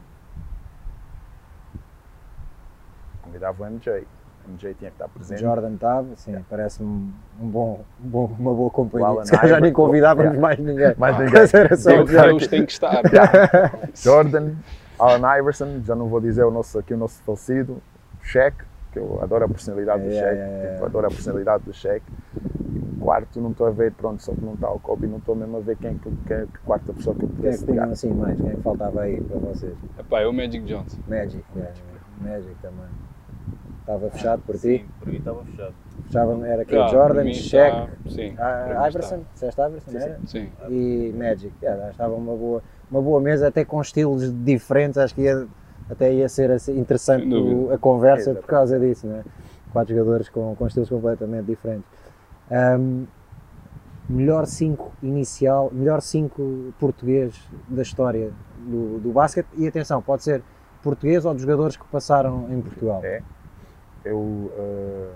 Convidava 3.21 3.63
o 3.63 3.65
MJ. 3.67 4.07
O 4.47 4.51
MJ 4.51 4.73
tinha 4.73 4.89
que 4.89 4.95
estar 4.95 5.07
presente. 5.09 5.41
Jordan 5.41 5.73
estava, 5.75 6.07
sim, 6.15 6.43
parece-me 6.49 7.13
um 7.39 7.47
bom, 7.47 7.83
um 8.03 8.07
bom- 8.09 8.35
uma 8.39 8.53
boa 8.53 8.69
companhia. 8.71 9.07
Alan 9.07 9.25
Se 9.25 9.31
calhar 9.31 9.47
já 9.49 9.59
nem 9.59 9.71
convidávamos 9.71 10.33
Yeah. 10.33 10.41
mais 10.41 10.57
ninguém. 10.59 10.95
Mais 10.97 11.15
ninguém. 11.19 11.33
Mas 11.41 11.53
era 11.53 11.77
só 11.77 11.89
Deus, 11.91 12.09
o 12.09 12.11
Jordan. 12.11 12.29
Deus 12.29 12.47
tem 12.47 12.65
que 12.65 12.71
estar. 12.71 13.01
Jordan, 13.93 14.53
Allen 14.97 15.39
Iverson, 15.39 15.81
já 15.83 15.95
não 15.95 16.07
vou 16.07 16.19
dizer 16.19 16.43
o 16.43 16.49
nosso, 16.51 16.79
aqui 16.79 16.93
o 16.93 16.97
nosso 16.97 17.21
falecido, 17.21 17.81
Shaq, 18.21 18.55
que 18.91 18.99
eu 18.99 19.21
adoro 19.21 19.45
a 19.45 19.47
personalidade 19.49 20.03
do 20.03 20.09
Yeah, 20.09 20.31
yeah. 20.31 20.73
tipo, 20.73 20.85
adoro 20.85 21.07
a 21.07 21.09
personalidade 21.09 21.63
do. 21.63 21.71
E 21.71 22.79
o 22.79 22.99
quarto 22.99 23.41
não 23.41 23.51
estou 23.51 23.67
a 23.67 23.71
ver, 23.71 23.91
pronto, 23.93 24.21
só 24.21 24.33
que 24.33 24.43
não 24.43 24.53
está 24.53 24.71
o 24.71 24.79
Kobe, 24.79 25.07
não 25.07 25.17
estou 25.17 25.35
mesmo 25.35 25.57
a 25.57 25.59
ver 25.61 25.77
quem, 25.77 25.97
que- 25.97 26.09
que, 26.09 26.45
que 26.47 26.59
quarta 26.65 26.93
pessoa 26.93 27.15
que 27.15 27.23
eu 27.23 27.27
Quem 27.27 27.37
é 27.37 27.41
pudesse 27.41 27.65
que 27.65 27.71
tinham 27.71 27.91
assim 27.91 28.13
mais? 28.13 28.39
Quem 28.39 28.49
é 28.49 28.55
que 28.55 28.61
faltava 28.61 29.01
aí 29.01 29.21
para 29.21 29.37
vocês? 29.39 29.77
Epá, 29.97 30.21
é 30.21 30.27
o 30.27 30.33
Magic 30.33 30.63
Johnson. 30.65 30.99
Magic, 31.07 31.43
Magic, 31.55 31.83
Magic 32.21 32.55
também. 32.61 32.85
Estava 33.79 34.09
fechado 34.11 34.41
por 34.43 34.55
ti? 34.55 34.59
Sim, 34.61 34.85
por 34.99 35.07
mim 35.07 35.17
estava 35.17 35.43
fechado. 35.45 35.75
Fechava, 36.05 36.47
era 36.47 36.61
aqui 36.61 36.75
Ah, 36.75 36.79
para 36.79 36.87
Jordan, 36.91 37.33
Shaq, 37.33 37.89
está- 38.05 38.09
sim, 38.09 38.35
ah, 38.37 38.87
Iverson, 38.87 39.25
disseste 39.33 39.61
Iverson, 39.61 39.91
era? 39.97 40.19
está. 40.23 40.27
Sim. 40.27 40.51
E 40.69 41.13
Magic, 41.17 41.53
yeah, 41.61 41.85
que 41.85 41.91
estava 41.91 42.13
uma 42.15 42.35
boa, 42.35 42.63
uma 42.89 43.01
boa 43.01 43.21
mesa, 43.21 43.47
até 43.47 43.63
com 43.65 43.81
estilos 43.81 44.31
diferentes, 44.43 44.97
acho 44.97 45.13
que 45.15 45.21
ia, 45.21 45.47
até 45.89 46.13
ia 46.13 46.29
ser 46.29 46.51
assim, 46.51 46.77
interessante 46.79 47.25
a 47.73 47.77
conversa 47.77 48.31
Exatamente. 48.31 48.41
por 48.41 48.49
causa 48.49 48.79
disso, 48.79 49.07
né? 49.07 49.23
quatro 49.71 49.95
jogadores 49.95 50.29
com, 50.29 50.55
com 50.55 50.67
estilos 50.67 50.89
completamente 50.89 51.45
diferentes. 51.45 51.89
Ahm, 52.51 53.05
melhor 54.09 54.45
5 54.45 54.91
inicial, 55.03 55.69
melhor 55.71 56.01
5 56.01 56.73
português 56.79 57.35
da 57.67 57.81
história 57.81 58.31
do, 58.57 58.99
do 58.99 59.11
basquete 59.11 59.47
e 59.55 59.67
atenção, 59.67 60.01
pode 60.01 60.23
ser 60.23 60.41
português 60.81 61.25
ou 61.25 61.33
de 61.33 61.41
jogadores 61.41 61.77
que 61.77 61.85
passaram 61.85 62.47
em 62.49 62.59
Portugal. 62.61 63.01
É. 63.03 63.21
Eu, 64.03 64.51
ah, 64.57 65.13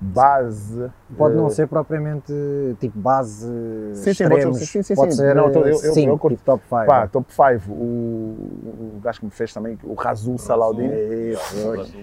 base... 0.00 0.90
Pode 1.16 1.34
não 1.34 1.46
ah, 1.46 1.50
ser 1.50 1.66
propriamente 1.68 2.32
tipo 2.80 2.98
base 2.98 3.46
Sim, 3.94 4.02
sim, 4.02 4.10
extremos, 4.10 4.58
sim, 4.58 4.82
sim, 4.82 4.94
pode 4.94 5.12
sim. 5.12 5.18
ser 5.18 5.34
Não, 5.34 5.46
eu- 5.48 5.52
eu- 5.52 5.66
eu- 5.66 5.94
cinco, 5.94 6.10
eu 6.12 6.18
curto- 6.18 6.36
tipo 6.36 6.44
top 6.44 6.62
5. 6.68 6.86
Pá, 6.86 7.06
top 7.06 7.32
5, 7.32 7.70
o, 7.72 8.96
o 8.96 9.00
gajo 9.02 9.20
que 9.20 9.24
me 9.26 9.30
fez 9.30 9.52
também, 9.54 9.78
o 9.84 9.94
Razul 9.94 10.38
Salaudin. 10.38 10.88
É 10.90 11.34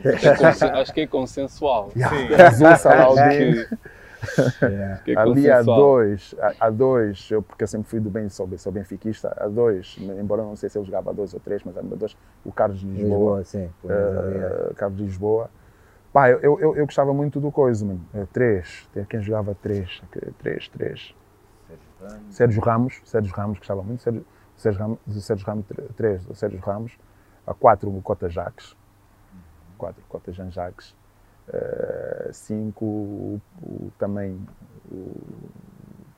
consen- 0.38 0.69
acho 0.69 0.93
que 0.93 1.01
é 1.01 1.08
consensual. 1.08 1.91
Razul 2.38 2.75
Salaudin. 2.77 3.21
Yeah. 3.21 3.67
é 5.08 5.15
Ali 5.17 5.49
há 5.49 5.62
dois, 5.63 6.36
há, 6.60 6.69
dois, 6.69 7.27
eu, 7.32 7.41
porque 7.41 7.63
eu 7.63 7.67
sempre 7.67 7.89
fui 7.89 7.99
do 7.99 8.10
bem, 8.10 8.30
sou, 8.30 8.45
bem- 8.45 8.58
sou 8.58 8.71
benfiquista, 8.71 9.36
há 9.36 9.47
dois, 9.47 9.97
embora 9.99 10.43
não 10.43 10.56
sei 10.56 10.69
se 10.69 10.77
eu 10.77 10.86
jogava 10.86 11.10
a 11.10 11.13
dois 11.13 11.34
ou 11.34 11.39
três, 11.39 11.63
mas 11.63 11.75
há 11.75 11.82
dois, 11.82 12.15
o 12.45 12.51
Carlos 12.51 12.80
de 12.80 12.86
Lisboa, 12.86 13.39
Lisboa, 13.39 13.43
sim. 13.43 13.69
é. 13.89 13.91
eh, 14.69 14.73
Carlos 14.75 14.97
de 14.97 15.04
Lisboa. 15.06 15.49
Pá, 16.13 16.30
eu, 16.30 16.39
eu, 16.60 16.76
eu, 16.76 16.86
gostava 16.86 17.13
muito 17.13 17.39
do 17.39 17.52
coisa, 17.52 17.86
mano. 17.86 18.06
Eh, 18.13 18.26
três, 18.34 18.88
tem 18.93 19.06
quem 19.06 19.21
jogava 19.21 19.56
três, 19.56 20.02
três, 20.39 20.67
três. 20.67 21.15
Sérgio 22.30 22.62
Ramos, 22.62 23.02
Sérgio 23.06 23.34
Ramos, 23.34 23.58
gostava 23.60 23.82
muito, 23.82 24.02
Sérgio, 24.04 24.26
Sérgio 24.58 24.82
Ramos, 24.82 25.00
Sérgio 25.24 25.47
Ramos, 25.47 25.65
tr- 25.67 25.82
três, 25.95 26.21
Sérgio 26.34 26.60
Ramos. 26.60 26.97
A 27.47 27.54
quatro, 27.54 27.89
o 27.89 28.02
Cota 28.02 28.30
Jacques, 28.30 28.76
quatro, 29.78 30.04
Cota 30.08 30.32
Jean 30.32 30.52
Jacques. 30.52 30.95
Eh, 31.52 32.30
cinco, 32.34 32.86
o, 32.86 33.41
o- 33.63 33.91
também, 33.97 34.39
o, 34.91 35.12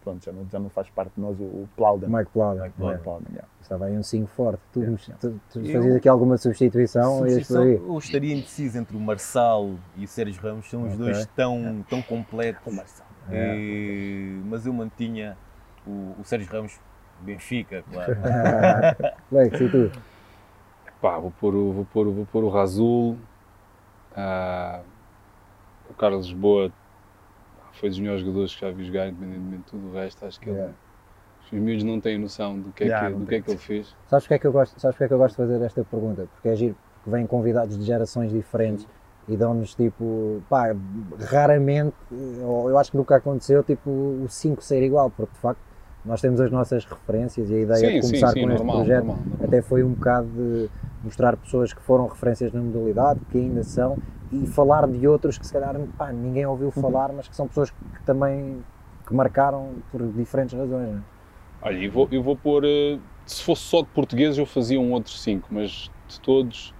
pronto, 0.04 0.24
já 0.26 0.32
não, 0.32 0.46
já 0.52 0.60
não 0.60 0.70
faz 0.70 0.90
parte 0.90 1.14
de 1.16 1.22
nós, 1.22 1.40
o, 1.40 1.44
o 1.44 1.70
Plauden. 1.78 2.10
Mike 2.10 2.32
Plowden. 2.32 2.64
Mike 2.78 2.94
é. 2.94 2.98
Plauden, 2.98 3.28
yeah. 3.32 3.48
Estava 3.62 3.86
aí 3.86 3.98
um 3.98 4.04
5 4.04 4.28
forte. 4.28 4.60
Tu, 4.74 4.82
Yeah, 4.82 4.98
tu, 5.20 5.40
tu 5.52 5.60
Eu- 5.62 5.74
fazias 5.74 5.96
aqui 5.96 6.10
alguma 6.10 6.38
substituição? 6.38 7.20
Substituição, 7.20 7.64
eu 7.66 7.98
estaria 7.98 8.34
indeciso 8.36 8.78
entre 8.78 8.96
o 8.96 9.00
Marçal 9.00 9.72
e 9.96 10.04
o 10.04 10.08
Sérgio 10.08 10.42
Ramos, 10.42 10.70
são 10.70 10.82
os 10.84 10.94
Ok. 10.94 10.98
dois 10.98 11.26
tão, 11.36 11.86
tão 11.90 12.02
completos. 12.02 13.02
É. 13.30 13.56
E- 13.56 14.42
mas 14.46 14.66
eu 14.66 14.74
mantinha 14.74 15.38
o, 15.88 16.14
o 16.20 16.24
Sérgio 16.24 16.52
Ramos 16.52 16.78
Benfica, 17.22 17.84
claro. 17.92 18.18
Lex, 19.32 19.62
e 19.62 19.70
tu? 19.70 19.92
Pá, 21.02 21.18
vou 21.20 21.32
pôr 21.32 21.56
o, 21.56 21.72
vou 21.72 21.86
pôr, 21.86 22.08
o- 22.08 22.12
vou 22.14 22.26
pôr 22.26 22.44
o 22.44 22.50
Razul. 22.50 23.18
ah, 24.16 24.82
o 25.90 25.94
Carlos 25.94 26.26
Lisboa 26.28 26.72
foi 27.74 27.90
dos 27.90 28.00
melhores 28.00 28.22
jogadores 28.22 28.54
que 28.56 28.62
já 28.62 28.72
vi 28.72 28.86
jogar, 28.86 29.08
independentemente 29.10 29.64
de 29.64 29.70
tudo 29.72 29.88
o 29.90 29.94
resto. 29.94 30.26
Acho 30.26 30.40
que 30.40 30.50
ele- 30.50 30.58
Yeah. 30.58 30.74
os 31.46 31.52
meus 31.52 31.64
miúdos 31.66 31.84
não 31.84 32.00
têm 32.00 32.18
noção 32.18 32.60
do 32.60 32.72
que 32.72 32.84
é, 32.84 32.88
Yeah, 32.88 33.10
que, 33.12 33.16
do 33.20 33.26
que, 33.26 33.36
é 33.36 33.42
que 33.42 33.50
ele 33.52 33.58
fez. 33.58 33.96
Sabes 34.08 34.26
porque, 34.26 34.34
é 34.36 34.40
que 34.40 34.48
eu 34.48 34.52
gosto, 34.52 34.80
sabes 34.80 34.96
porque 34.96 35.04
é 35.06 35.08
que 35.08 35.14
eu 35.14 35.18
gosto 35.18 35.32
de 35.42 35.48
fazer 35.52 35.66
esta 35.66 35.84
pergunta? 35.84 36.28
Porque 36.34 36.50
é 36.50 36.56
giro, 36.56 36.76
porque 36.96 37.10
vêm 37.10 37.26
convidados 37.28 37.78
de 37.78 37.84
gerações 37.84 38.32
diferentes 38.32 38.88
e 39.28 39.36
dão-nos 39.38 39.74
tipo, 39.76 40.42
pá, 40.50 40.76
raramente, 41.20 41.96
ou 42.44 42.70
eu 42.70 42.78
acho 42.78 42.92
que 42.92 42.98
nunca 42.98 43.16
aconteceu, 43.16 43.64
tipo, 43.64 43.90
o 43.90 44.26
5 44.30 44.62
ser 44.64 44.84
igual, 44.84 45.10
porque 45.10 45.34
de 45.34 45.40
facto 45.40 45.60
nós 46.06 46.20
temos 46.22 46.42
as 46.42 46.52
nossas 46.52 46.84
referências 46.86 47.50
e 47.50 47.56
a 47.56 47.60
ideia 47.60 47.78
Sim, 47.78 47.86
de 47.88 47.94
sim, 47.94 48.08
começar 48.08 48.34
sim, 48.34 48.42
com 48.42 48.48
este 48.52 48.58
normal, 48.58 48.76
projeto 48.78 49.06
normal, 49.06 49.24
normal. 49.26 49.46
até 49.48 49.62
foi 49.62 49.84
um 49.84 49.94
bocado 49.94 50.28
de 50.28 50.70
mostrar 51.04 51.38
pessoas 51.38 51.74
que 51.74 51.82
foram 51.82 52.08
referências 52.08 52.52
na 52.52 52.62
modalidade, 52.62 53.20
que 53.32 53.38
ainda 53.38 53.64
são, 53.64 53.98
e 54.34 54.48
falar 54.48 54.88
de 54.88 55.08
outros 55.08 55.38
que 55.38 55.46
se 55.46 55.54
calhar 55.54 55.76
pá, 55.98 56.12
ninguém 56.12 56.46
ouviu 56.46 56.68
Uhum. 56.68 56.82
falar, 56.82 57.12
mas 57.14 57.28
que 57.28 57.36
são 57.36 57.48
pessoas 57.48 57.70
que 57.72 57.78
também 58.06 58.64
que 59.06 59.14
marcaram 59.14 59.74
por 59.92 60.02
diferentes 60.14 60.58
razões. 60.58 60.90
não 60.92 60.98
é? 60.98 61.02
Olha, 61.62 61.78
eu 61.86 61.92
vou, 61.92 62.08
eu 62.12 62.22
vou 62.24 62.36
pôr. 62.36 62.64
eh, 62.66 62.98
Se 63.26 63.42
fosse 63.44 63.62
só 63.64 63.82
de 63.82 63.88
português, 63.90 64.38
eu 64.38 64.46
fazia 64.46 64.80
um 64.80 64.92
outro 64.92 65.14
cinco, 65.14 65.48
mas 65.52 65.90
de 66.10 66.20
todos, 66.20 66.74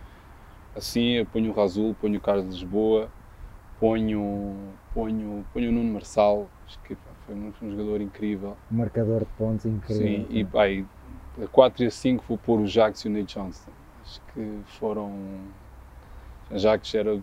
assim, 0.76 1.12
eu 1.14 1.26
ponho 1.26 1.52
o 1.52 1.56
Razul, 1.56 1.96
ponho 2.02 2.18
o 2.18 2.22
Carlos 2.22 2.46
de 2.46 2.52
Lisboa, 2.52 3.08
ponho, 3.80 4.74
ponho, 4.94 5.46
ponho 5.54 5.70
o 5.70 5.74
Nuno 5.74 5.94
Marçal, 5.94 6.48
acho 6.68 6.78
que 6.80 6.96
pá, 6.96 7.12
foi 7.26 7.36
um, 7.36 7.52
um 7.62 7.72
jogador 7.72 8.02
incrível. 8.02 8.58
Um 8.72 8.78
marcador 8.78 9.20
de 9.20 9.26
pontos 9.38 9.66
incrível. 9.66 10.06
Sim, 10.06 10.26
e 10.30 10.44
pá, 10.44 10.68
e 10.70 10.86
a 11.42 11.48
4 11.48 11.84
e 11.84 11.88
a 11.88 11.92
5 11.92 12.24
vou 12.28 12.38
pôr 12.38 12.60
o 12.60 12.68
Jacques 12.68 13.02
e 13.06 13.08
o 13.08 13.12
Nate 13.12 13.36
Johnston. 13.36 13.72
Acho 14.04 14.20
que 14.34 14.62
foram. 14.80 15.12
Jacques 16.56 16.94
era. 16.94 17.18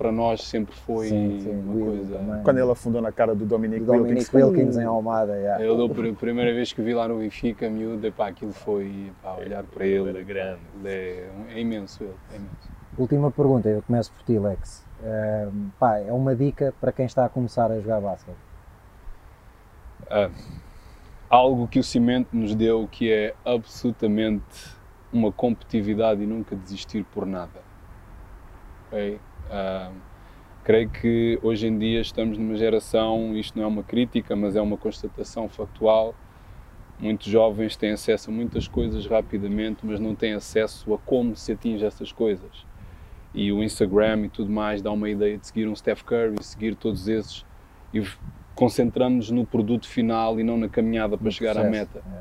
Para 0.00 0.10
nós 0.10 0.44
sempre 0.44 0.74
foi 0.74 1.08
Sim, 1.08 1.40
sim, 1.42 1.50
uma 1.50 1.84
coisa. 1.84 2.16
também. 2.16 2.42
Quando 2.42 2.58
ele 2.58 2.70
afundou 2.72 3.02
na 3.02 3.12
cara 3.12 3.34
do 3.34 3.44
Dominic, 3.44 3.84
Dominic 3.84 4.34
Wilkins 4.34 4.78
em 4.78 4.84
Almada. 4.84 5.36
yeah. 5.36 5.62
Eu, 5.62 5.76
da 5.76 5.94
pr- 5.94 6.14
primeira 6.14 6.54
vez 6.54 6.72
que 6.72 6.80
vi 6.80 6.94
lá 6.94 7.06
no 7.06 7.18
Benfica, 7.18 7.68
miúdo, 7.68 8.06
epá, 8.06 8.28
aquilo 8.28 8.50
foi 8.54 9.12
pá, 9.22 9.34
olhar 9.34 9.62
para 9.62 9.84
ele. 9.86 10.08
Era 10.08 10.22
grande. 10.22 10.60
Ele 10.82 10.88
é, 10.88 11.30
é 11.50 11.60
imenso, 11.60 12.02
ele, 12.02 12.14
é 12.32 12.36
imenso. 12.36 12.70
Última 12.96 13.30
pergunta, 13.30 13.68
eu 13.68 13.82
começo 13.82 14.10
por 14.12 14.22
ti, 14.24 14.38
Lex. 14.38 14.82
Ahm, 15.04 15.68
pá, 15.78 15.98
é 15.98 16.10
uma 16.10 16.34
dica 16.34 16.72
para 16.80 16.92
quem 16.92 17.04
está 17.04 17.26
a 17.26 17.28
começar 17.28 17.70
a 17.70 17.78
jogar 17.78 18.00
basquete. 18.00 18.36
Ah, 20.10 20.30
algo 21.28 21.68
que 21.68 21.78
o 21.78 21.84
Cimento 21.84 22.28
nos 22.32 22.54
deu 22.54 22.88
que 22.90 23.12
é 23.12 23.34
absolutamente 23.44 24.74
uma 25.12 25.30
competitividade 25.30 26.22
e 26.22 26.26
nunca 26.26 26.56
desistir 26.56 27.04
por 27.04 27.26
nada. 27.26 27.60
Ok? 28.88 29.20
Ah, 29.50 29.90
creio 30.62 30.88
que 30.88 31.38
hoje 31.42 31.66
em 31.66 31.78
dia 31.78 32.00
estamos 32.00 32.38
numa 32.38 32.54
geração, 32.54 33.36
isto 33.36 33.58
não 33.58 33.64
é 33.64 33.66
uma 33.66 33.82
crítica, 33.82 34.36
mas 34.36 34.54
é 34.56 34.60
uma 34.60 34.76
constatação 34.76 35.48
factual. 35.48 36.14
Muitos 36.98 37.26
jovens 37.26 37.76
têm 37.76 37.92
acesso 37.92 38.30
a 38.30 38.32
muitas 38.32 38.68
coisas 38.68 39.06
rapidamente, 39.06 39.84
mas 39.84 39.98
não 39.98 40.14
têm 40.14 40.34
acesso 40.34 40.92
a 40.94 40.98
como 40.98 41.34
se 41.34 41.52
atinge 41.52 41.84
essas 41.84 42.12
coisas. 42.12 42.66
E 43.34 43.50
o 43.52 43.62
Instagram 43.62 44.26
e 44.26 44.28
tudo 44.28 44.50
mais 44.50 44.82
dá 44.82 44.92
uma 44.92 45.08
ideia 45.08 45.38
de 45.38 45.46
seguir 45.46 45.66
um 45.66 45.74
Steph 45.74 46.02
Curry, 46.02 46.42
seguir 46.42 46.74
todos 46.74 47.08
esses 47.08 47.44
e 47.92 48.02
concentramos-nos 48.54 49.30
no 49.30 49.46
produto 49.46 49.88
final 49.88 50.38
e 50.38 50.44
não 50.44 50.58
na 50.58 50.68
caminhada 50.68 51.16
para 51.16 51.30
chegar 51.30 51.56
à 51.56 51.64
meta. 51.64 52.02
é. 52.12 52.20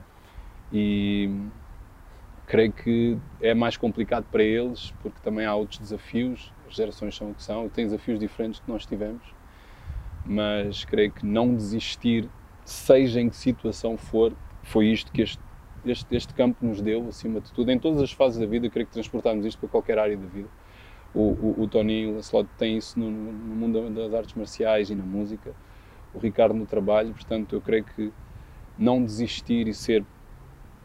E 0.71 1.29
creio 2.45 2.71
que 2.71 3.17
é 3.41 3.53
mais 3.53 3.75
complicado 3.75 4.25
para 4.31 4.43
eles, 4.43 4.91
porque 5.01 5.19
também 5.23 5.45
há 5.45 5.55
outros 5.55 5.79
desafios, 5.79 6.53
as 6.69 6.75
gerações 6.75 7.15
são 7.15 7.31
o 7.31 7.33
que 7.33 7.43
são, 7.43 7.69
têm 7.69 7.85
desafios 7.85 8.19
diferentes 8.19 8.59
que 8.59 8.69
nós 8.69 8.85
tivemos, 8.85 9.23
mas 10.25 10.85
creio 10.85 11.11
que 11.11 11.25
não 11.25 11.53
desistir, 11.55 12.29
seja 12.63 13.19
em 13.19 13.29
que 13.29 13.35
situação 13.35 13.97
for, 13.97 14.33
foi 14.63 14.87
isto 14.87 15.11
que 15.11 15.21
este, 15.21 15.41
este, 15.85 16.15
este 16.15 16.33
campo 16.33 16.65
nos 16.65 16.81
deu, 16.81 17.07
acima 17.07 17.39
de 17.41 17.51
tudo, 17.51 17.71
em 17.71 17.79
todas 17.79 18.01
as 18.01 18.11
fases 18.11 18.39
da 18.39 18.45
vida, 18.45 18.69
creio 18.69 18.87
que 18.87 18.93
transportámos 18.93 19.45
isto 19.45 19.59
para 19.59 19.69
qualquer 19.69 19.97
área 19.97 20.17
da 20.17 20.27
vida. 20.27 20.49
O, 21.13 21.21
o, 21.21 21.63
o 21.63 21.67
Tony 21.67 22.11
Lancelot 22.11 22.47
têm 22.57 22.77
isso 22.77 22.99
no, 22.99 23.09
no 23.09 23.55
mundo 23.55 23.89
das 23.89 24.13
artes 24.13 24.35
marciais 24.35 24.89
e 24.89 24.95
na 24.95 25.03
música, 25.03 25.55
o 26.13 26.19
Ricardo 26.19 26.53
no 26.53 26.65
trabalho, 26.65 27.13
portanto 27.13 27.55
eu 27.55 27.61
creio 27.61 27.83
que 27.83 28.11
não 28.77 29.03
desistir 29.03 29.67
e 29.67 29.73
ser 29.73 30.05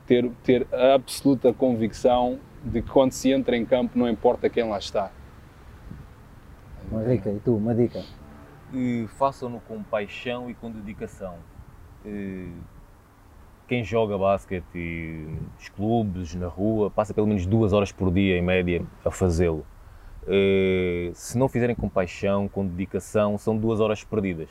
ter, 0.06 0.30
ter 0.42 0.66
a 0.72 0.94
absoluta 0.94 1.52
convicção 1.52 2.38
de 2.62 2.82
que 2.82 2.90
quando 2.90 3.12
se 3.12 3.30
entra 3.30 3.56
em 3.56 3.64
campo 3.64 3.98
não 3.98 4.08
importa 4.08 4.48
quem 4.48 4.68
lá 4.68 4.78
está. 4.78 5.10
Uma 6.90 7.02
dica, 7.04 7.30
e 7.30 7.40
tu, 7.40 7.56
uma 7.56 7.74
dica. 7.74 8.02
E 8.72 9.06
façam-no 9.16 9.60
com 9.60 9.82
paixão 9.82 10.50
e 10.50 10.54
com 10.54 10.70
dedicação. 10.70 11.36
E 12.04 12.48
Quem 13.66 13.82
joga 13.82 14.18
basquete 14.18 15.26
nos 15.56 15.68
clubes, 15.70 16.34
na 16.34 16.48
rua, 16.48 16.90
passa 16.90 17.14
pelo 17.14 17.26
menos 17.26 17.46
duas 17.46 17.72
horas 17.72 17.90
por 17.92 18.12
dia, 18.12 18.36
em 18.36 18.42
média, 18.42 18.84
a 19.04 19.10
fazê-lo. 19.10 19.64
E 20.28 21.10
Se 21.14 21.38
não 21.38 21.48
fizerem 21.48 21.74
com 21.74 21.88
paixão, 21.88 22.48
com 22.48 22.66
dedicação, 22.66 23.38
são 23.38 23.56
duas 23.56 23.80
horas 23.80 24.04
perdidas. 24.04 24.48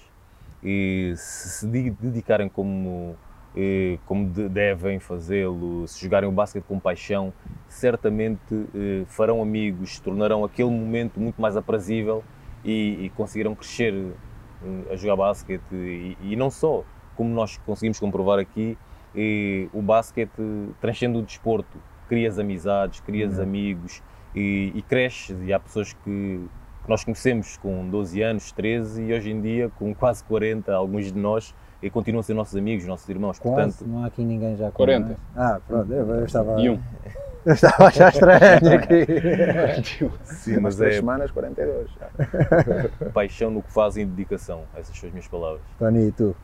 E 0.63 1.13
se 1.17 1.49
se 1.49 1.67
de- 1.67 1.91
dedicarem 1.91 2.47
como, 2.49 3.15
eh, 3.55 3.97
como 4.05 4.29
de- 4.29 4.49
devem 4.49 4.99
fazê-lo, 4.99 5.87
se 5.87 6.01
jogarem 6.01 6.27
o 6.27 6.31
basquete 6.31 6.63
com 6.65 6.79
paixão, 6.79 7.33
certamente 7.67 8.39
eh, 8.75 9.03
farão 9.07 9.41
amigos, 9.41 9.99
tornarão 9.99 10.43
aquele 10.43 10.69
momento 10.69 11.19
muito 11.19 11.41
mais 11.41 11.55
aprazível 11.57 12.23
e, 12.63 13.05
e 13.05 13.09
conseguirão 13.11 13.55
crescer 13.55 13.93
eh, 14.63 14.93
a 14.93 14.95
jogar 14.95 15.15
basquete. 15.15 15.63
E, 15.73 16.17
e 16.21 16.35
não 16.35 16.49
só, 16.49 16.83
como 17.15 17.29
nós 17.33 17.57
conseguimos 17.65 17.99
comprovar 17.99 18.39
aqui, 18.39 18.77
eh, 19.15 19.67
o 19.73 19.81
basquete 19.81 20.31
transcende 20.81 21.17
o 21.17 21.21
desporto, 21.21 21.77
crias 22.07 22.37
amizades, 22.39 22.99
crias 22.99 23.39
amigos 23.39 24.01
e, 24.35 24.71
e 24.75 24.81
cresces. 24.81 25.37
E 25.41 25.53
há 25.53 25.59
pessoas 25.59 25.93
que, 25.93 25.99
que 26.03 26.89
nós 26.89 27.03
conhecemos 27.03 27.57
com 27.57 27.87
12 27.89 28.21
anos, 28.21 28.51
13 28.51 29.03
e 29.03 29.13
hoje 29.13 29.31
em 29.31 29.41
dia 29.41 29.69
com 29.77 29.93
quase 29.93 30.23
40, 30.23 30.73
alguns 30.73 31.11
de 31.11 31.19
nós 31.19 31.53
e 31.83 31.89
continuam 31.89 32.21
a 32.21 32.23
ser 32.23 32.33
nossos 32.33 32.55
amigos, 32.55 32.85
nossos 32.85 33.07
irmãos, 33.09 33.37
Quase, 33.37 33.55
portanto 33.77 33.85
não 33.89 34.03
há 34.03 34.07
aqui 34.07 34.23
ninguém 34.23 34.55
já 34.55 34.67
com 34.71 34.77
40. 34.77 35.05
mais. 35.05 35.17
Ah, 35.35 35.59
pronto, 35.67 35.91
eu, 35.93 36.09
eu 36.09 36.25
estava, 36.25 36.59
E 36.61 36.69
um. 36.69 36.79
eu 37.45 37.53
estava 37.53 37.83
a 37.83 37.87
achar 37.87 38.09
estranho 38.13 38.73
aqui. 39.77 40.11
sim, 40.23 40.59
Mas 40.59 40.79
é 40.79 40.93
semanas, 40.93 41.29
42. 41.31 41.89
já. 41.91 43.09
paixão 43.13 43.51
no 43.51 43.61
que 43.61 43.71
fazem 43.71 44.03
e 44.03 44.05
dedicação, 44.05 44.63
essas 44.75 44.97
são 44.97 45.07
as 45.07 45.13
minhas 45.13 45.27
palavras. 45.27 45.61
Tony, 45.77 46.07
e 46.07 46.11
tu? 46.13 46.35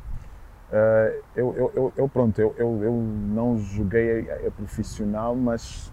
Eh, 0.72 1.22
eu, 1.38 1.56
eu, 1.56 1.72
eu, 1.76 1.94
eu, 1.98 2.10
pronto, 2.10 2.40
eu, 2.40 2.54
eu, 2.58 2.84
eu 2.84 2.92
não 2.94 3.58
joguei 3.58 4.30
a, 4.30 4.48
a 4.48 4.52
profissional, 4.52 5.36
mas 5.36 5.92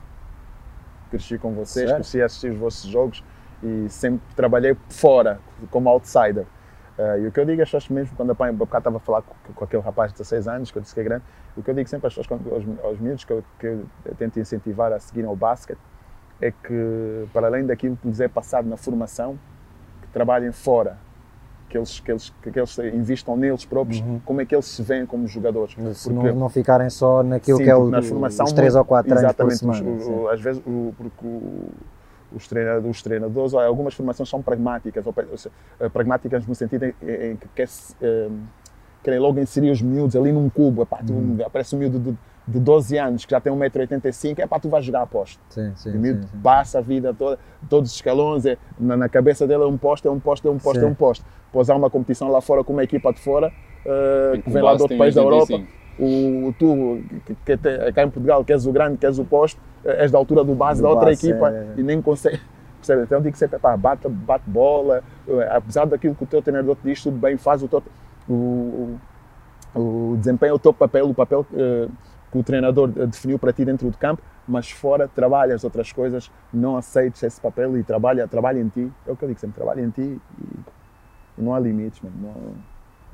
cresci 1.11 1.39
com 1.39 1.53
vocês, 1.53 1.87
Certo. 1.89 1.95
cresci 1.95 2.21
a 2.21 2.27
assistir 2.27 2.51
os 2.51 2.59
vossos 2.59 2.91
jogos 2.91 3.23
e 3.63 3.89
sempre 3.89 4.21
trabalhei 4.35 4.77
fora, 4.91 5.39
como 5.71 5.89
outsider. 5.89 6.45
Eh, 6.99 7.21
e 7.21 7.27
o 7.27 7.33
que 7.33 7.39
eu 7.41 7.45
digo 7.45 7.61
às 7.63 7.69
pessoas 7.69 7.89
mesmo, 7.91 8.17
quando 8.17 8.31
a 8.31 8.35
pai, 8.35 8.49
há 8.51 8.53
bocado 8.53 8.81
estava 8.81 8.97
a 8.97 9.01
falar 9.01 9.23
com, 9.23 9.35
com 9.55 9.65
aquele 9.65 9.83
rapaz 9.83 10.13
de 10.13 10.19
16 10.19 10.49
anos, 10.49 10.71
que 10.71 10.79
eu 10.79 10.83
disse 10.83 10.95
que 10.95 11.01
é 11.01 11.05
grande, 11.05 11.25
o 11.57 11.63
que 11.63 11.71
eu 11.71 11.75
digo 11.75 11.89
sempre 11.89 12.07
às 12.07 12.15
pessoas, 12.15 12.41
aos, 12.51 12.65
aos 12.85 12.99
miúdos, 12.99 13.25
que 13.25 13.33
eu, 13.33 13.45
que 13.59 13.67
eu 13.67 14.15
tento 14.19 14.39
incentivar 14.41 14.93
a 14.93 14.99
seguirem 15.01 15.31
o 15.31 15.37
basquete, 15.37 15.79
é 16.41 16.51
que, 16.51 17.27
para 17.33 17.47
além 17.49 17.67
daquilo 17.67 17.97
que 17.97 18.09
lhes 18.09 18.21
é 18.21 18.29
passado 18.29 18.69
na 18.69 18.77
formação, 18.77 19.39
que 20.03 20.09
trabalhem 20.09 20.53
fora, 20.53 20.99
que 21.69 21.77
eles, 21.77 21.99
que 22.01 22.11
eles, 22.13 22.33
que 22.43 22.59
eles 22.59 22.79
investam 22.79 23.37
neles 23.37 23.65
próprios, 23.65 24.03
como 24.25 24.41
é 24.41 24.47
que 24.47 24.55
eles 24.55 24.67
se 24.67 24.83
veem 24.83 25.05
como 25.05 25.27
jogadores. 25.27 25.77
Se 25.95 26.11
não, 26.13 26.23
não 26.35 26.49
ficarem 26.49 26.89
só 26.89 27.23
naquilo 27.23 27.59
Sim, 27.59 27.65
que 27.65 27.71
é 27.71 27.75
o, 27.75 27.81
porque 27.81 27.97
na 27.97 28.03
formação, 28.03 28.47
os 28.47 28.53
3 28.53 28.75
ou 28.77 28.85
4 28.85 29.19
anos 29.19 29.33
por 29.35 29.47
os- 29.47 29.59
semana. 29.59 29.83
o- 29.91 30.29
às 30.29 30.41
vezes, 30.41 30.63
o- 30.67 30.95
porque 30.97 31.27
o- 31.27 31.69
os 32.37 32.47
treinadores, 32.47 32.97
os 32.97 33.03
treinadores, 33.03 33.55
olha, 33.55 33.67
algumas 33.67 33.95
formações 33.95 34.29
são 34.29 34.43
pragmáticas, 34.43 35.07
ou, 35.07 35.15
ou 35.31 35.37
seja, 35.39 35.55
eh, 35.81 35.89
pragmáticas 35.89 36.47
no 36.47 36.55
sentido 36.55 36.85
em, 36.85 36.95
em 37.33 37.37
que 37.37 37.49
quer 37.55 37.67
querem 39.03 39.21
logo 39.21 39.39
inserir 39.39 39.71
os 39.71 39.81
miúdos 39.81 40.17
ali 40.17 40.33
num 40.33 40.51
cubo, 40.51 40.83
epá, 40.83 40.99
tu, 41.07 41.13
Uhum. 41.13 41.39
aparece 41.45 41.77
um 41.77 41.79
miúdo 41.79 41.99
de, 41.99 42.17
de 42.49 42.59
12 42.59 42.99
anos 42.99 43.25
que 43.25 43.31
já 43.31 43.41
tem 43.41 43.53
1,85m, 43.53 44.41
é 44.41 44.47
pá, 44.47 44.59
tu 44.59 44.69
vais 44.69 44.85
jogar 44.85 45.03
a 45.03 45.07
posto. 45.07 45.41
Sim, 45.49 45.73
sim, 45.77 45.91
O 45.91 45.99
miúdo 46.01 46.23
sim, 46.23 46.29
sim. 46.29 46.39
passa 46.43 46.79
a 46.79 46.81
vida 46.83 47.15
toda, 47.15 47.39
todos 47.71 47.91
os 47.91 47.97
escalões, 47.97 48.45
é, 48.45 48.59
na, 48.79 48.97
na 48.97 49.09
cabeça 49.09 49.47
dele 49.47 49.63
é 49.63 49.67
um 49.67 49.77
posto, 49.79 50.09
é 50.09 50.11
um 50.11 50.19
posto, 50.19 50.49
é 50.49 50.51
um 50.51 50.59
posto, 50.59 50.81
Sim. 50.81 50.87
é 50.87 50.89
um 50.89 50.95
posto. 50.95 51.25
Depois 51.47 51.71
há 51.71 51.77
uma 51.77 51.89
competição 51.89 52.29
lá 52.31 52.41
fora 52.41 52.65
com 52.65 52.73
uma 52.73 52.83
equipa 52.83 53.13
de 53.13 53.21
fora, 53.21 53.53
eh, 53.85 54.33
Em 54.37 54.43
que 54.43 54.51
vem 54.51 54.63
lá 54.63 54.75
do 54.75 54.83
outro 54.83 54.99
país 54.99 55.15
da 55.15 55.21
Europa, 55.23 55.55
85. 55.55 55.86
O, 55.99 56.55
tu, 56.59 57.01
que, 57.25 57.35
que 57.35 57.93
cá 57.93 58.03
em 58.03 58.11
Portugal, 58.11 58.45
que 58.45 58.53
és 58.53 58.67
o 58.67 58.73
grande, 58.73 58.99
que 58.99 59.07
és 59.07 59.19
o 59.19 59.25
posto, 59.25 59.61
eh, 59.85 60.05
és 60.05 60.11
da 60.11 60.19
altura 60.19 60.45
do 60.45 60.55
base 60.55 60.81
Do 60.81 60.85
da 60.85 60.91
outra 60.91 61.11
base, 61.11 61.29
equipa 61.29 61.51
é. 61.51 61.75
e 61.77 61.83
nem 61.83 62.03
consegue. 62.03 62.41
Percebe? 62.79 63.03
Então 63.03 63.19
eu 63.19 63.23
digo 63.23 63.37
sempre, 63.37 63.59
pá, 63.59 63.77
bate, 63.77 64.09
bate 64.09 64.49
bola, 64.49 65.03
eh, 65.27 65.49
apesar 65.51 65.87
daquilo 65.87 66.15
que 66.15 66.25
o 66.25 66.27
teu 66.27 66.43
treinador 66.43 66.77
te 66.77 66.83
diz, 66.85 67.03
tudo 67.03 67.17
bem, 67.17 67.37
faz 67.37 67.63
o 67.63 67.69
teu. 67.69 67.83
O, 68.29 68.99
o, 69.75 69.81
o 70.13 70.17
desempenho 70.19 70.51
é 70.51 70.55
o 70.55 70.59
teu 70.59 70.73
papel, 70.73 71.09
o 71.09 71.15
papel 71.15 71.47
eh, 71.55 71.89
que 72.31 72.39
o 72.39 72.43
treinador 72.43 72.89
definiu 72.89 73.39
para 73.39 73.53
ti 73.53 73.65
dentro 73.65 73.91
do 73.91 73.97
campo, 73.97 74.23
mas 74.47 74.71
fora 74.71 75.09
trabalhas 75.09 75.65
outras 75.65 75.93
coisas, 75.93 76.31
não 76.53 76.77
aceites 76.77 77.23
esse 77.23 77.41
papel 77.41 77.77
e 77.79 77.83
trabalha, 77.83 78.29
trabalha 78.29 78.61
em 78.61 78.69
ti. 78.69 78.93
É 79.07 79.13
o 79.13 79.17
que 79.17 79.25
eu 79.25 79.29
digo 79.29 79.41
sempre, 79.41 79.57
trabalha 79.57 79.81
em 79.81 79.91
ti 79.91 80.03
e, 80.03 80.45
e 81.39 81.43
não 81.43 81.55
há 81.55 81.59
limites, 81.59 82.01
mano. 82.03 82.17
Não, 82.21 82.55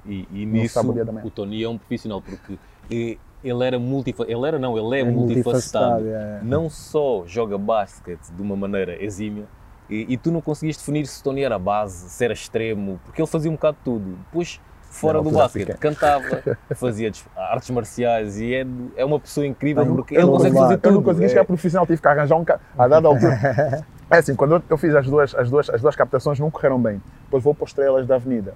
E, 0.05 0.26
e 0.33 0.47
Não 0.47 0.53
nisso 0.55 0.80
o 1.24 1.30
Tony 1.30 1.62
é 1.62 1.68
um 1.68 1.78
profissional 1.78 2.20
porque 2.20 2.59
ele 2.91 3.64
era 3.64 3.78
multifacetado, 3.78 4.39
ele 4.39 4.47
era 4.49 4.59
não, 4.59 4.76
ele 4.78 4.97
é, 4.97 5.01
É 5.01 5.05
multifacetado. 5.05 6.03
multifacetado, 6.05 6.09
é. 6.09 6.41
Não 6.43 6.68
só 6.70 7.24
joga 7.26 7.57
basquete 7.59 8.30
de 8.30 8.43
uma 8.43 8.57
maneira 8.57 9.03
exímia 9.03 9.45
e, 9.91 10.12
e 10.14 10.16
tu 10.16 10.30
não 10.30 10.41
conseguias 10.41 10.76
definir 10.76 11.07
se 11.07 11.22
Tony 11.22 11.43
era 11.43 11.59
base, 11.59 12.09
se 12.11 12.24
era 12.24 12.33
extremo, 12.33 13.01
porque 13.05 13.20
ele 13.20 13.28
fazia 13.28 13.51
um 13.51 13.55
bocado 13.55 13.76
de 13.78 13.85
tudo. 13.85 14.16
Depois 14.26 14.61
fora 14.83 15.18
Na 15.22 15.24
do 15.24 15.30
basquete, 15.37 15.76
cantava, 15.78 16.43
fazia 16.76 17.11
artes 17.37 17.70
marciais 17.70 18.39
e 18.39 18.55
é, 18.55 18.66
é 18.97 19.05
uma 19.05 19.18
pessoa 19.18 19.47
incrível 19.47 19.85
Bem, 19.85 19.95
porque 19.97 20.14
eu 20.14 20.18
ele 20.20 20.26
não 20.26 20.33
consegue 20.35 20.55
fazer 20.57 20.74
Eu 20.74 20.78
tudo. 20.78 20.95
não 20.95 21.03
consegui 21.03 21.24
É- 21.24 21.28
chegar 21.30 21.45
profissional, 21.45 21.87
tive 21.87 22.01
que 22.01 22.09
arranjar 22.09 22.37
um. 22.37 22.45
A 22.78 22.89
dada 22.89 23.09
altura. 23.09 23.85
É 24.11 24.18
assim, 24.18 24.35
quando 24.35 24.57
eu- 24.57 24.62
eu 24.68 24.76
fiz 24.76 24.95
as 24.95 25.07
duas, 25.07 25.35
as 25.35 25.49
duas, 25.49 25.70
as 25.70 25.80
duas 25.80 25.97
captações 25.97 26.39
não 26.39 26.51
correram 26.51 26.78
bem. 26.78 27.01
Depois 27.24 27.43
vou 27.43 27.55
para 27.55 27.64
Estrelas 27.64 28.07
da 28.07 28.16
Avenida. 28.16 28.53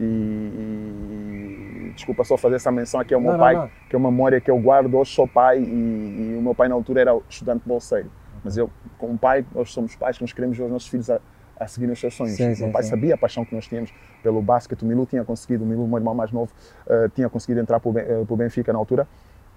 E, 0.00 0.04
e- 0.04 1.92
desculpa 1.94 2.24
só 2.24 2.36
fazer 2.36 2.56
essa 2.56 2.72
menção 2.72 3.00
aqui 3.00 3.12
ao 3.12 3.20
meu 3.20 3.32
Não, 3.32 3.38
não, 3.38 3.44
pai, 3.44 3.54
não. 3.54 3.70
que 3.88 3.94
é 3.94 3.98
uma 3.98 4.10
memória 4.10 4.40
que 4.40 4.50
eu 4.50 4.58
guardo. 4.58 4.96
Hoje 4.96 5.12
sou 5.12 5.28
pai 5.28 5.58
e, 5.60 6.32
e 6.32 6.36
o 6.38 6.42
meu 6.42 6.54
pai 6.54 6.68
na 6.68 6.74
altura 6.74 7.00
era 7.02 7.18
estudante 7.28 7.62
bolseiro. 7.66 8.10
Mas 8.42 8.56
eu, 8.56 8.70
como 8.98 9.18
pai, 9.18 9.44
nós 9.54 9.70
somos 9.72 9.94
pais 9.96 10.16
que 10.16 10.22
nós 10.22 10.32
queremos 10.32 10.56
ver 10.56 10.64
os 10.64 10.70
nossos 10.70 10.88
filhos 10.88 11.10
a, 11.10 11.20
a 11.58 11.66
seguir 11.66 11.86
nos 11.86 12.00
seus 12.00 12.14
sonhos. 12.14 12.36
Sim, 12.36 12.54
meu 12.58 12.72
pai 12.72 12.82
sim. 12.82 12.90
sabia 12.90 13.14
a 13.14 13.18
paixão 13.18 13.44
que 13.44 13.54
nós 13.54 13.66
tínhamos 13.66 13.92
pelo 14.22 14.40
basquete. 14.40 14.82
O 14.82 14.86
Milu 14.86 15.04
tinha 15.04 15.24
conseguido, 15.24 15.64
o 15.64 15.66
Milu, 15.66 15.86
meu 15.86 15.98
irmão 15.98 16.14
mais 16.14 16.32
novo, 16.32 16.50
eh, 16.88 17.10
tinha 17.14 17.28
conseguido 17.28 17.60
entrar 17.60 17.78
para 17.80 17.90
o 17.90 17.98
eh, 17.98 18.36
Benfica 18.36 18.72
na 18.72 18.78
altura. 18.78 19.06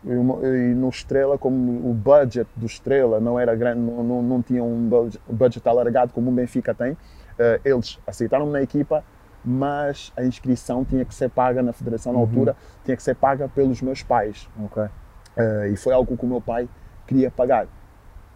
E 0.06 0.10
e 0.10 0.74
no 0.76 0.90
Estrela, 0.90 1.38
como 1.38 1.90
o 1.90 1.94
budget 1.94 2.50
do 2.58 2.66
Estrela 2.66 3.22
não 3.22 3.40
era 3.40 3.56
grande, 3.56 3.80
não, 3.80 4.04
não, 4.04 4.22
não 4.22 4.42
tinha 4.42 4.62
um 4.62 4.90
budget, 5.30 5.66
alargado 5.66 6.12
como 6.12 6.30
o 6.30 6.34
Benfica 6.34 6.74
tem, 6.74 6.98
eh, 7.40 7.62
eles 7.64 7.98
aceitaram-me 8.06 8.52
na 8.52 8.62
equipa, 8.62 9.02
mas 9.44 10.12
a 10.16 10.24
inscrição 10.24 10.84
tinha 10.86 11.04
que 11.06 11.14
ser 11.14 11.30
paga 11.30 11.62
na 11.62 11.74
federação 11.74 12.14
na 12.14 12.20
altura, 12.20 12.56
tinha 12.84 12.96
que 12.96 13.04
ser 13.04 13.16
paga 13.16 13.48
pelos 13.50 13.82
meus 13.82 14.02
pais. 14.04 14.48
Ok. 14.66 14.84
Eh, 15.36 15.70
e 15.74 15.76
foi 15.76 15.94
algo 15.94 16.16
que 16.16 16.26
o 16.26 16.28
meu 16.28 16.40
pai 16.42 16.68
queria 17.08 17.30
pagar. 17.32 17.68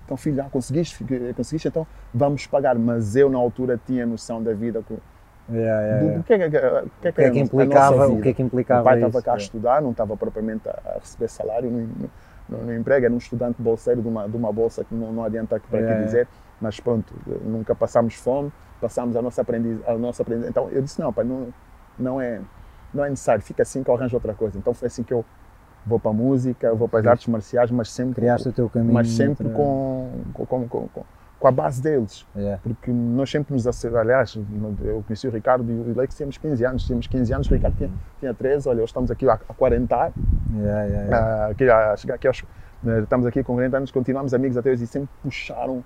Então, 0.05 0.16
filho, 0.18 0.41
ah, 0.41 0.47
conseguiste, 0.49 1.03
conseguiste, 1.36 1.68
então 1.68 1.86
vamos 2.14 2.47
pagar. 2.47 2.76
Mas 2.76 3.16
eu, 3.16 3.30
na 3.30 3.38
altura, 3.38 3.80
tinha 3.86 4.05
noção 4.05 4.41
da 4.41 4.53
vida, 4.53 4.82
que- 4.88 4.97
Yeah, 5.49 5.82
yeah, 5.82 5.99
do, 5.99 6.05
yeah. 6.05 6.18
do 6.18 6.24
que, 6.26 6.34
é 6.34 6.38
que, 6.38 6.45
o 6.47 6.51
que, 6.51 6.58
é 6.58 7.10
O 7.10 7.14
que 7.14 7.22
é 7.22 7.30
que 7.32 7.39
implicava, 7.39 8.08
o 8.10 8.22
que 8.22 8.30
é 8.30 8.34
que 8.34 8.41
O 8.41 8.45
implicava 8.45 8.84
pai 8.84 8.97
isso? 8.97 9.05
estava 9.08 9.24
cá 9.24 9.34
a 9.34 9.38
estudar, 9.38 9.82
não 9.82 9.91
estava 9.91 10.18
propriamente 10.18 10.68
a 10.68 10.97
receber 10.99 11.30
salário 11.30 11.70
no, 11.72 12.10
no, 12.49 12.64
no 12.66 12.76
emprego, 12.76 13.05
era 13.05 13.14
um 13.14 13.18
estudante 13.18 13.62
bolseiro 13.62 14.01
de 14.01 14.08
uma, 14.10 14.28
de 14.28 14.36
uma 14.36 14.51
bolsa 14.51 14.84
que 14.84 14.93
não, 14.93 15.14
não 15.14 15.24
adianta 15.24 15.58
para 15.70 15.80
Yeah, 15.80 15.99
que 15.99 16.05
dizer, 16.05 16.28
mas 16.60 16.80
pronto, 16.82 17.14
nunca 17.45 17.74
passámos 17.74 18.16
fome, 18.16 18.51
passámos 18.80 19.15
a 19.15 19.21
nossa 19.21 19.41
aprendiz, 19.41 19.80
a 19.88 19.93
nossa 19.95 20.21
aprendiz. 20.21 20.47
Então 20.47 20.69
eu 20.69 20.82
disse: 20.82 20.99
não, 20.99 21.11
pai, 21.13 21.23
não, 21.25 21.47
não, 21.97 22.21
é, 22.21 22.39
não 22.93 23.03
é 23.05 23.09
necessário, 23.09 23.41
fica 23.41 23.63
assim 23.63 23.84
que 23.84 23.89
eu 23.89 23.95
arranjo 23.95 24.15
outra 24.15 24.34
coisa. 24.34 24.57
Então 24.57 24.73
foi 24.73 24.88
assim 24.88 25.03
que 25.03 25.13
eu 25.13 25.23
vou 25.86 25.99
para 25.99 26.11
a 26.11 26.13
música, 26.13 26.73
vou 26.73 26.88
para 26.88 26.99
as 26.99 27.07
artes 27.07 27.28
marciais, 27.28 27.71
mas 27.71 27.89
sempre, 27.91 28.15
Criaste 28.15 28.49
o 28.49 28.51
teu 28.51 28.69
caminho. 28.69 28.93
mas 28.93 29.09
sempre 29.09 29.45
noutra- 29.47 29.63
com, 29.63 30.11
com, 30.34 30.67
com, 30.67 30.88
com, 31.39 31.47
a 31.47 31.51
base 31.51 31.82
deles 31.82 32.25
Yeah. 32.36 32.59
porque 32.61 32.91
nós 32.91 33.30
sempre 33.30 33.53
nos 33.53 33.65
acertamos. 33.65 34.01
Aliás, 34.05 34.38
eu 34.84 35.03
conheci 35.07 35.28
o 35.28 35.32
Ricardo 35.32 35.71
e 35.71 35.91
o 35.91 35.95
Lex 35.97 36.15
tínhamos 36.17 36.38
15 36.38 36.65
anos, 36.65 36.84
tínhamos 36.86 37.07
15 37.07 37.34
anos, 37.34 37.49
o 37.49 37.53
Ricardo 37.53 37.78
tinha, 37.78 37.89
tinha 38.19 38.34
13, 38.34 38.67
olha, 38.67 38.78
hoje 38.78 38.86
estamos 38.86 39.09
aqui 39.11 39.30
há 39.30 39.34
há 39.34 39.53
40, 39.53 39.95
Yeah, 39.95 40.11
yeah, 40.84 40.84
yeah. 40.86 41.17
ah, 41.17 41.47
aqui, 41.51 41.69
a 41.69 41.95
chegar 41.95 42.15
aqui 42.15 42.28
aos, 42.28 42.43
eh, 42.86 42.99
estamos 42.99 43.25
aqui 43.25 43.43
com 43.43 43.53
40 43.53 43.78
anos, 43.78 43.91
continuamos 43.91 44.34
amigos 44.34 44.57
até 44.57 44.71
hoje 44.71 44.84
e 44.84 44.88
sempre 44.88 45.09
puxaram, 45.23 45.84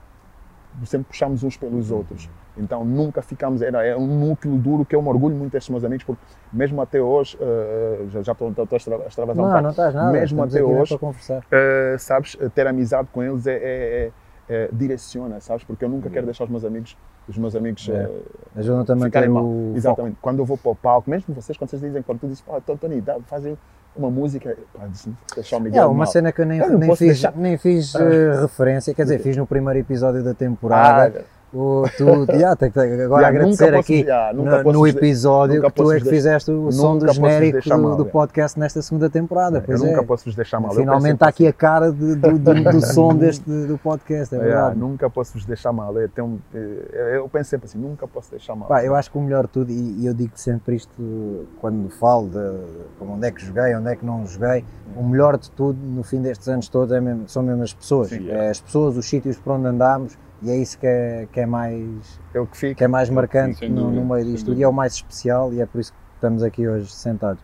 sempre 0.85 1.07
puxámos 1.09 1.43
uns 1.43 1.57
pelos 1.57 1.91
outros. 1.91 2.29
Então 2.57 2.83
nunca 2.83 3.21
ficamos, 3.21 3.61
era, 3.61 3.85
é 3.85 3.95
um 3.95 4.07
núcleo 4.07 4.55
duro 4.57 4.83
que 4.85 4.95
eu 4.95 5.01
me 5.01 5.07
orgulho 5.09 5.35
muito 5.35 5.51
destes 5.53 5.69
meus 5.69 5.83
amigos, 5.83 6.03
porque 6.03 6.21
mesmo 6.51 6.81
até 6.81 7.01
hoje, 7.01 7.37
eh, 7.39 8.05
já, 8.09 8.21
já 8.21 8.31
estou, 8.33 8.49
estou 8.49 8.67
a 8.71 8.75
extra- 8.75 8.95
a 8.97 9.07
extravasar 9.07 9.43
um 9.43 9.47
Não, 9.47 9.49
bocado, 9.49 9.63
não 9.63 9.69
estás 9.71 9.93
nada. 9.93 10.11
mesmo 10.11 10.43
até 10.43 10.63
hoje. 10.63 10.95
Uh, 10.95 11.97
sabes, 11.99 12.37
ter 12.53 12.67
amizade 12.67 13.07
com 13.11 13.23
eles 13.23 13.47
é, 13.47 13.53
é- 13.53 14.11
é- 14.49 14.53
é- 14.53 14.69
direciona, 14.73 15.39
sabes? 15.39 15.63
Porque 15.63 15.85
eu 15.85 15.89
nunca 15.89 16.09
quero 16.09 16.25
deixar 16.25 16.43
os 16.43 16.49
meus 16.49 16.65
amigos, 16.65 16.97
os 17.27 17.37
meus 17.37 17.55
amigos 17.55 17.87
É. 17.87 18.05
uh, 18.07 18.21
Ajudam 18.57 18.83
também 18.85 19.05
ficarem 19.05 19.29
mal. 19.29 19.43
foco. 19.43 19.71
Exatamente. 19.75 20.17
Quando 20.21 20.39
eu 20.39 20.45
vou 20.45 20.57
para 20.57 20.71
o 20.71 20.75
palco, 20.75 21.09
mesmo 21.09 21.33
vocês, 21.33 21.57
quando 21.57 21.69
vocês 21.69 21.81
dizem, 21.81 22.01
quando 22.01 22.19
tu 22.19 22.27
dizes, 22.27 22.41
pá, 22.41 22.59
Tony, 22.59 23.01
fazem 23.27 23.57
uma 23.95 24.09
música, 24.09 24.57
pá, 24.73 24.87
disse, 24.87 25.09
"Não 25.09 25.15
vou 25.27 25.35
deixar 25.35 25.57
o 25.57 25.59
Miguel 25.61 25.83
É, 25.83 25.85
uma 25.85 25.93
mal." 25.95 26.05
cena 26.07 26.31
que 26.31 26.41
eu 26.41 26.45
nem, 26.45 26.59
Eu 26.59 26.77
nem 26.77 26.95
fiz, 26.95 27.21
nem 27.35 27.57
fiz 27.57 27.95
Ah. 27.95 28.03
eh, 28.03 28.41
referência, 28.41 28.93
quer 28.93 29.03
dizer, 29.03 29.19
fiz 29.19 29.35
no 29.37 29.45
primeiro 29.45 29.79
episódio 29.79 30.23
da 30.23 30.33
temporada. 30.33 31.23
Ah, 31.25 31.40
O, 31.53 31.83
tu, 31.97 32.31
yeah, 32.31 32.55
tenho 32.55 32.71
que 32.71 32.79
agora 32.79 33.23
Yeah, 33.23 33.27
agradecer 33.27 33.65
nunca 33.65 33.79
aqui 33.79 34.05
nunca 34.33 34.63
no, 34.63 34.71
no 34.71 34.87
episódio 34.87 35.55
nunca 35.57 35.69
que 35.69 35.75
tu 35.75 35.91
é 35.91 35.99
que 35.99 36.07
fizeste 36.07 36.49
o 36.49 36.71
som 36.71 36.93
nunca 36.93 37.07
do 37.07 37.13
genérico 37.13 37.61
do, 37.61 37.69
mal, 37.77 37.81
do 37.81 38.03
yeah. 38.03 38.11
podcast 38.11 38.57
nesta 38.57 38.81
segunda 38.81 39.09
temporada. 39.09 39.57
eu 39.57 39.61
Pois 39.63 39.81
nunca 39.81 39.99
é. 39.99 40.03
posso 40.05 40.23
vos 40.25 40.35
deixar 40.35 40.61
mal. 40.61 40.71
Eu 40.71 40.77
Finalmente 40.77 41.15
está 41.15 41.27
aqui 41.27 41.45
a 41.45 41.51
cara 41.51 41.91
de- 41.91 42.15
do, 42.15 42.39
do, 42.39 42.53
do 42.63 42.79
som 42.87 43.13
deste 43.13 43.43
do 43.49 43.77
podcast, 43.77 44.33
é 44.33 44.37
assim, 44.37 44.45
yeah, 44.45 44.67
verdade. 44.67 44.79
nunca 44.79 45.09
posso 45.09 45.33
vos 45.33 45.43
deixar 45.45 45.73
mal. 45.73 45.93
Eu, 45.99 46.07
tenho, 46.07 46.41
eh, 46.53 47.17
eu 47.17 47.27
penso 47.27 47.49
sempre 47.49 47.65
assim, 47.67 47.77
nunca 47.77 48.07
posso 48.07 48.31
deixar 48.31 48.55
mal. 48.55 48.69
Pá, 48.69 48.83
eu 48.85 48.95
acho 48.95 49.11
que 49.11 49.17
o 49.17 49.21
melhor 49.21 49.43
de 49.43 49.49
tudo, 49.49 49.71
e 49.71 49.91
e 50.01 50.05
eu 50.05 50.13
digo 50.13 50.31
sempre 50.35 50.77
isto 50.77 51.45
quando 51.59 51.89
falo 51.89 52.29
de 52.29 53.03
onde 53.03 53.27
é 53.27 53.31
que 53.31 53.43
joguei, 53.45 53.75
onde 53.75 53.89
é 53.91 53.95
que 53.97 54.05
não 54.05 54.25
joguei, 54.25 54.63
o 54.95 55.03
melhor 55.03 55.37
de 55.37 55.51
tudo 55.51 55.77
no 55.77 56.01
fim 56.01 56.21
destes 56.21 56.47
anos 56.47 56.69
todos 56.69 56.93
é 56.93 57.01
mesmo- 57.01 57.27
são 57.27 57.43
mesmo 57.43 57.61
as 57.61 57.73
pessoas. 57.73 58.07
Sim. 58.07 58.29
É 58.29 58.49
as 58.49 58.61
pessoas, 58.61 58.95
os 58.95 59.05
sítios 59.05 59.37
por 59.37 59.51
onde 59.51 59.67
andamos 59.67 60.17
e 60.41 60.49
é 60.49 60.57
isso 60.57 60.77
que 60.77 60.87
é, 60.87 61.27
que 61.31 61.39
é 61.39 61.45
mais 61.45 62.19
Eu 62.33 62.47
que 62.47 62.57
fico. 62.57 62.75
que 62.75 62.83
é 62.83 62.87
mais 62.87 63.09
marcante 63.09 63.67
no, 63.69 63.91
no 63.91 64.03
meio 64.05 64.25
disto 64.25 64.53
e 64.53 64.63
é 64.63 64.67
o 64.67 64.73
mais 64.73 64.93
especial 64.93 65.53
e 65.53 65.61
é 65.61 65.65
por 65.65 65.79
isso 65.79 65.91
que 65.91 65.99
estamos 66.15 66.43
aqui 66.43 66.67
hoje 66.67 66.91
sentados. 66.91 67.43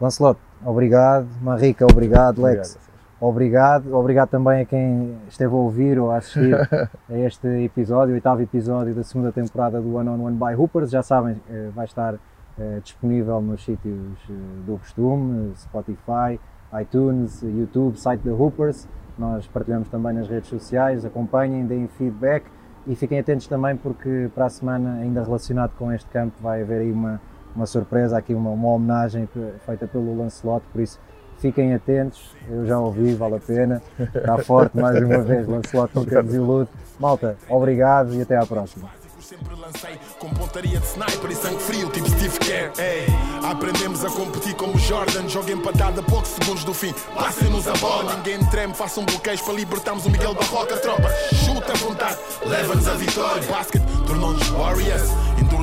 Lancelot, 0.00 0.38
obrigado. 0.64 1.26
Manrica, 1.40 1.84
obrigado. 1.84 2.42
Lex, 2.42 2.78
obrigado. 3.20 3.94
Obrigado 3.94 4.28
também 4.28 4.62
a 4.62 4.64
quem 4.64 5.16
esteve 5.28 5.52
a 5.52 5.56
ouvir 5.56 5.98
ou 5.98 6.10
a 6.10 6.18
assistir 6.18 6.54
a 7.08 7.18
este 7.18 7.46
episódio, 7.64 8.12
o 8.12 8.14
oitavo 8.14 8.42
episódio 8.42 8.94
da 8.94 9.02
segunda 9.02 9.32
temporada 9.32 9.80
do 9.80 9.94
One 9.94 10.08
on 10.08 10.20
One 10.20 10.36
by 10.36 10.54
Hoopers. 10.54 10.90
Já 10.90 11.02
sabem, 11.02 11.40
eh, 11.48 11.70
vai 11.74 11.86
estar 11.86 12.14
eh, 12.58 12.80
disponível 12.82 13.40
nos 13.40 13.64
sítios 13.64 14.18
eh, 14.28 14.32
do 14.66 14.78
costume, 14.78 15.52
Spotify, 15.56 16.38
iTunes, 16.80 17.42
YouTube, 17.42 17.98
site 17.98 18.22
da 18.22 18.32
Hoopers. 18.32 18.86
Nós 19.18 19.46
partilhamos 19.46 19.88
também 19.88 20.12
nas 20.12 20.28
redes 20.28 20.48
sociais, 20.48 21.04
acompanhem, 21.04 21.66
deem 21.66 21.88
feedback 21.88 22.44
e 22.86 22.94
fiquem 22.94 23.18
atentos 23.18 23.46
também 23.46 23.76
porque 23.76 24.30
para 24.34 24.46
a 24.46 24.50
semana, 24.50 24.98
ainda 25.00 25.22
relacionado 25.22 25.72
com 25.78 25.92
este 25.92 26.08
campo, 26.10 26.34
vai 26.40 26.62
haver 26.62 26.82
aí 26.82 26.92
uma, 26.92 27.20
uma 27.54 27.66
surpresa, 27.66 28.18
aqui 28.18 28.34
uma, 28.34 28.50
uma 28.50 28.68
homenagem 28.68 29.28
feita 29.64 29.86
pelo 29.86 30.16
Lancelot, 30.16 30.64
por 30.72 30.80
isso 30.80 31.00
fiquem 31.38 31.74
atentos, 31.74 32.34
eu 32.48 32.66
já 32.66 32.78
ouvi, 32.78 33.14
vale 33.14 33.36
a 33.36 33.40
pena, 33.40 33.82
está 33.98 34.38
forte 34.38 34.76
mais 34.78 35.02
uma 35.02 35.18
vez, 35.18 35.46
Lancelot 35.48 35.94
nunca 35.94 36.22
desilude. 36.22 36.70
Malta, 37.00 37.36
obrigado 37.48 38.14
e 38.14 38.22
até 38.22 38.36
à 38.36 38.46
próxima. 38.46 38.88
Sempre 39.26 39.56
lancei 39.56 39.98
com 40.20 40.30
pontaria 40.30 40.78
de 40.78 40.86
sniper 40.86 41.32
e 41.32 41.34
sangue 41.34 41.60
frio, 41.60 41.90
tipo 41.90 42.08
Steve 42.08 42.38
Kerr. 42.38 42.70
Aprendemos 43.42 44.04
a 44.04 44.10
competir 44.10 44.54
como 44.54 44.78
Jordan. 44.78 45.28
Joga 45.28 45.50
empatada 45.50 46.00
a 46.00 46.04
poucos 46.04 46.30
segundos 46.30 46.62
do 46.62 46.72
fim. 46.72 46.94
Passem-nos 47.12 47.66
a 47.66 47.72
bola, 47.78 48.14
ninguém 48.14 48.38
treme. 48.50 48.72
Façam 48.72 49.04
bloqueios 49.04 49.40
para 49.40 49.54
libertarmos 49.54 50.06
o 50.06 50.10
Miguel 50.10 50.32
Barroca. 50.32 50.76
Tropa, 50.76 51.10
chuta 51.44 51.72
à 51.72 51.76
vontade, 51.76 52.18
leva-nos 52.44 52.86
a 52.86 52.94
vitória. 52.94 53.42
Basket 53.50 53.82
tornou-nos 54.06 54.48
Warriors, 54.50 55.08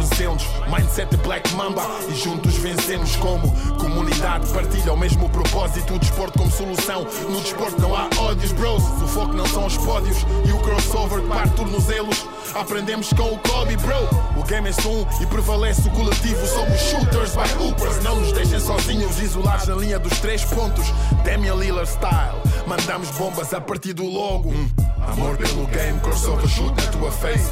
endurecemos. 0.04 0.44
Mindset 0.68 1.16
Black 1.18 1.54
Mamba 1.56 1.84
e 2.10 2.16
juntos 2.16 2.56
vencemos 2.58 3.16
como 3.18 3.52
comunidade. 3.78 4.48
Partilha 4.54 4.94
o 4.94 4.98
mesmo 4.98 5.30
propósito. 5.30 5.96
O 5.96 6.00
desporto 6.00 6.40
como 6.40 6.52
solução. 6.52 7.06
No 7.30 7.42
desporto 7.42 7.82
não 7.82 7.96
há 7.96 8.10
ódios, 8.20 8.52
bros. 8.52 8.84
O 8.84 9.08
foco 9.08 9.34
não 9.34 9.46
são 9.48 9.66
os 9.66 9.78
pódios 9.78 10.18
e 10.46 10.52
o 10.52 10.60
crossover 10.60 11.22
que 11.22 11.28
parte 11.28 11.56
tornozelos. 11.56 12.26
Aprendemos 12.54 13.12
com 13.14 13.34
o 13.34 13.40
Kobe, 13.40 13.78
bro. 13.78 14.40
O 14.40 14.44
game 14.44 14.70
é 14.70 14.88
um 14.88 15.24
e 15.24 15.26
prevalece 15.26 15.88
o 15.88 15.92
coletivo. 15.92 16.46
Somos 16.48 16.80
shooters 16.80 17.36
by 17.36 17.64
hoopers. 17.64 18.04
Não 18.04 18.20
nos 18.20 18.32
deixem 18.32 18.60
sozinhos, 18.60 19.20
isolados 19.20 19.68
na 19.68 19.76
linha 19.76 20.00
dos 20.00 20.20
três 20.20 20.44
pontos. 20.44 20.86
Damian 21.24 21.56
Lillard 21.56 21.90
style. 21.90 22.42
Mandamos 22.68 23.10
bombas 23.12 23.54
a 23.54 23.62
partir 23.62 23.94
do 23.94 24.06
logo. 24.06 24.50
Hum. 24.50 24.70
Amor 25.08 25.36
pelo 25.36 25.68
game, 25.68 26.00
crossover 26.00 26.48
shoot 26.48 26.74
na 26.82 26.92
tua 26.92 27.12
face. 27.12 27.52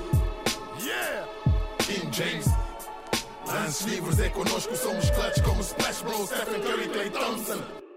Lances 3.71 3.87
livres 3.87 4.19
é 4.19 4.27
connosco, 4.27 4.75
somos 4.75 5.09
clutch 5.11 5.41
como 5.43 5.63
Splash 5.63 6.01
Bros, 6.01 6.29
Stephen 6.29 6.61
Curry, 6.61 6.89
Clay 6.89 7.09
Thompson. 7.09 7.90